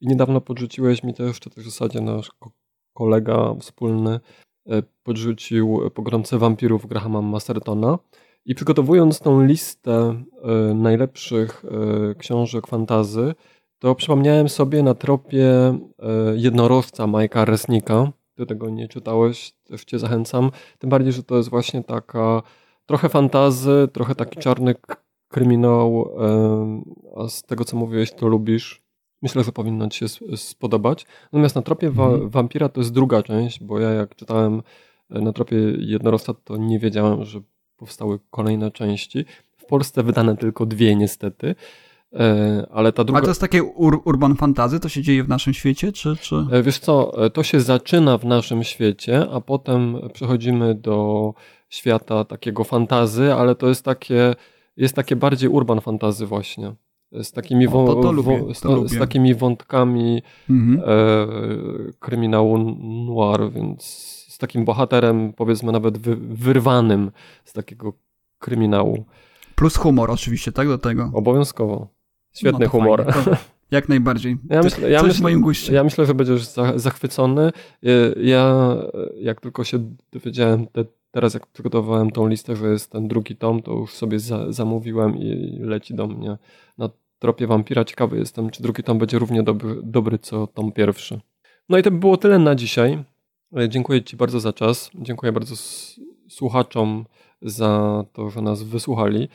[0.01, 2.31] i niedawno podrzuciłeś mi to jeszcze też w zasadzie nasz
[2.93, 4.19] kolega wspólny
[4.67, 7.99] y, podrzucił Pogromcę Wampirów Grahama Mastertona.
[8.45, 10.23] I przygotowując tą listę
[10.71, 11.65] y, najlepszych
[12.11, 13.35] y, książek fantazy,
[13.79, 15.77] to przypomniałem sobie na tropie y,
[16.35, 18.11] jednorożca Majka Resnika.
[18.35, 20.51] Ty tego nie czytałeś, też cię zachęcam.
[20.79, 22.41] Tym bardziej, że to jest właśnie taka
[22.85, 24.75] trochę fantazy, trochę taki czarny
[25.27, 26.15] kryminał,
[27.15, 28.81] a z tego co mówiłeś, to lubisz.
[29.21, 31.05] Myślę, że powinno ci się spodobać.
[31.23, 32.29] Natomiast na tropie mhm.
[32.29, 34.61] wampira to jest druga część, bo ja jak czytałem
[35.09, 37.41] na tropie jednorożca, to nie wiedziałem, że
[37.77, 39.25] powstały kolejne części.
[39.57, 41.55] W Polsce wydane tylko dwie niestety.
[42.13, 43.19] E, ale ta druga...
[43.19, 44.79] A to jest takie ur urban fantazy?
[44.79, 46.35] To się dzieje w naszym świecie, czy, czy...
[46.51, 51.33] E, wiesz co, e, to się zaczyna w naszym świecie, a potem przechodzimy do
[51.69, 54.35] świata takiego fantazy, ale to jest takie,
[54.77, 56.75] jest takie bardziej urban fantazy właśnie.
[57.11, 60.89] Z takimi, o, to, to lubię, z, z, takimi wątkami mhm.
[60.89, 61.27] e,
[61.99, 62.57] kryminału
[63.07, 67.11] noir, więc z takim bohaterem, powiedzmy nawet wy, wyrwanym
[67.45, 67.93] z takiego
[68.39, 69.05] kryminału.
[69.55, 71.11] Plus humor oczywiście, tak do tego?
[71.13, 71.87] Obowiązkowo.
[72.33, 73.05] Świetny no humor.
[73.71, 74.37] Jak najbardziej.
[74.49, 75.73] Ja myślę, ja, moim guście.
[75.73, 77.51] ja myślę, że będziesz zachwycony.
[78.17, 78.75] Ja,
[79.15, 83.61] jak tylko się dowiedziałem, te, teraz jak przygotowałem tą listę, że jest ten drugi tom,
[83.61, 86.37] to już sobie za, zamówiłem i leci do mnie
[86.77, 86.89] na
[87.19, 87.85] tropie wampira.
[87.85, 91.19] Ciekawy jestem, czy drugi tom będzie równie dobry, dobry co tom pierwszy.
[91.69, 93.03] No i to by było tyle na dzisiaj.
[93.55, 94.91] E, dziękuję Ci bardzo za czas.
[94.95, 95.55] Dziękuję bardzo
[96.29, 97.05] słuchaczom
[97.41, 99.29] za to, że nas wysłuchali.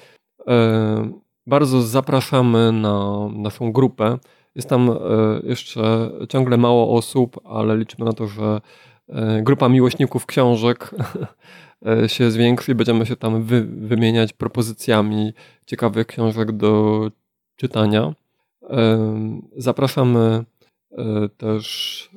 [0.47, 1.13] E,
[1.47, 4.19] bardzo zapraszamy na naszą grupę.
[4.55, 4.97] Jest tam e,
[5.43, 8.61] jeszcze ciągle mało osób, ale liczymy na to, że
[9.43, 10.91] grupa miłośników książek
[12.07, 15.33] się zwiększy i będziemy się tam wy, wymieniać propozycjami
[15.67, 17.11] ciekawych książek do
[17.57, 18.15] czytania.
[19.57, 20.45] Zapraszamy
[21.37, 22.11] też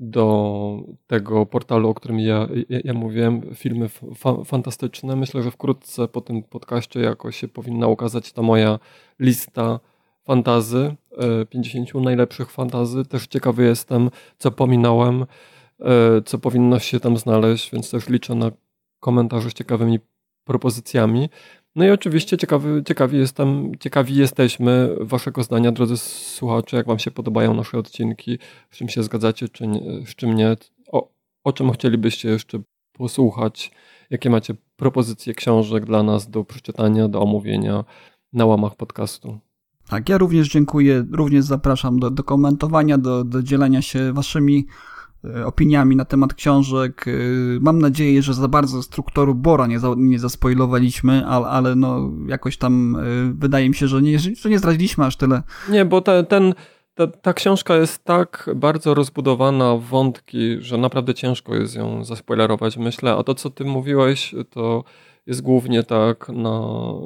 [0.00, 5.16] do tego portalu, o którym ja, ja, ja mówiłem, filmy fa fantastyczne.
[5.16, 8.78] Myślę, że wkrótce po tym podcaście jakoś się powinna ukazać ta moja
[9.18, 9.80] lista
[10.24, 10.94] fantazy,
[11.50, 13.04] 50 e, najlepszych fantazy.
[13.04, 15.26] Też ciekawy jestem, co pominąłem,
[15.80, 18.50] e, co powinno się tam znaleźć, więc też liczę na
[19.00, 19.98] komentarze z ciekawymi
[20.44, 21.28] propozycjami.
[21.76, 27.10] No i oczywiście ciekawy, ciekawi, jestem, ciekawi jesteśmy waszego zdania, drodzy słuchacze, jak wam się
[27.10, 28.38] podobają nasze odcinki,
[28.70, 30.56] z czym się zgadzacie, czy nie, z czym nie,
[30.92, 31.12] o,
[31.44, 32.58] o czym chcielibyście jeszcze
[32.92, 33.70] posłuchać,
[34.10, 37.84] jakie macie propozycje książek dla nas do przeczytania, do omówienia
[38.32, 39.38] na łamach podcastu.
[39.88, 44.66] Tak, ja również dziękuję, również zapraszam do, do komentowania, do, do dzielenia się waszymi
[45.44, 47.04] opiniami na temat książek.
[47.08, 47.12] E,
[47.60, 52.56] mam nadzieję, że za bardzo struktury Bora nie, za, nie zaspoilowaliśmy, ale, ale no jakoś
[52.56, 53.00] tam e,
[53.34, 55.42] wydaje mi się, że nie, że nie zdradziliśmy aż tyle.
[55.68, 56.54] Nie, bo te, ten,
[56.94, 62.76] ta, ta książka jest tak bardzo rozbudowana w wątki, że naprawdę ciężko jest ją zaspoilerować,
[62.76, 63.12] myślę.
[63.12, 64.84] A to, co ty mówiłeś, to
[65.26, 66.62] jest głównie tak, na,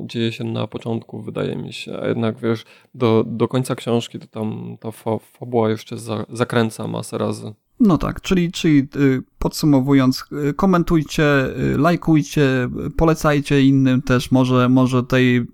[0.06, 2.00] dzieje się na początku, wydaje mi się.
[2.02, 2.64] A jednak wiesz,
[2.94, 7.54] do, do końca książki to tam ta fa, fabuła jeszcze za, zakręca masę razy.
[7.80, 15.02] No tak, czyli, czyli y, podsumowując, y, komentujcie, y, lajkujcie, polecajcie innym też, może, może
[15.02, 15.46] tutaj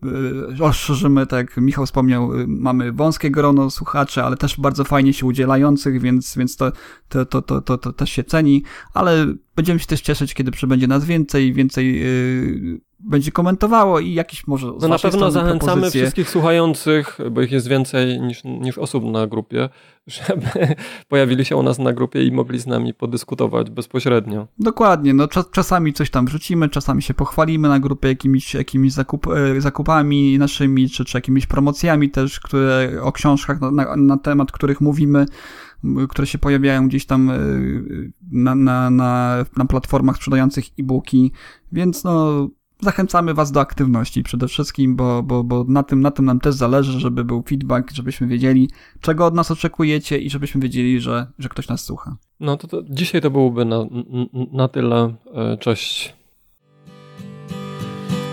[0.58, 6.00] rozszerzymy, tak jak Michał wspomniał, mamy wąskie grono słuchaczy, ale też bardzo fajnie się udzielających,
[6.00, 6.72] więc, więc to,
[7.08, 8.64] to, to, to, to, to też się ceni,
[8.94, 9.26] ale
[9.56, 12.02] będziemy się też cieszyć, kiedy przybędzie nas więcej, więcej
[13.00, 14.72] będzie komentowało i jakiś może.
[14.80, 16.02] No na pewno zachęcamy propozycje.
[16.02, 19.68] wszystkich słuchających, bo ich jest więcej niż, niż osób na grupie,
[20.06, 20.74] żeby
[21.08, 24.46] pojawili się u nas na grupie i mogli z nami podyskutować bezpośrednio.
[24.58, 29.60] Dokładnie, no czasami coś tam wrzucimy, czasami się pochwalimy na grupie jakimiś, jakimiś zakup, e,
[29.60, 34.80] zakupami naszymi, czy, czy jakimiś promocjami też, które o książkach na, na, na temat których
[34.80, 35.26] mówimy
[36.08, 37.38] które się pojawiają gdzieś tam e,
[38.32, 41.32] na, na, na, na platformach sprzedających e-booki,
[41.72, 42.48] więc no
[42.82, 46.54] zachęcamy Was do aktywności przede wszystkim, bo, bo, bo na, tym, na tym nam też
[46.54, 48.70] zależy, żeby był feedback, żebyśmy wiedzieli,
[49.00, 52.16] czego od nas oczekujecie i żebyśmy wiedzieli, że, że ktoś nas słucha.
[52.40, 53.86] No to, to dzisiaj to byłoby na,
[54.52, 55.14] na tyle.
[55.34, 56.20] E, cześć.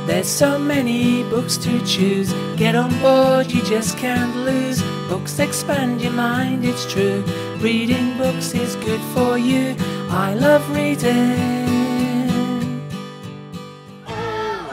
[0.07, 2.33] There's so many books to choose.
[2.55, 4.81] Get on board, you just can't lose.
[5.09, 7.23] Books expand your mind, it's true.
[7.59, 9.75] Reading books is good for you.
[10.09, 11.76] I love reading.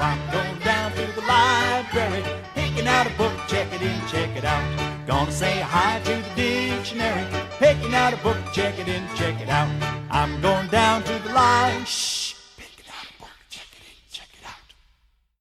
[0.04, 2.22] I'm going down to the library,
[2.54, 4.62] picking out a book, check it in, check it out.
[5.06, 7.26] Gonna say hi to the dictionary,
[7.58, 9.70] picking out a book, check it in, check it out.
[10.10, 12.13] I'm going down to the library.